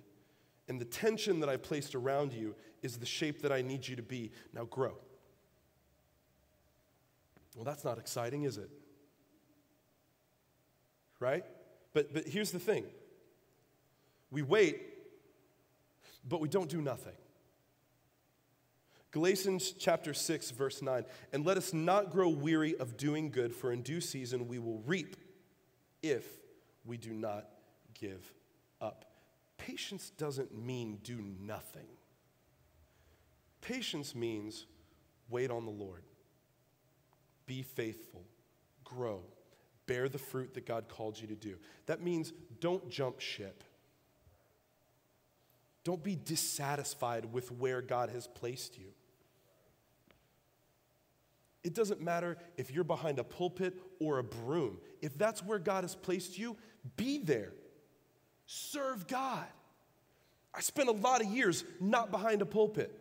and 0.69 0.79
the 0.79 0.85
tension 0.85 1.39
that 1.39 1.49
I've 1.49 1.63
placed 1.63 1.95
around 1.95 2.31
you 2.31 2.55
is 2.83 2.97
the 2.97 3.05
shape 3.05 3.41
that 3.41 3.51
I 3.51 3.61
need 3.63 3.87
you 3.87 3.95
to 3.95 4.03
be. 4.03 4.31
Now 4.53 4.65
grow. 4.65 4.93
Well, 7.55 7.65
that's 7.65 7.83
not 7.83 7.97
exciting, 7.97 8.43
is 8.43 8.57
it? 8.57 8.69
Right? 11.19 11.43
But, 11.91 12.13
but 12.13 12.27
here's 12.27 12.51
the 12.51 12.59
thing 12.59 12.85
we 14.31 14.43
wait, 14.43 14.79
but 16.27 16.39
we 16.39 16.47
don't 16.47 16.69
do 16.69 16.81
nothing. 16.81 17.15
Galatians 19.11 19.71
chapter 19.71 20.13
6, 20.13 20.51
verse 20.51 20.81
9. 20.81 21.03
And 21.33 21.45
let 21.45 21.57
us 21.57 21.73
not 21.73 22.11
grow 22.11 22.29
weary 22.29 22.75
of 22.75 22.97
doing 22.97 23.31
good, 23.31 23.55
for 23.55 23.71
in 23.71 23.81
due 23.81 24.01
season 24.01 24.47
we 24.47 24.59
will 24.59 24.83
reap 24.85 25.17
if 26.03 26.25
we 26.85 26.97
do 26.97 27.13
not 27.13 27.47
give 27.99 28.33
up. 28.79 29.05
Patience 29.57 30.11
doesn't 30.11 30.57
mean 30.57 30.99
do 31.03 31.21
nothing. 31.41 31.87
Patience 33.61 34.15
means 34.15 34.65
wait 35.29 35.51
on 35.51 35.65
the 35.65 35.71
Lord, 35.71 36.03
be 37.45 37.61
faithful, 37.61 38.23
grow, 38.83 39.21
bear 39.85 40.07
the 40.07 40.17
fruit 40.17 40.53
that 40.53 40.65
God 40.65 40.87
called 40.87 41.19
you 41.19 41.27
to 41.27 41.35
do. 41.35 41.57
That 41.87 42.01
means 42.01 42.31
don't 42.59 42.89
jump 42.89 43.19
ship. 43.19 43.63
Don't 45.83 46.03
be 46.03 46.15
dissatisfied 46.15 47.25
with 47.33 47.51
where 47.51 47.81
God 47.81 48.09
has 48.09 48.27
placed 48.27 48.77
you. 48.77 48.91
It 51.63 51.73
doesn't 51.73 52.01
matter 52.01 52.37
if 52.57 52.71
you're 52.71 52.83
behind 52.83 53.19
a 53.19 53.23
pulpit 53.23 53.75
or 53.99 54.19
a 54.19 54.23
broom. 54.23 54.77
If 55.01 55.17
that's 55.17 55.43
where 55.43 55.59
God 55.59 55.83
has 55.83 55.95
placed 55.95 56.37
you, 56.37 56.55
be 56.95 57.17
there. 57.17 57.51
Serve 58.45 59.07
God. 59.07 59.45
I 60.53 60.61
spent 60.61 60.89
a 60.89 60.93
lot 60.93 61.21
of 61.21 61.27
years 61.27 61.63
not 61.79 62.11
behind 62.11 62.41
a 62.41 62.45
pulpit. 62.45 62.91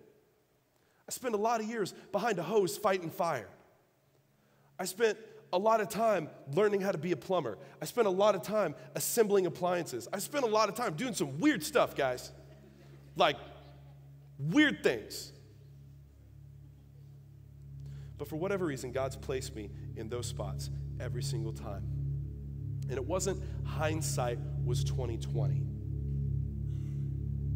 I 1.09 1.13
spent 1.13 1.35
a 1.35 1.39
lot 1.39 1.61
of 1.61 1.67
years 1.67 1.95
behind 2.13 2.39
a 2.39 2.43
hose 2.43 2.77
fighting 2.77 3.11
fire. 3.11 3.49
I 4.79 4.85
spent 4.85 5.17
a 5.53 5.59
lot 5.59 5.81
of 5.81 5.89
time 5.89 6.29
learning 6.53 6.83
how 6.83 6.93
to 6.93 6.99
be 6.99 7.13
a 7.13 7.17
plumber. 7.17 7.57
I 7.81 7.87
spent 7.87 8.07
a 8.07 8.11
lot 8.11 8.35
of 8.35 8.43
time 8.43 8.75
assembling 8.95 9.47
appliances. 9.47 10.09
I 10.13 10.19
spent 10.19 10.45
a 10.45 10.49
lot 10.49 10.69
of 10.69 10.75
time 10.75 10.95
doing 10.95 11.15
some 11.15 11.39
weird 11.41 11.63
stuff, 11.63 11.97
guys. 11.97 12.31
Like 13.17 13.37
weird 14.39 14.83
things. 14.83 15.33
But 18.19 18.29
for 18.29 18.37
whatever 18.37 18.67
reason, 18.67 18.93
God's 18.93 19.17
placed 19.17 19.55
me 19.55 19.71
in 19.97 20.09
those 20.09 20.27
spots 20.27 20.71
every 21.01 21.23
single 21.23 21.53
time. 21.53 21.85
And 22.89 22.97
it 22.97 23.05
wasn't 23.05 23.41
hindsight 23.65 24.39
was 24.65 24.83
2020. 24.85 25.63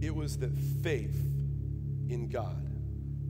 It 0.01 0.15
was 0.15 0.39
that 0.39 0.57
faith 0.83 1.21
in 2.09 2.29
God, 2.29 2.71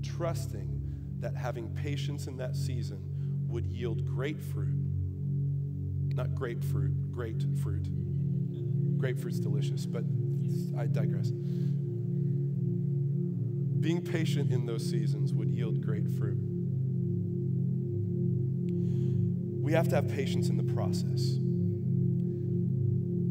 trusting 0.03 0.81
that 1.21 1.35
having 1.37 1.69
patience 1.71 2.27
in 2.27 2.37
that 2.39 2.57
season 2.57 3.47
would 3.49 3.67
yield 3.67 4.05
great 4.07 4.41
fruit. 4.41 4.75
Not 6.15 6.35
grapefruit, 6.35 7.13
great 7.13 7.43
fruit. 7.63 7.89
Grapefruit's 8.99 9.39
delicious, 9.39 9.87
but 9.87 10.05
I 10.79 10.87
digress. 10.87 11.31
Being 13.81 14.03
patient 14.03 14.53
in 14.53 14.67
those 14.67 14.89
seasons 14.89 15.33
would 15.33 15.51
yield 15.51 15.81
great 15.81 16.09
fruit. 16.09 16.52
We 19.63 19.73
have 19.75 19.87
to 19.91 19.95
have 19.95 20.09
patience 20.09 20.49
in 20.49 20.57
the 20.57 20.75
process. 20.75 21.39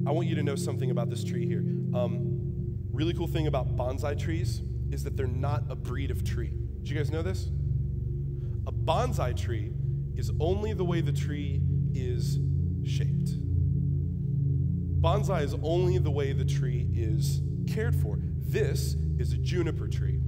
I 0.07 0.13
want 0.13 0.29
you 0.29 0.35
to 0.35 0.43
know 0.43 0.55
something 0.55 0.89
about 0.89 1.09
this 1.09 1.25
tree 1.25 1.45
here. 1.45 1.59
Um, 1.93 2.77
really 2.89 3.13
cool 3.13 3.27
thing 3.27 3.47
about 3.47 3.75
bonsai 3.75 4.17
trees 4.17 4.61
is 4.91 5.03
that 5.03 5.17
they're 5.17 5.27
not 5.27 5.65
a 5.69 5.75
breed 5.75 6.09
of 6.09 6.23
tree. 6.23 6.53
Did 6.79 6.89
you 6.89 6.95
guys 6.95 7.11
know 7.11 7.21
this? 7.21 7.49
A 8.65 8.71
bonsai 8.71 9.35
tree 9.35 9.73
is 10.15 10.31
only 10.39 10.73
the 10.73 10.85
way 10.85 11.01
the 11.01 11.11
tree 11.11 11.61
is 11.93 12.39
shaped. 12.85 13.31
Bonsai 15.01 15.43
is 15.43 15.53
only 15.61 15.97
the 15.97 16.11
way 16.11 16.31
the 16.31 16.45
tree 16.45 16.87
is 16.93 17.41
cared 17.67 17.95
for. 17.95 18.19
This 18.39 18.95
is 19.19 19.33
a 19.33 19.37
juniper 19.37 19.89
tree. 19.89 20.21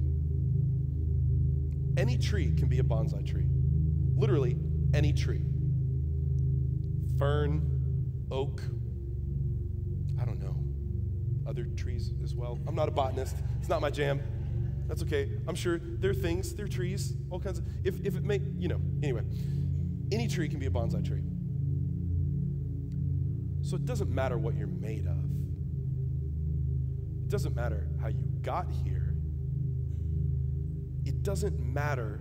Any 1.96 2.18
tree 2.18 2.54
can 2.54 2.68
be 2.68 2.78
a 2.78 2.82
bonsai 2.82 3.26
tree. 3.26 3.48
Literally, 4.16 4.58
any 4.92 5.14
tree 5.14 5.46
fern, 7.18 8.26
oak, 8.30 8.62
I 10.20 10.24
don't 10.24 10.40
know, 10.40 10.56
other 11.48 11.64
trees 11.76 12.12
as 12.22 12.34
well. 12.34 12.58
I'm 12.66 12.74
not 12.74 12.88
a 12.88 12.92
botanist, 12.92 13.36
it's 13.58 13.68
not 13.68 13.80
my 13.80 13.90
jam. 13.90 14.20
That's 14.86 15.02
okay. 15.02 15.30
I'm 15.48 15.54
sure 15.54 15.78
there 15.78 16.10
are 16.10 16.14
things, 16.14 16.54
there 16.54 16.66
are 16.66 16.68
trees, 16.68 17.14
all 17.30 17.40
kinds 17.40 17.58
of, 17.58 17.64
if, 17.84 18.00
if 18.04 18.16
it 18.16 18.22
may, 18.22 18.40
you 18.58 18.68
know, 18.68 18.80
anyway, 19.02 19.22
any 20.12 20.28
tree 20.28 20.48
can 20.48 20.58
be 20.58 20.66
a 20.66 20.70
bonsai 20.70 21.06
tree. 21.06 21.22
So 23.62 23.76
it 23.76 23.86
doesn't 23.86 24.10
matter 24.10 24.36
what 24.36 24.54
you're 24.56 24.66
made 24.66 25.06
of, 25.06 25.24
it 27.24 27.28
doesn't 27.28 27.56
matter 27.56 27.88
how 28.00 28.08
you 28.08 28.26
got 28.42 28.70
here, 28.84 29.14
it 31.06 31.22
doesn't 31.22 31.58
matter 31.58 32.20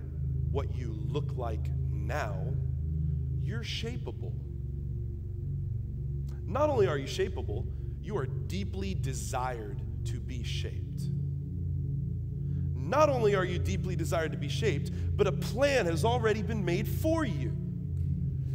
what 0.49 0.73
you 0.73 0.93
look 0.93 1.35
like 1.35 1.67
now, 1.91 2.37
you're 3.41 3.63
shapeable. 3.63 4.33
Not 6.54 6.70
only 6.70 6.88
are 6.88 6.99
you 6.99 7.08
shapeable, 7.08 7.66
you 7.99 8.16
are 8.16 8.28
deeply 8.28 8.93
desired 8.93 9.82
to 10.06 10.20
be 10.20 10.43
shaped. 10.43 11.01
Not 12.76 13.10
only 13.10 13.34
are 13.34 13.43
you 13.43 13.58
deeply 13.58 13.95
desired 13.95 14.34
to 14.34 14.38
be 14.38 14.49
shaped, 14.49 14.91
but 15.18 15.26
a 15.26 15.32
plan 15.32 15.88
has 15.88 16.06
already 16.06 16.43
been 16.43 16.64
made 16.64 16.88
for 16.88 17.26
you. 17.26 17.49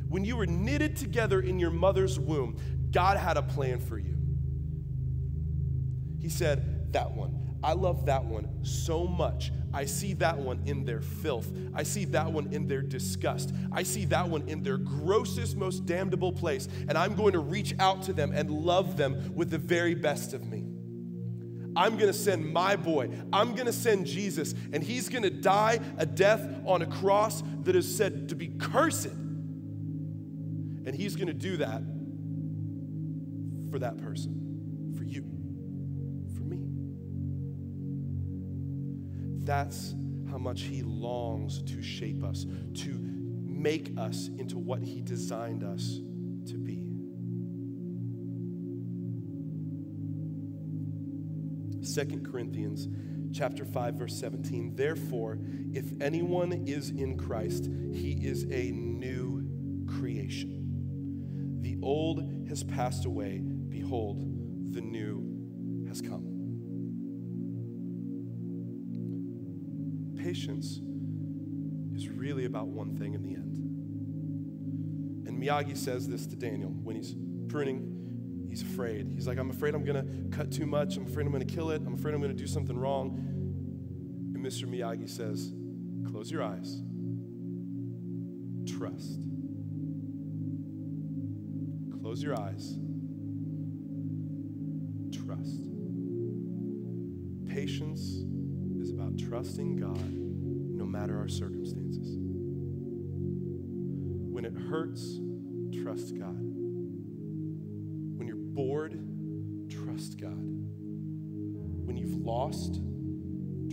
When 0.08 0.24
you 0.24 0.36
were 0.36 0.46
knitted 0.46 0.96
together 0.96 1.40
in 1.40 1.58
your 1.58 1.72
mother's 1.72 2.20
womb, 2.20 2.56
God 2.92 3.16
had 3.16 3.36
a 3.36 3.42
plan 3.42 3.80
for 3.80 3.98
you. 3.98 4.16
He 6.20 6.28
said, 6.28 6.92
That 6.92 7.10
one, 7.10 7.56
I 7.64 7.72
love 7.72 8.06
that 8.06 8.24
one 8.24 8.64
so 8.64 9.08
much. 9.08 9.50
I 9.72 9.84
see 9.84 10.14
that 10.14 10.38
one 10.38 10.62
in 10.64 10.84
their 10.84 11.00
filth. 11.00 11.50
I 11.74 11.82
see 11.82 12.06
that 12.06 12.32
one 12.32 12.52
in 12.52 12.66
their 12.66 12.80
disgust. 12.80 13.52
I 13.70 13.82
see 13.82 14.06
that 14.06 14.28
one 14.28 14.48
in 14.48 14.62
their 14.62 14.78
grossest, 14.78 15.56
most 15.56 15.84
damnable 15.84 16.32
place. 16.32 16.68
And 16.88 16.96
I'm 16.96 17.14
going 17.14 17.32
to 17.34 17.38
reach 17.38 17.74
out 17.78 18.02
to 18.04 18.12
them 18.12 18.32
and 18.34 18.50
love 18.50 18.96
them 18.96 19.34
with 19.34 19.50
the 19.50 19.58
very 19.58 19.94
best 19.94 20.32
of 20.32 20.46
me. 20.46 20.64
I'm 21.76 21.96
going 21.96 22.10
to 22.10 22.18
send 22.18 22.52
my 22.52 22.76
boy. 22.76 23.10
I'm 23.32 23.54
going 23.54 23.66
to 23.66 23.72
send 23.72 24.06
Jesus. 24.06 24.54
And 24.72 24.82
he's 24.82 25.08
going 25.08 25.22
to 25.22 25.30
die 25.30 25.80
a 25.98 26.06
death 26.06 26.44
on 26.66 26.82
a 26.82 26.86
cross 26.86 27.42
that 27.62 27.76
is 27.76 27.96
said 27.96 28.30
to 28.30 28.34
be 28.34 28.48
cursed. 28.48 29.06
And 29.06 30.94
he's 30.94 31.14
going 31.14 31.28
to 31.28 31.34
do 31.34 31.58
that 31.58 31.82
for 33.70 33.78
that 33.78 33.98
person, 33.98 34.94
for 34.96 35.04
you. 35.04 35.37
That's 39.48 39.94
how 40.30 40.36
much 40.36 40.60
He 40.60 40.82
longs 40.82 41.62
to 41.62 41.80
shape 41.80 42.22
us, 42.22 42.44
to 42.74 42.90
make 42.92 43.94
us 43.96 44.28
into 44.36 44.58
what 44.58 44.82
He 44.82 45.00
designed 45.00 45.64
us 45.64 46.00
to 46.50 46.58
be. 46.58 46.84
Second 51.82 52.30
Corinthians 52.30 52.88
chapter 53.32 53.64
5 53.64 53.94
verse 53.94 54.18
17 54.18 54.74
therefore 54.74 55.38
if 55.72 55.92
anyone 56.00 56.64
is 56.66 56.90
in 56.90 57.16
Christ 57.16 57.70
he 57.92 58.18
is 58.22 58.44
a 58.44 58.70
new 58.70 59.48
creation. 59.86 61.58
The 61.62 61.78
old 61.82 62.20
has 62.48 62.64
passed 62.64 63.06
away. 63.06 63.38
Behold 63.38 64.18
the 64.74 64.82
new 64.82 65.86
has 65.88 66.02
come 66.02 66.37
patience 70.38 70.80
is 71.96 72.08
really 72.08 72.44
about 72.44 72.68
one 72.68 72.96
thing 72.96 73.14
in 73.14 73.22
the 73.22 73.34
end. 73.34 73.56
And 75.26 75.42
Miyagi 75.42 75.76
says 75.76 76.06
this 76.06 76.28
to 76.28 76.36
Daniel 76.36 76.70
when 76.70 76.94
he's 76.94 77.16
pruning. 77.48 78.46
He's 78.48 78.62
afraid. 78.62 79.10
He's 79.12 79.26
like, 79.26 79.36
I'm 79.38 79.50
afraid 79.50 79.74
I'm 79.74 79.84
going 79.84 80.06
to 80.06 80.36
cut 80.36 80.52
too 80.52 80.64
much. 80.64 80.96
I'm 80.96 81.06
afraid 81.06 81.26
I'm 81.26 81.32
going 81.32 81.44
to 81.44 81.52
kill 81.52 81.70
it. 81.70 81.82
I'm 81.84 81.94
afraid 81.94 82.14
I'm 82.14 82.20
going 82.20 82.34
to 82.34 82.40
do 82.40 82.46
something 82.46 82.78
wrong. 82.78 83.16
And 84.34 84.44
Mr. 84.44 84.64
Miyagi 84.64 85.10
says, 85.10 85.52
Close 86.08 86.30
your 86.30 86.44
eyes. 86.44 86.82
Trust. 88.64 89.20
Close 92.00 92.22
your 92.22 92.38
eyes. 92.40 92.78
Trust. 95.12 95.64
Patience 97.48 98.24
is 98.80 98.90
about 98.90 99.18
trusting 99.18 99.76
God 99.76 100.27
matter 100.88 101.18
our 101.18 101.28
circumstances. 101.28 102.16
When 104.30 104.44
it 104.44 104.54
hurts, 104.54 105.20
trust 105.82 106.18
God. 106.18 106.38
When 108.16 108.26
you're 108.26 108.36
bored, 108.36 108.92
trust 109.70 110.20
God. 110.20 110.32
When 110.38 111.96
you've 111.96 112.16
lost, 112.16 112.80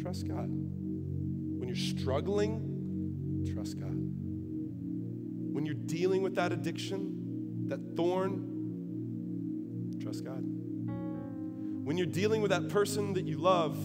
trust 0.02 0.28
God. 0.28 0.50
When 0.50 1.68
you're 1.68 1.76
struggling, 1.76 3.46
trust 3.54 3.80
God. 3.80 3.96
When 5.54 5.66
you're 5.66 5.76
dealing 5.76 6.22
with 6.22 6.36
that 6.36 6.52
addiction, 6.52 7.68
that 7.68 7.96
thorn, 7.96 8.52
trust 10.02 10.24
God. 10.24 10.44
When 11.86 11.98
you're 11.98 12.08
dealing 12.08 12.42
with 12.42 12.52
that 12.52 12.70
person 12.70 13.14
that 13.14 13.26
you 13.26 13.38
love, 13.38 13.78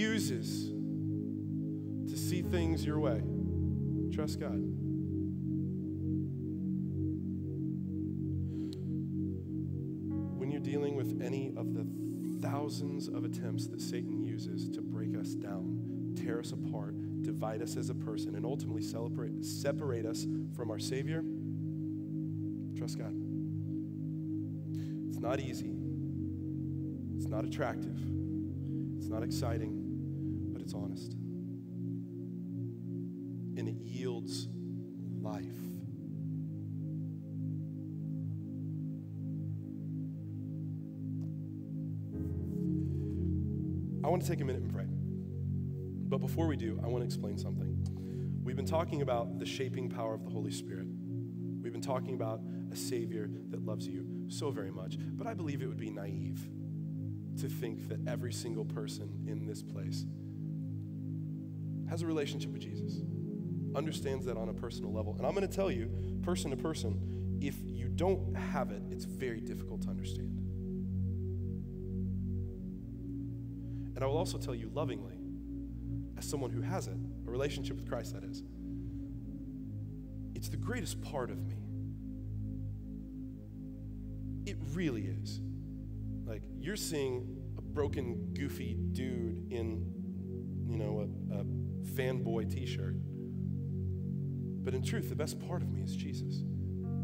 refuses 0.00 0.72
to 2.10 2.16
see 2.16 2.40
things 2.40 2.86
your 2.86 2.98
way, 2.98 3.20
trust 4.10 4.40
God. 4.40 4.56
When 10.38 10.50
you're 10.50 10.62
dealing 10.62 10.96
with 10.96 11.20
any 11.22 11.52
of 11.54 11.74
the 11.74 11.86
thousands 12.40 13.08
of 13.08 13.24
attempts 13.24 13.66
that 13.66 13.78
Satan 13.82 14.22
uses 14.22 14.70
to 14.70 14.80
break 14.80 15.14
us 15.18 15.34
down, 15.34 16.14
tear 16.16 16.40
us 16.40 16.52
apart, 16.52 16.94
divide 17.20 17.60
us 17.60 17.76
as 17.76 17.90
a 17.90 17.94
person, 17.94 18.36
and 18.36 18.46
ultimately 18.46 18.82
celebrate, 18.82 19.44
separate 19.44 20.06
us 20.06 20.26
from 20.56 20.70
our 20.70 20.78
Savior, 20.78 21.22
trust 22.74 22.96
God. 22.96 23.14
It's 25.10 25.20
not 25.20 25.40
easy, 25.40 25.74
it's 27.18 27.28
not 27.28 27.44
attractive, 27.44 27.98
it's 28.96 29.08
not 29.08 29.22
exciting, 29.22 29.79
it's 30.70 30.76
honest. 30.76 31.14
And 33.56 33.68
it 33.68 33.74
yields 33.82 34.46
life. 35.20 35.42
I 44.04 44.08
want 44.08 44.22
to 44.22 44.28
take 44.28 44.40
a 44.40 44.44
minute 44.44 44.62
and 44.62 44.72
pray. 44.72 44.86
But 46.08 46.18
before 46.18 46.46
we 46.46 46.56
do, 46.56 46.80
I 46.84 46.86
want 46.86 47.02
to 47.02 47.06
explain 47.06 47.36
something. 47.36 48.40
We've 48.44 48.54
been 48.54 48.64
talking 48.64 49.02
about 49.02 49.40
the 49.40 49.46
shaping 49.46 49.88
power 49.88 50.14
of 50.14 50.22
the 50.22 50.30
Holy 50.30 50.52
Spirit. 50.52 50.86
We've 51.60 51.72
been 51.72 51.82
talking 51.82 52.14
about 52.14 52.42
a 52.70 52.76
Savior 52.76 53.28
that 53.48 53.64
loves 53.64 53.88
you 53.88 54.06
so 54.28 54.52
very 54.52 54.70
much. 54.70 54.98
But 55.00 55.26
I 55.26 55.34
believe 55.34 55.62
it 55.62 55.66
would 55.66 55.80
be 55.80 55.90
naive 55.90 56.48
to 57.40 57.48
think 57.48 57.88
that 57.88 57.98
every 58.06 58.32
single 58.32 58.64
person 58.64 59.24
in 59.26 59.46
this 59.46 59.62
place 59.62 60.04
has 61.90 62.02
a 62.02 62.06
relationship 62.06 62.52
with 62.52 62.62
Jesus, 62.62 63.02
understands 63.74 64.24
that 64.26 64.36
on 64.36 64.48
a 64.48 64.54
personal 64.54 64.92
level. 64.92 65.16
And 65.16 65.26
I'm 65.26 65.34
going 65.34 65.46
to 65.46 65.54
tell 65.54 65.70
you, 65.70 65.90
person 66.22 66.50
to 66.52 66.56
person, 66.56 67.38
if 67.40 67.56
you 67.64 67.88
don't 67.88 68.34
have 68.34 68.70
it, 68.70 68.82
it's 68.90 69.04
very 69.04 69.40
difficult 69.40 69.82
to 69.82 69.88
understand. 69.90 70.36
And 73.96 74.04
I 74.04 74.06
will 74.06 74.16
also 74.16 74.38
tell 74.38 74.54
you 74.54 74.70
lovingly, 74.72 75.18
as 76.16 76.28
someone 76.28 76.50
who 76.50 76.62
has 76.62 76.86
it, 76.86 76.96
a 77.26 77.30
relationship 77.30 77.76
with 77.76 77.88
Christ, 77.88 78.14
that 78.14 78.24
is, 78.24 78.42
it's 80.34 80.48
the 80.48 80.56
greatest 80.56 81.02
part 81.02 81.30
of 81.30 81.38
me. 81.44 81.56
It 84.46 84.56
really 84.74 85.06
is. 85.06 85.40
Like, 86.24 86.42
you're 86.58 86.76
seeing 86.76 87.36
a 87.58 87.62
broken, 87.62 88.32
goofy 88.32 88.74
dude 88.92 89.52
in, 89.52 89.84
you 90.66 90.78
know, 90.78 91.00
a, 91.00 91.40
a 91.40 91.44
fanboy 91.82 92.52
t 92.52 92.66
shirt. 92.66 92.96
But 94.62 94.74
in 94.74 94.82
truth, 94.82 95.08
the 95.08 95.16
best 95.16 95.38
part 95.40 95.62
of 95.62 95.70
me 95.70 95.80
is 95.82 95.96
Jesus. 95.96 96.44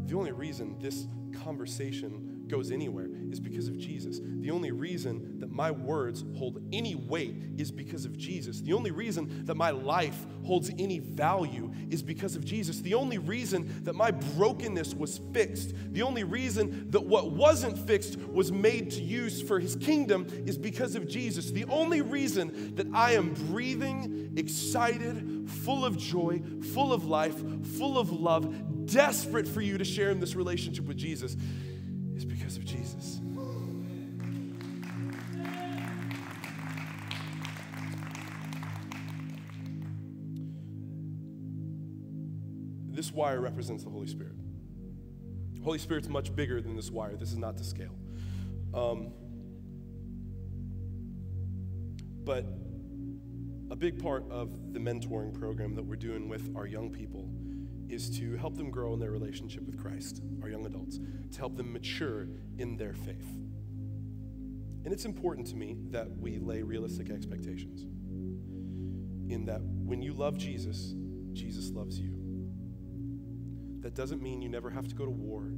The 0.05 0.15
only 0.15 0.31
reason 0.31 0.77
this 0.79 1.07
conversation 1.43 2.26
goes 2.47 2.71
anywhere 2.71 3.07
is 3.31 3.39
because 3.39 3.67
of 3.67 3.77
Jesus. 3.77 4.19
The 4.23 4.51
only 4.51 4.71
reason 4.71 5.39
that 5.39 5.51
my 5.51 5.71
words 5.71 6.23
hold 6.37 6.61
any 6.71 6.95
weight 6.95 7.35
is 7.57 7.71
because 7.71 8.05
of 8.05 8.17
Jesus. 8.17 8.61
The 8.61 8.73
only 8.73 8.91
reason 8.91 9.45
that 9.45 9.55
my 9.55 9.71
life 9.71 10.25
holds 10.45 10.71
any 10.79 10.99
value 10.99 11.71
is 11.89 12.01
because 12.01 12.35
of 12.35 12.45
Jesus. 12.45 12.79
The 12.79 12.93
only 12.93 13.17
reason 13.17 13.83
that 13.83 13.95
my 13.95 14.11
brokenness 14.11 14.93
was 14.95 15.19
fixed, 15.33 15.73
the 15.91 16.01
only 16.01 16.23
reason 16.23 16.89
that 16.91 17.05
what 17.05 17.31
wasn't 17.31 17.77
fixed 17.77 18.17
was 18.17 18.51
made 18.51 18.91
to 18.91 19.01
use 19.01 19.41
for 19.41 19.59
his 19.59 19.75
kingdom 19.75 20.27
is 20.45 20.57
because 20.57 20.95
of 20.95 21.07
Jesus. 21.07 21.51
The 21.51 21.65
only 21.65 22.01
reason 22.01 22.75
that 22.75 22.87
I 22.93 23.13
am 23.13 23.33
breathing, 23.33 24.33
excited, 24.37 25.49
full 25.49 25.85
of 25.85 25.97
joy, 25.97 26.41
full 26.73 26.93
of 26.93 27.05
life, 27.05 27.35
full 27.77 27.97
of 27.97 28.11
love, 28.11 28.85
desperate 28.85 29.47
for 29.47 29.61
you 29.61 29.77
to 29.77 29.83
share 29.83 30.09
in 30.11 30.19
this 30.19 30.35
relationship 30.35 30.85
with 30.85 30.97
Jesus 30.97 31.35
because 32.37 32.57
of 32.57 32.65
Jesus. 32.65 33.19
This 42.89 43.11
wire 43.11 43.39
represents 43.41 43.83
the 43.83 43.89
Holy 43.89 44.07
Spirit. 44.07 44.33
Holy 45.63 45.77
Spirit's 45.77 46.07
much 46.07 46.35
bigger 46.35 46.61
than 46.61 46.75
this 46.75 46.89
wire. 46.89 47.15
This 47.15 47.31
is 47.31 47.37
not 47.37 47.57
to 47.57 47.63
scale. 47.63 47.95
Um, 48.73 49.11
but 52.23 52.45
a 53.69 53.75
big 53.75 54.01
part 54.01 54.29
of 54.31 54.73
the 54.73 54.79
mentoring 54.79 55.33
program 55.33 55.75
that 55.75 55.83
we're 55.83 55.95
doing 55.95 56.29
with 56.29 56.55
our 56.55 56.65
young 56.65 56.89
people 56.89 57.29
is 57.89 58.09
to 58.19 58.35
help 58.37 58.55
them 58.55 58.69
grow 58.69 58.93
in 58.93 58.99
their 58.99 59.11
relationship 59.11 59.65
with 59.65 59.81
Christ, 59.81 60.21
our 60.41 60.49
young 60.49 60.65
adults, 60.65 60.99
to 61.31 61.39
help 61.39 61.55
them 61.55 61.71
mature 61.71 62.27
in 62.57 62.77
their 62.77 62.93
faith. 62.93 63.27
And 64.83 64.93
it's 64.93 65.05
important 65.05 65.47
to 65.47 65.55
me 65.55 65.77
that 65.89 66.09
we 66.17 66.37
lay 66.37 66.61
realistic 66.61 67.09
expectations. 67.09 67.83
In 69.29 69.45
that 69.45 69.61
when 69.61 70.01
you 70.01 70.13
love 70.13 70.37
Jesus, 70.37 70.93
Jesus 71.33 71.71
loves 71.71 71.99
you. 71.99 72.13
That 73.81 73.93
doesn't 73.93 74.21
mean 74.21 74.41
you 74.41 74.49
never 74.49 74.69
have 74.69 74.87
to 74.87 74.95
go 74.95 75.05
to 75.05 75.11
war. 75.11 75.51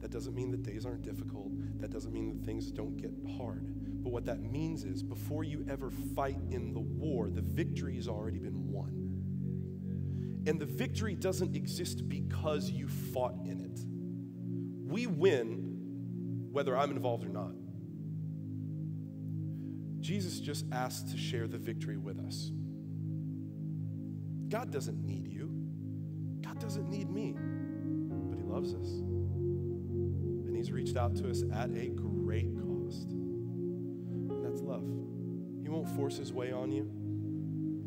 That 0.00 0.10
doesn't 0.10 0.34
mean 0.34 0.50
that 0.50 0.62
days 0.62 0.84
aren't 0.84 1.02
difficult. 1.02 1.50
That 1.80 1.90
doesn't 1.90 2.12
mean 2.12 2.28
that 2.28 2.44
things 2.44 2.70
don't 2.70 2.96
get 2.96 3.10
hard. 3.38 4.02
But 4.02 4.12
what 4.12 4.26
that 4.26 4.42
means 4.42 4.84
is 4.84 5.02
before 5.02 5.44
you 5.44 5.64
ever 5.68 5.90
fight 6.14 6.36
in 6.50 6.74
the 6.74 6.80
war, 6.80 7.30
the 7.30 7.40
victory 7.40 7.96
has 7.96 8.06
already 8.06 8.38
been 8.38 8.70
won. 8.70 9.03
And 10.46 10.60
the 10.60 10.66
victory 10.66 11.14
doesn't 11.14 11.56
exist 11.56 12.08
because 12.08 12.70
you 12.70 12.88
fought 12.88 13.34
in 13.44 13.60
it. 13.60 13.80
We 14.90 15.06
win 15.06 16.48
whether 16.52 16.76
I'm 16.76 16.90
involved 16.90 17.24
or 17.24 17.30
not. 17.30 17.52
Jesus 20.00 20.38
just 20.38 20.66
asked 20.70 21.10
to 21.12 21.16
share 21.16 21.46
the 21.48 21.56
victory 21.56 21.96
with 21.96 22.18
us. 22.18 22.50
God 24.48 24.70
doesn't 24.70 25.02
need 25.02 25.26
you, 25.26 25.50
God 26.42 26.60
doesn't 26.60 26.90
need 26.90 27.10
me, 27.10 27.34
but 28.28 28.38
He 28.38 28.44
loves 28.44 28.74
us. 28.74 28.88
And 28.88 30.54
He's 30.54 30.70
reached 30.70 30.98
out 30.98 31.16
to 31.16 31.30
us 31.30 31.42
at 31.52 31.70
a 31.70 31.88
great 31.88 32.54
cost. 32.54 33.10
And 33.10 34.44
that's 34.44 34.60
love. 34.60 34.84
He 35.62 35.70
won't 35.70 35.88
force 35.96 36.18
His 36.18 36.34
way 36.34 36.52
on 36.52 36.70
you. 36.70 36.90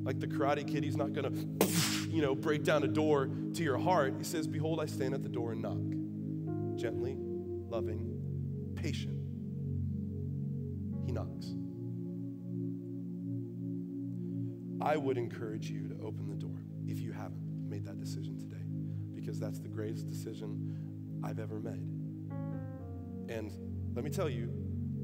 Like 0.04 0.20
the 0.20 0.28
karate 0.28 0.68
kid, 0.68 0.84
He's 0.84 0.98
not 0.98 1.14
going 1.14 1.32
to 1.32 1.57
you 2.18 2.24
know, 2.24 2.34
break 2.34 2.64
down 2.64 2.82
a 2.82 2.88
door 2.88 3.30
to 3.54 3.62
your 3.62 3.78
heart. 3.78 4.16
He 4.18 4.24
says, 4.24 4.48
Behold, 4.48 4.80
I 4.82 4.88
stand 4.88 5.14
at 5.14 5.22
the 5.22 5.30
door 5.30 5.52
and 5.52 5.62
knock. 5.62 5.78
Gently, 6.76 7.16
loving, 7.70 8.74
patient. 8.74 9.20
He 11.06 11.12
knocks. 11.12 11.54
I 14.82 14.98
would 14.98 15.20
encourage 15.20 15.70
you 15.70 15.90
to 15.90 15.94
open 16.04 16.28
the 16.28 16.36
door 16.36 16.60
if 16.88 17.00
you 17.00 17.12
haven't 17.12 17.70
made 17.70 17.86
that 17.86 18.00
decision 18.00 18.40
today, 18.40 18.66
because 19.14 19.40
that's 19.40 19.60
the 19.60 19.68
greatest 19.68 20.08
decision 20.08 21.20
I've 21.24 21.38
ever 21.38 21.60
made. 21.60 21.88
And 23.30 23.52
let 23.94 24.04
me 24.04 24.10
tell 24.10 24.28
you, 24.28 24.52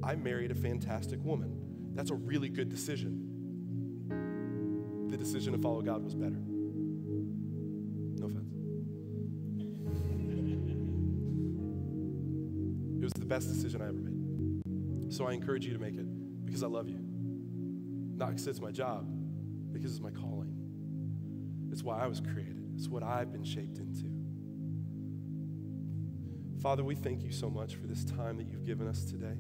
I 0.02 0.16
married 0.16 0.50
a 0.50 0.56
fantastic 0.56 1.24
woman. 1.24 1.92
That's 1.94 2.10
a 2.10 2.16
really 2.16 2.50
good 2.50 2.70
decision. 2.70 3.30
The 5.12 5.18
decision 5.18 5.54
to 5.54 5.60
follow 5.60 5.84
God 5.84 6.04
was 6.04 6.16
better. 6.16 6.42
Best 13.34 13.50
decision 13.50 13.82
I 13.82 13.88
ever 13.88 13.98
made. 13.98 15.12
So 15.12 15.26
I 15.26 15.34
encourage 15.34 15.66
you 15.66 15.74
to 15.74 15.80
make 15.80 15.96
it 15.96 16.06
because 16.46 16.62
I 16.62 16.68
love 16.68 16.88
you. 16.88 17.00
Not 18.16 18.30
because 18.30 18.46
it's 18.46 18.62
my 18.62 18.70
job, 18.70 19.08
because 19.72 19.90
it's 19.90 20.04
my 20.04 20.12
calling. 20.12 20.54
It's 21.72 21.82
why 21.82 21.98
I 21.98 22.06
was 22.06 22.22
created, 22.22 22.64
it's 22.76 22.88
what 22.88 23.02
I've 23.02 23.32
been 23.32 23.44
shaped 23.44 23.80
into. 23.80 24.12
Father, 26.62 26.84
we 26.84 26.94
thank 26.94 27.24
you 27.24 27.32
so 27.32 27.50
much 27.50 27.74
for 27.74 27.88
this 27.88 28.06
time 28.06 28.38
that 28.38 28.46
you've 28.48 28.66
given 28.66 28.88
us 28.88 29.04
today. 29.04 29.40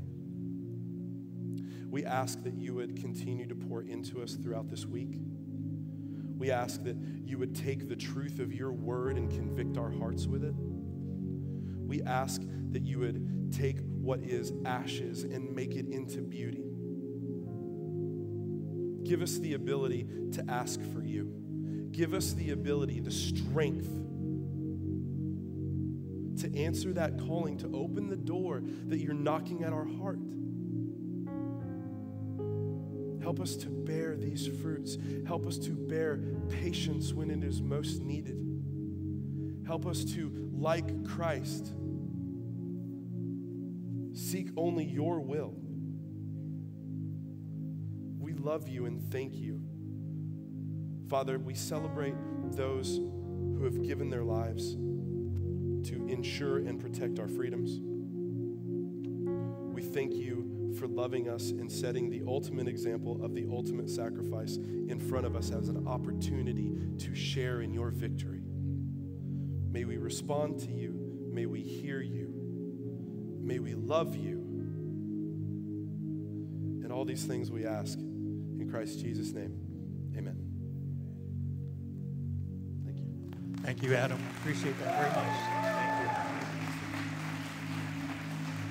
We 1.87 2.03
ask 2.03 2.43
that 2.45 2.55
you 2.55 2.73
would 2.73 2.99
continue 2.99 3.45
to 3.45 3.53
pour 3.53 3.83
into 3.83 4.23
us 4.23 4.33
throughout 4.33 4.71
this 4.71 4.87
week. 4.87 5.19
We 6.39 6.49
ask 6.49 6.83
that 6.83 6.97
you 7.23 7.37
would 7.37 7.55
take 7.55 7.87
the 7.87 7.95
truth 7.95 8.39
of 8.39 8.51
your 8.51 8.71
word 8.71 9.17
and 9.17 9.29
convict 9.29 9.77
our 9.77 9.91
hearts 9.91 10.25
with 10.25 10.43
it. 10.43 10.55
We 11.93 12.01
ask 12.01 12.41
that 12.71 12.81
you 12.81 12.97
would 13.01 13.53
take 13.55 13.77
what 13.85 14.23
is 14.23 14.51
ashes 14.65 15.25
and 15.25 15.55
make 15.55 15.75
it 15.75 15.89
into 15.89 16.21
beauty. 16.21 16.63
Give 19.03 19.21
us 19.21 19.37
the 19.37 19.53
ability 19.53 20.07
to 20.31 20.43
ask 20.49 20.81
for 20.91 21.03
you. 21.03 21.31
Give 21.91 22.15
us 22.15 22.33
the 22.33 22.49
ability, 22.49 22.99
the 22.99 23.11
strength 23.11 23.87
to 26.41 26.57
answer 26.57 26.93
that 26.93 27.19
calling, 27.19 27.59
to 27.59 27.69
open 27.75 28.07
the 28.07 28.15
door 28.15 28.63
that 28.87 28.97
you're 28.97 29.13
knocking 29.13 29.63
at 29.63 29.71
our 29.71 29.85
heart. 29.85 30.17
Help 33.21 33.39
us 33.39 33.55
to 33.57 33.69
bear 33.69 34.17
these 34.17 34.47
fruits. 34.47 34.97
Help 35.27 35.45
us 35.45 35.59
to 35.59 35.73
bear 35.73 36.17
patience 36.49 37.13
when 37.13 37.29
it 37.29 37.43
is 37.43 37.61
most 37.61 38.01
needed. 38.01 38.52
Help 39.73 39.87
us 39.87 40.03
to, 40.03 40.51
like 40.53 41.03
Christ, 41.03 41.73
seek 44.13 44.51
only 44.55 44.85
your 44.85 45.19
will. 45.19 45.55
We 48.19 48.33
love 48.33 48.69
you 48.69 48.85
and 48.85 49.11
thank 49.11 49.33
you 49.33 49.63
Father, 51.09 51.39
we 51.39 51.55
celebrate 51.55 52.13
those 52.51 52.97
who 52.97 53.63
have 53.63 53.81
given 53.81 54.11
their 54.11 54.23
lives 54.23 54.73
to 54.73 56.05
ensure 56.07 56.59
and 56.59 56.79
protect 56.79 57.17
our 57.17 57.27
freedoms. 57.27 57.79
We 59.73 59.81
thank 59.81 60.13
you 60.13 60.75
for 60.77 60.85
loving 60.87 61.29
us 61.29 61.49
and 61.49 61.71
setting 61.71 62.11
the 62.11 62.21
ultimate 62.27 62.67
example 62.67 63.25
of 63.25 63.33
the 63.33 63.47
ultimate 63.51 63.89
sacrifice 63.89 64.57
in 64.57 64.99
front 64.99 65.25
of 65.25 65.35
us 65.35 65.51
as 65.51 65.67
an 65.67 65.87
opportunity 65.87 66.71
to 66.99 67.15
share 67.15 67.61
in 67.61 67.73
your 67.73 67.89
victory. 67.89 68.42
May 69.73 69.85
we 69.85 69.97
respond 69.97 70.59
to 70.59 70.71
you. 70.71 70.93
May 71.31 71.47
we 71.47 71.61
hear 71.61 71.99
you. 71.99 72.31
May 73.41 73.57
we 73.57 73.73
love 73.73 74.15
you. 74.15 74.37
And 76.83 76.93
all 76.93 77.05
these 77.05 77.25
things 77.25 77.49
we 77.49 77.65
ask 77.65 77.97
in 77.97 78.69
Christ 78.69 78.99
Jesus' 78.99 79.31
name. 79.31 79.57
Amen. 80.15 80.37
Thank 82.85 82.99
you. 82.99 83.07
Thank 83.63 83.81
you, 83.81 83.95
Adam. 83.95 84.23
Appreciate 84.41 84.79
that 84.79 84.95
very 84.95 85.09
much. 85.09 85.37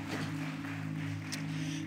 Thank 0.09 0.21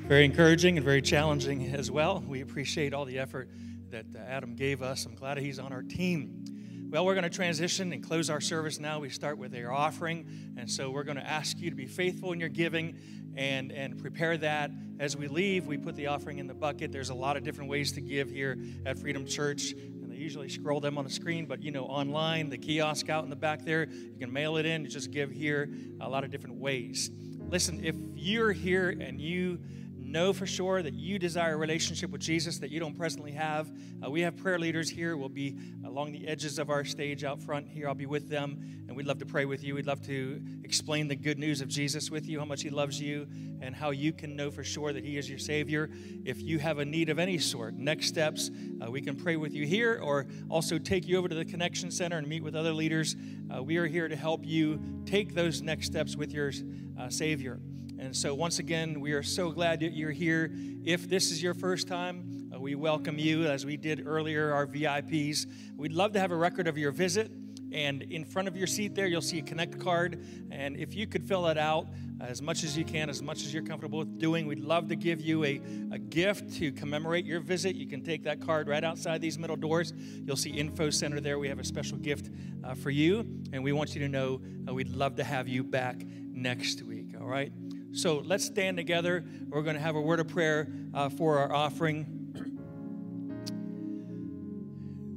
you. 0.02 0.08
Very 0.10 0.26
encouraging 0.26 0.76
and 0.76 0.84
very 0.84 1.02
challenging 1.02 1.74
as 1.74 1.90
well. 1.90 2.22
We 2.28 2.42
appreciate 2.42 2.94
all 2.94 3.06
the 3.06 3.18
effort 3.18 3.50
that 3.92 4.08
uh, 4.14 4.20
Adam 4.28 4.56
gave 4.56 4.82
us. 4.82 5.06
I'm 5.06 5.16
glad 5.16 5.38
he's 5.38 5.58
on 5.58 5.72
our 5.72 5.84
team. 5.84 6.44
Well, 6.88 7.04
we're 7.04 7.16
going 7.16 7.24
to 7.24 7.30
transition 7.30 7.92
and 7.94 8.04
close 8.04 8.30
our 8.30 8.40
service 8.40 8.80
now. 8.80 9.00
We 9.00 9.10
start 9.10 9.40
with 9.40 9.56
our 9.56 9.72
offering. 9.72 10.54
And 10.56 10.70
so 10.70 10.92
we're 10.92 11.04
going 11.04 11.18
to 11.18 11.28
ask 11.28 11.58
you 11.58 11.72
to 11.72 11.76
be 11.76 11.88
faithful 11.88 12.32
in 12.32 12.40
your 12.40 12.48
giving 12.48 12.98
and, 13.36 13.72
and 13.72 13.98
prepare 13.98 14.38
that. 14.38 14.70
As 15.00 15.18
we 15.18 15.28
leave, 15.28 15.66
we 15.66 15.78
put 15.78 15.96
the 15.96 16.08
offering 16.08 16.38
in 16.38 16.46
the 16.46 16.54
bucket. 16.54 16.92
There's 16.92 17.10
a 17.10 17.16
lot 17.16 17.38
of 17.38 17.44
different 17.44 17.72
ways 17.72 17.92
to 17.94 18.02
give 18.02 18.30
here 18.30 18.58
at 18.86 19.00
Freedom 19.00 19.26
Church. 19.26 19.72
And 19.72 20.12
they 20.12 20.16
usually 20.16 20.48
scroll 20.48 20.80
them 20.80 20.98
on 21.00 21.04
the 21.06 21.10
screen, 21.10 21.48
but 21.48 21.64
you 21.64 21.72
know, 21.72 21.86
online, 21.86 22.50
the 22.50 22.58
kiosk 22.58 23.10
out 23.10 23.24
in 23.24 23.32
the 23.32 23.36
back 23.36 23.66
there, 23.66 23.88
you 23.90 24.18
can 24.20 24.32
mail 24.32 24.58
it 24.58 24.68
in. 24.68 24.84
You 24.84 24.90
just 24.90 25.10
give 25.10 25.32
here 25.32 25.70
a 26.00 26.08
lot 26.08 26.24
of 26.24 26.30
different 26.30 26.58
ways. 26.58 27.10
Listen, 27.50 27.84
if 27.84 27.96
you're 28.14 28.52
here 28.52 28.90
and 28.90 29.20
you 29.20 29.60
know 30.06 30.34
for 30.34 30.46
sure 30.46 30.82
that 30.82 30.94
you 30.94 31.20
desire 31.20 31.54
a 31.54 31.58
relationship 31.58 32.10
with 32.12 32.22
Jesus 32.22 32.60
that 32.60 32.70
you 32.70 32.80
don't 32.80 32.96
presently 32.96 33.32
have, 33.32 33.72
uh, 34.06 34.10
we 34.10 34.22
have 34.22 34.38
prayer 34.38 34.60
leaders 34.60 34.90
here. 34.90 35.18
We'll 35.18 35.30
be 35.30 35.58
along 35.86 36.12
the 36.12 36.28
edges 36.28 36.60
of 36.60 36.70
our 36.70 36.86
stage 36.86 37.24
out 37.24 37.42
front 37.42 37.68
here. 37.68 37.88
I'll 37.88 37.96
be 37.96 38.06
with 38.06 38.30
them, 38.30 38.86
and 38.88 38.96
we'd 38.96 39.08
love 39.08 39.20
to 39.20 39.26
pray 39.26 39.46
with 39.46 39.64
you. 39.64 39.76
We'd 39.76 39.88
love 39.88 40.02
to 40.08 40.42
explain 40.64 41.08
the 41.08 41.16
good 41.16 41.40
news 41.40 41.62
of 41.62 41.68
Jesus 41.68 42.10
with 42.12 42.28
you, 42.28 42.40
how 42.40 42.46
much 42.46 42.62
He 42.62 42.70
loves 42.70 43.02
you, 43.02 43.28
and 43.62 43.76
how 43.76 43.90
you 43.90 44.14
can 44.14 44.36
know 44.36 44.52
for 44.52 44.64
sure 44.64 44.94
that 44.94 45.04
He 45.04 45.18
is 45.18 45.30
your 45.30 45.40
Savior. 45.40 45.90
If 46.24 46.42
you 46.42 46.60
have 46.60 46.80
a 46.80 46.86
need 46.86 47.10
of 47.10 47.20
any 47.20 47.38
sort, 47.38 47.74
next 47.74 48.08
steps, 48.08 48.52
uh, 48.82 48.90
we 48.90 49.02
can 49.02 49.16
pray 49.16 49.36
with 49.36 49.54
you 49.54 49.66
here 49.66 50.00
or 50.02 50.28
also 50.50 50.78
take 50.78 51.08
you 51.08 51.18
over 51.18 51.28
to 51.28 51.36
the 51.36 51.46
Connection 51.46 51.92
Center 51.92 52.18
and 52.18 52.28
meet 52.28 52.44
with 52.44 52.56
other 52.56 52.74
leaders. 52.74 53.16
Uh, 53.54 53.64
we 53.64 53.78
are 53.78 53.88
here 53.88 54.08
to 54.08 54.16
help 54.16 54.46
you 54.46 54.80
take 55.06 55.34
those 55.34 55.62
next 55.62 55.88
steps 55.88 56.16
with 56.16 56.32
your 56.32 56.52
uh, 57.00 57.10
Savior. 57.10 57.60
And 57.98 58.16
so, 58.16 58.36
once 58.36 58.60
again, 58.60 59.00
we 59.00 59.14
are 59.14 59.24
so 59.24 59.52
glad 59.52 59.80
that 59.80 59.94
you're 59.94 60.12
here. 60.12 60.52
If 60.84 61.08
this 61.08 61.32
is 61.32 61.42
your 61.42 61.54
first 61.54 61.88
time, 61.88 62.50
uh, 62.54 62.60
we 62.60 62.76
welcome 62.76 63.18
you 63.18 63.46
as 63.46 63.66
we 63.66 63.78
did 63.78 64.06
earlier, 64.06 64.52
our 64.54 64.68
VIPs. 64.68 65.46
We'd 65.78 65.94
love 65.94 66.14
to 66.14 66.20
have 66.20 66.32
a 66.32 66.36
record 66.36 66.68
of 66.68 66.78
your 66.78 66.92
visit. 66.92 67.32
And 67.72 68.04
in 68.04 68.24
front 68.24 68.48
of 68.48 68.56
your 68.56 68.68
seat 68.68 68.96
there, 68.96 69.08
you'll 69.08 69.22
see 69.22 69.40
a 69.40 69.42
Connect 69.42 69.80
card. 69.80 70.24
And 70.52 70.78
if 70.78 70.96
you 70.96 71.08
could 71.08 71.24
fill 71.24 71.48
it 71.48 71.58
out 71.58 71.88
as 72.22 72.42
much 72.42 72.64
as 72.64 72.78
you 72.78 72.86
can, 72.86 73.10
as 73.10 73.22
much 73.22 73.44
as 73.44 73.54
you're 73.54 73.64
comfortable 73.64 74.00
with 74.00 74.18
doing, 74.18 74.48
we'd 74.48 74.60
love 74.60 74.88
to 74.90 74.96
give 74.96 75.20
you 75.20 75.44
a, 75.44 75.62
a 75.92 76.00
gift 76.00 76.56
to 76.58 76.72
commemorate 76.72 77.26
your 77.26 77.40
visit. 77.40 77.76
You 77.76 77.88
can 77.88 78.02
take 78.02 78.24
that 78.24 78.40
card 78.40 78.68
right 78.68 78.84
outside 78.84 79.20
these 79.20 79.38
middle 79.38 79.58
doors. 79.58 79.94
You'll 80.26 80.38
see 80.38 80.52
Info 80.52 80.90
Center 80.90 81.20
there. 81.20 81.40
We 81.40 81.50
have 81.50 81.60
a 81.60 81.66
special 81.66 81.98
gift 81.98 82.30
uh, 82.64 82.76
for 82.76 82.92
you. 82.92 83.28
And 83.52 83.64
we 83.64 83.74
want 83.74 83.96
you 83.96 84.02
to 84.02 84.10
know 84.10 84.42
uh, 84.68 84.74
we'd 84.74 84.90
love 84.90 85.16
to 85.16 85.24
have 85.24 85.48
you 85.48 85.64
back 85.64 86.02
next 86.06 86.84
week. 86.84 87.16
All 87.20 87.28
right? 87.28 87.52
So 87.96 88.22
let's 88.26 88.44
stand 88.44 88.76
together. 88.76 89.24
We're 89.48 89.62
going 89.62 89.78
to 89.78 89.82
have 89.82 89.96
a 89.96 90.02
word 90.02 90.20
of 90.20 90.28
prayer 90.28 90.68
uh, 90.94 91.08
for 91.08 91.38
our 91.38 91.54
offering. 91.54 92.06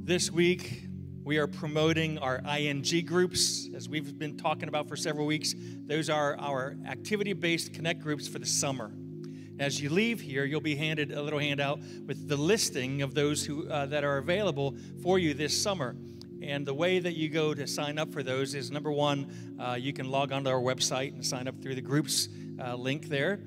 This 0.05 0.31
week, 0.31 0.87
we 1.25 1.39
are 1.39 1.49
promoting 1.49 2.19
our 2.19 2.41
ING 2.57 2.85
groups, 3.05 3.69
as 3.75 3.89
we've 3.89 4.17
been 4.17 4.37
talking 4.37 4.69
about 4.69 4.87
for 4.89 4.95
several 4.95 5.27
weeks. 5.27 5.57
Those 5.59 6.09
are 6.09 6.39
our 6.39 6.77
activity 6.87 7.33
based 7.33 7.75
connect 7.75 8.01
groups 8.01 8.29
for 8.29 8.39
the 8.39 8.47
summer. 8.47 8.93
As 9.59 9.83
you 9.83 9.91
leave 9.91 10.21
here, 10.21 10.45
you'll 10.45 10.61
be 10.61 10.77
handed 10.77 11.11
a 11.11 11.21
little 11.21 11.41
handout 11.41 11.81
with 12.07 12.29
the 12.29 12.37
listing 12.37 13.03
of 13.03 13.13
those 13.13 13.45
who, 13.45 13.69
uh, 13.69 13.87
that 13.87 14.05
are 14.05 14.19
available 14.19 14.77
for 15.03 15.19
you 15.19 15.35
this 15.35 15.61
summer. 15.61 15.97
And 16.41 16.65
the 16.65 16.75
way 16.75 17.01
that 17.01 17.17
you 17.17 17.29
go 17.29 17.55
to 17.55 17.67
sign 17.67 17.99
up 17.99 18.13
for 18.13 18.23
those 18.23 18.55
is 18.55 18.71
number 18.71 18.93
one, 18.93 19.57
uh, 19.59 19.75
you 19.75 19.93
can 19.93 20.09
log 20.09 20.31
onto 20.31 20.49
our 20.49 20.61
website 20.61 21.13
and 21.13 21.27
sign 21.27 21.49
up 21.49 21.61
through 21.61 21.75
the 21.75 21.81
groups 21.81 22.29
uh, 22.61 22.75
link 22.75 23.09
there. 23.09 23.41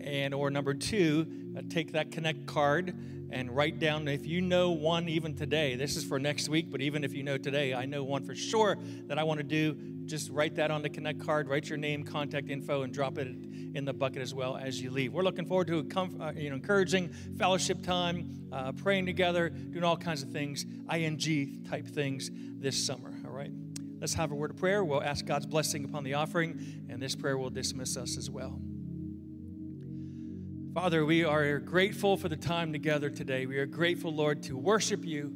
And 0.00 0.34
or 0.34 0.50
number 0.50 0.74
two, 0.74 1.26
uh, 1.56 1.62
take 1.68 1.92
that 1.92 2.10
connect 2.10 2.46
card 2.46 2.94
and 3.30 3.50
write 3.50 3.78
down 3.78 4.06
if 4.08 4.26
you 4.26 4.40
know 4.40 4.70
one 4.70 5.08
even 5.08 5.34
today. 5.34 5.74
This 5.74 5.96
is 5.96 6.04
for 6.04 6.18
next 6.18 6.48
week, 6.48 6.70
but 6.70 6.80
even 6.82 7.02
if 7.02 7.14
you 7.14 7.22
know 7.22 7.38
today, 7.38 7.72
I 7.72 7.86
know 7.86 8.04
one 8.04 8.24
for 8.24 8.34
sure 8.34 8.76
that 9.06 9.18
I 9.18 9.24
want 9.24 9.38
to 9.38 9.44
do. 9.44 9.76
Just 10.04 10.30
write 10.30 10.56
that 10.56 10.70
on 10.70 10.82
the 10.82 10.90
connect 10.90 11.20
card, 11.20 11.48
write 11.48 11.68
your 11.68 11.78
name, 11.78 12.04
contact 12.04 12.50
info, 12.50 12.82
and 12.82 12.92
drop 12.92 13.18
it 13.18 13.28
in 13.74 13.84
the 13.84 13.92
bucket 13.92 14.20
as 14.20 14.34
well 14.34 14.56
as 14.56 14.80
you 14.80 14.90
leave. 14.90 15.12
We're 15.12 15.22
looking 15.22 15.46
forward 15.46 15.68
to 15.68 15.78
a 15.78 15.84
comf- 15.84 16.20
uh, 16.20 16.38
you 16.38 16.50
know, 16.50 16.56
encouraging 16.56 17.08
fellowship 17.38 17.82
time, 17.82 18.48
uh, 18.52 18.72
praying 18.72 19.06
together, 19.06 19.48
doing 19.48 19.84
all 19.84 19.96
kinds 19.96 20.22
of 20.22 20.30
things, 20.30 20.66
ing 20.92 21.64
type 21.68 21.86
things 21.86 22.30
this 22.34 22.84
summer. 22.84 23.11
Let's 24.02 24.14
have 24.14 24.32
a 24.32 24.34
word 24.34 24.50
of 24.50 24.56
prayer. 24.56 24.84
We'll 24.84 25.00
ask 25.00 25.24
God's 25.24 25.46
blessing 25.46 25.84
upon 25.84 26.02
the 26.02 26.14
offering, 26.14 26.86
and 26.88 27.00
this 27.00 27.14
prayer 27.14 27.38
will 27.38 27.50
dismiss 27.50 27.96
us 27.96 28.16
as 28.16 28.28
well. 28.28 28.60
Father, 30.74 31.04
we 31.04 31.22
are 31.22 31.60
grateful 31.60 32.16
for 32.16 32.28
the 32.28 32.36
time 32.36 32.72
together 32.72 33.10
today. 33.10 33.46
We 33.46 33.58
are 33.58 33.66
grateful, 33.66 34.12
Lord, 34.12 34.42
to 34.42 34.56
worship 34.56 35.04
you, 35.04 35.32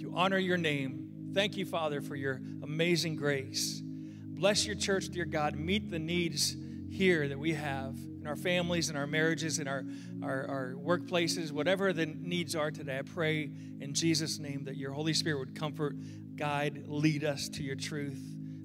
to 0.00 0.10
honor 0.16 0.38
your 0.38 0.56
name. 0.56 1.32
Thank 1.34 1.58
you, 1.58 1.66
Father, 1.66 2.00
for 2.00 2.16
your 2.16 2.40
amazing 2.62 3.16
grace. 3.16 3.82
Bless 3.84 4.64
your 4.64 4.76
church, 4.76 5.10
dear 5.10 5.26
God. 5.26 5.54
Meet 5.56 5.90
the 5.90 5.98
needs 5.98 6.56
here 6.88 7.28
that 7.28 7.38
we 7.38 7.52
have 7.52 7.98
in 8.22 8.26
our 8.26 8.36
families, 8.36 8.88
in 8.88 8.96
our 8.96 9.06
marriages, 9.06 9.58
in 9.58 9.68
our, 9.68 9.84
our, 10.22 10.46
our 10.46 10.74
workplaces, 10.82 11.52
whatever 11.52 11.92
the 11.92 12.06
needs 12.06 12.56
are 12.56 12.70
today. 12.70 13.00
I 13.00 13.02
pray 13.02 13.50
in 13.80 13.92
Jesus' 13.92 14.38
name 14.38 14.64
that 14.64 14.78
your 14.78 14.92
Holy 14.92 15.12
Spirit 15.12 15.40
would 15.40 15.54
comfort 15.54 15.96
guide, 16.36 16.84
lead 16.86 17.24
us 17.24 17.48
to 17.50 17.62
your 17.62 17.76
truth. 17.76 18.20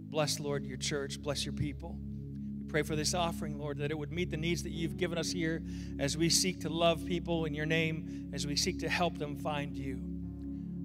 Bless, 0.09 0.39
Lord, 0.39 0.65
your 0.65 0.78
church. 0.78 1.22
Bless 1.22 1.45
your 1.45 1.53
people. 1.53 1.97
We 2.57 2.65
pray 2.68 2.84
for 2.84 2.95
this 2.95 3.13
offering, 3.13 3.57
Lord, 3.57 3.78
that 3.80 3.91
it 3.91 3.97
would 3.97 4.11
meet 4.11 4.32
the 4.32 4.38
needs 4.38 4.63
that 4.63 4.72
you've 4.72 4.97
given 4.97 5.18
us 5.18 5.32
here 5.32 5.61
as 5.99 6.18
we 6.18 6.30
seek 6.30 6.61
to 6.61 6.70
love 6.70 7.05
people 7.05 7.45
in 7.45 7.53
your 7.53 7.65
name, 7.65 8.32
as 8.34 8.47
we 8.47 8.55
seek 8.55 8.80
to 8.80 8.89
help 8.89 9.18
them 9.18 9.38
find 9.38 9.78
you. 9.78 10.01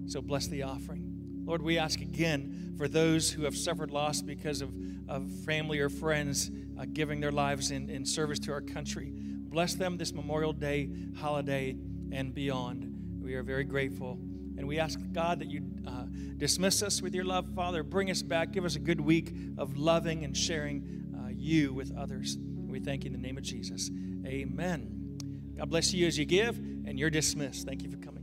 So 0.07 0.21
bless 0.21 0.49
the 0.49 0.63
offering. 0.63 1.43
Lord, 1.45 1.63
we 1.63 1.79
ask 1.79 2.01
again 2.01 2.75
for 2.77 2.89
those 2.89 3.31
who 3.31 3.45
have 3.45 3.57
suffered 3.57 3.91
loss 3.91 4.23
because 4.23 4.61
of, 4.61 4.73
of 5.09 5.31
family 5.45 5.81
or 5.81 5.89
friends 5.89 6.51
uh, 6.79 6.85
giving 6.93 7.21
their 7.21 7.33
lives 7.33 7.71
in, 7.71 7.91
in 7.91 8.05
service 8.05 8.39
to 8.41 8.53
our 8.53 8.61
country. 8.61 9.13
Bless 9.15 9.75
them 9.75 9.97
this 9.97 10.13
Memorial 10.13 10.53
Day 10.53 10.89
holiday 11.19 11.77
and 12.13 12.35
beyond. 12.35 13.21
We 13.21 13.35
are 13.35 13.43
very 13.43 13.65
grateful. 13.65 14.19
And 14.59 14.67
we 14.67 14.79
ask, 14.79 14.99
God, 15.13 15.41
that 15.41 15.49
you 15.49 15.63
uh, 15.87 16.05
dismiss 16.37 16.83
us 16.83 17.03
with 17.03 17.15
your 17.15 17.25
love, 17.25 17.49
Father. 17.55 17.83
Bring 17.83 18.11
us 18.11 18.23
back. 18.23 18.53
Give 18.53 18.65
us 18.65 18.77
a 18.77 18.81
good 18.81 19.01
week 19.01 19.35
of 19.59 19.77
loving 19.77 20.25
and 20.25 20.37
sharing 20.37 21.15
uh, 21.19 21.29
you 21.31 21.73
with 21.73 21.97
others. 21.97 22.39
We 22.39 22.81
thank 22.81 23.05
you 23.05 23.09
in 23.09 23.13
the 23.13 23.27
name 23.27 23.37
of 23.37 23.43
Jesus. 23.43 23.91
Amen. 24.27 25.19
God 25.57 25.69
bless 25.71 25.93
you 25.93 26.07
as 26.07 26.19
you 26.19 26.25
give, 26.25 26.57
and 26.59 26.99
you're 26.99 27.11
dismissed. 27.11 27.67
Thank 27.67 27.83
you 27.83 27.91
for 27.91 27.99
coming. 27.99 28.22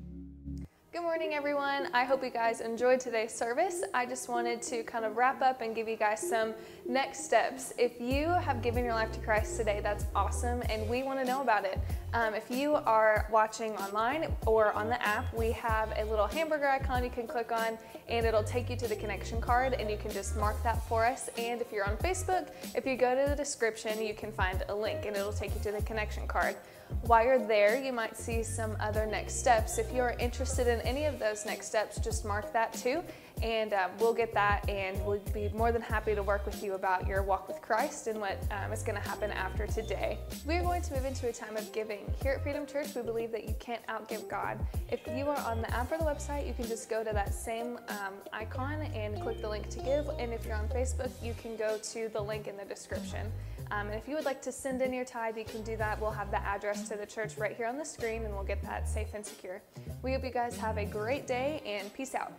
Good 0.92 1.04
morning, 1.04 1.36
everyone. 1.36 1.88
I 1.94 2.04
hope 2.04 2.24
you 2.24 2.32
guys 2.32 2.62
enjoyed 2.62 3.00
today's 3.00 3.32
service. 3.32 3.84
I 3.94 4.08
just 4.08 4.28
wanted 4.28 4.60
to 4.64 4.82
kind 4.82 5.06
of 5.06 5.18
wrap 5.18 5.40
up 5.44 5.62
and 5.62 5.76
give 5.76 5.88
you 5.88 5.96
guys 5.96 6.20
some 6.20 6.56
next 6.88 7.26
steps. 7.26 7.72
If 7.78 8.02
you 8.02 8.26
have 8.26 8.64
given 8.64 8.84
your 8.84 8.96
life 8.96 9.12
to 9.12 9.20
Christ 9.20 9.56
today, 9.56 9.82
that's 9.84 10.06
awesome, 10.16 10.64
and 10.68 10.90
we 10.90 11.04
want 11.04 11.20
to 11.20 11.26
know 11.26 11.44
about 11.44 11.64
it. 11.64 11.80
Um, 12.14 12.34
if 12.34 12.50
you 12.50 12.74
are 12.74 13.28
watching 13.32 13.74
online 13.74 14.34
or 14.48 14.74
on 14.74 14.88
the 14.88 15.00
app, 15.06 15.32
we 15.32 15.52
have 15.52 15.94
a 15.96 16.06
little 16.06 16.26
hamburger 16.26 16.68
icon 16.68 17.04
you 17.04 17.12
can 17.12 17.28
click 17.28 17.52
on, 17.52 17.78
and 18.08 18.26
it'll 18.26 18.44
take 18.44 18.68
you 18.68 18.76
to 18.78 18.88
the 18.88 18.96
connection 18.96 19.40
card, 19.40 19.74
and 19.74 19.92
you 19.92 19.98
can 19.98 20.10
just 20.10 20.38
mark 20.38 20.62
that 20.64 20.82
for 20.88 21.06
us. 21.06 21.30
And 21.38 21.62
if 21.62 21.72
you're 21.72 21.88
on 21.88 21.98
Facebook, 21.98 22.48
if 22.74 22.88
you 22.88 22.96
go 22.96 23.14
to 23.14 23.30
the 23.30 23.36
description, 23.36 24.04
you 24.04 24.16
can 24.16 24.32
find 24.32 24.64
a 24.70 24.76
link, 24.76 25.06
and 25.06 25.16
it'll 25.16 25.34
take 25.34 25.54
you 25.54 25.62
to 25.66 25.72
the 25.72 25.84
connection 25.84 26.28
card. 26.28 26.56
While 27.04 27.26
you're 27.26 27.48
there, 27.48 27.80
you 27.80 27.94
might 27.94 28.18
see 28.18 28.44
some 28.44 28.76
other 28.80 29.06
next 29.06 29.40
steps. 29.40 29.78
If 29.78 29.92
you're 29.92 30.16
interested 30.20 30.68
in 30.68 30.80
any 30.82 31.06
of 31.06 31.20
those 31.20 31.46
next 31.46 31.68
steps, 31.68 32.00
just 32.00 32.26
mark 32.26 32.52
that 32.54 32.74
too, 32.74 33.04
and 33.42 33.74
uh, 33.74 33.90
we'll 34.00 34.14
get 34.14 34.34
that, 34.34 34.68
and 34.70 35.04
we'll 35.06 35.20
be 35.34 35.50
more 35.50 35.72
than 35.72 35.82
happy 35.82 36.16
to 36.16 36.24
work 36.24 36.46
with 36.46 36.64
you 36.64 36.74
about 36.74 37.08
your 37.08 37.24
walk 37.24 37.48
with 37.48 37.62
Christ 37.62 38.08
and 38.08 38.20
what 38.20 38.38
um, 38.52 38.72
is 38.72 38.84
going 38.84 39.02
to 39.02 39.08
happen 39.08 39.32
after 39.32 39.68
today. 39.68 40.20
We 40.46 40.56
are 40.56 40.62
going 40.62 40.82
to 40.82 40.94
move 40.94 41.06
into 41.06 41.28
a 41.28 41.34
time 41.34 41.58
of 41.58 41.72
giving. 41.72 42.12
Here 42.22 42.34
at 42.34 42.44
Freedom 42.44 42.66
Church, 42.66 42.96
we 42.96 43.02
believe 43.02 43.32
that 43.32 43.48
you 43.48 43.56
can't 43.60 43.86
outgive 43.88 44.30
God. 44.30 44.60
If 44.92 45.02
you 45.08 45.28
are 45.28 45.38
on 45.38 45.62
the 45.62 45.74
app 45.74 45.92
or 45.92 45.98
the 45.98 46.04
website, 46.04 46.48
you 46.48 46.54
can 46.54 46.68
just 46.68 46.90
go 46.90 47.04
to 47.04 47.12
that 47.14 47.34
same 47.34 47.80
um, 47.88 48.14
icon 48.34 48.82
and 48.94 49.22
click 49.22 49.42
the 49.42 49.50
link 49.50 49.70
to 49.70 49.80
give. 49.80 50.10
And 50.20 50.34
if 50.34 50.46
you're 50.46 50.56
on 50.56 50.68
Facebook, 50.70 51.12
you 51.24 51.34
can 51.42 51.56
go 51.56 51.78
to 51.78 52.10
the 52.10 52.22
link 52.22 52.48
in 52.48 52.58
the 52.58 52.66
description. 52.66 53.32
Um, 53.72 53.88
and 53.88 53.96
if 53.96 54.08
you 54.08 54.16
would 54.16 54.26
like 54.26 54.42
to 54.44 54.52
send 54.52 54.82
in 54.82 54.94
your 54.94 55.06
tithe, 55.06 55.38
you 55.38 55.46
can 55.46 55.64
do 55.64 55.78
that. 55.78 56.02
We'll 56.02 56.12
have 56.12 56.32
the 56.32 56.42
address 56.44 56.90
to 56.90 56.98
the 56.98 57.06
church 57.06 57.38
right 57.38 57.56
here 57.56 57.68
on 57.68 57.78
the 57.78 57.86
screen 57.86 58.26
and 58.26 58.34
we'll 58.34 58.44
get 58.44 58.62
that 58.64 58.90
safe 58.90 59.10
and 59.14 59.26
secure. 59.26 59.62
We 60.02 60.14
hope 60.14 60.24
you 60.24 60.32
guys 60.32 60.58
have 60.58 60.78
a 60.78 60.86
great 60.86 61.28
day 61.28 61.62
and 61.66 61.94
peace 61.94 62.16
out 62.16 62.34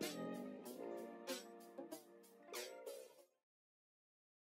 thank 0.00 0.12
you 0.12 0.35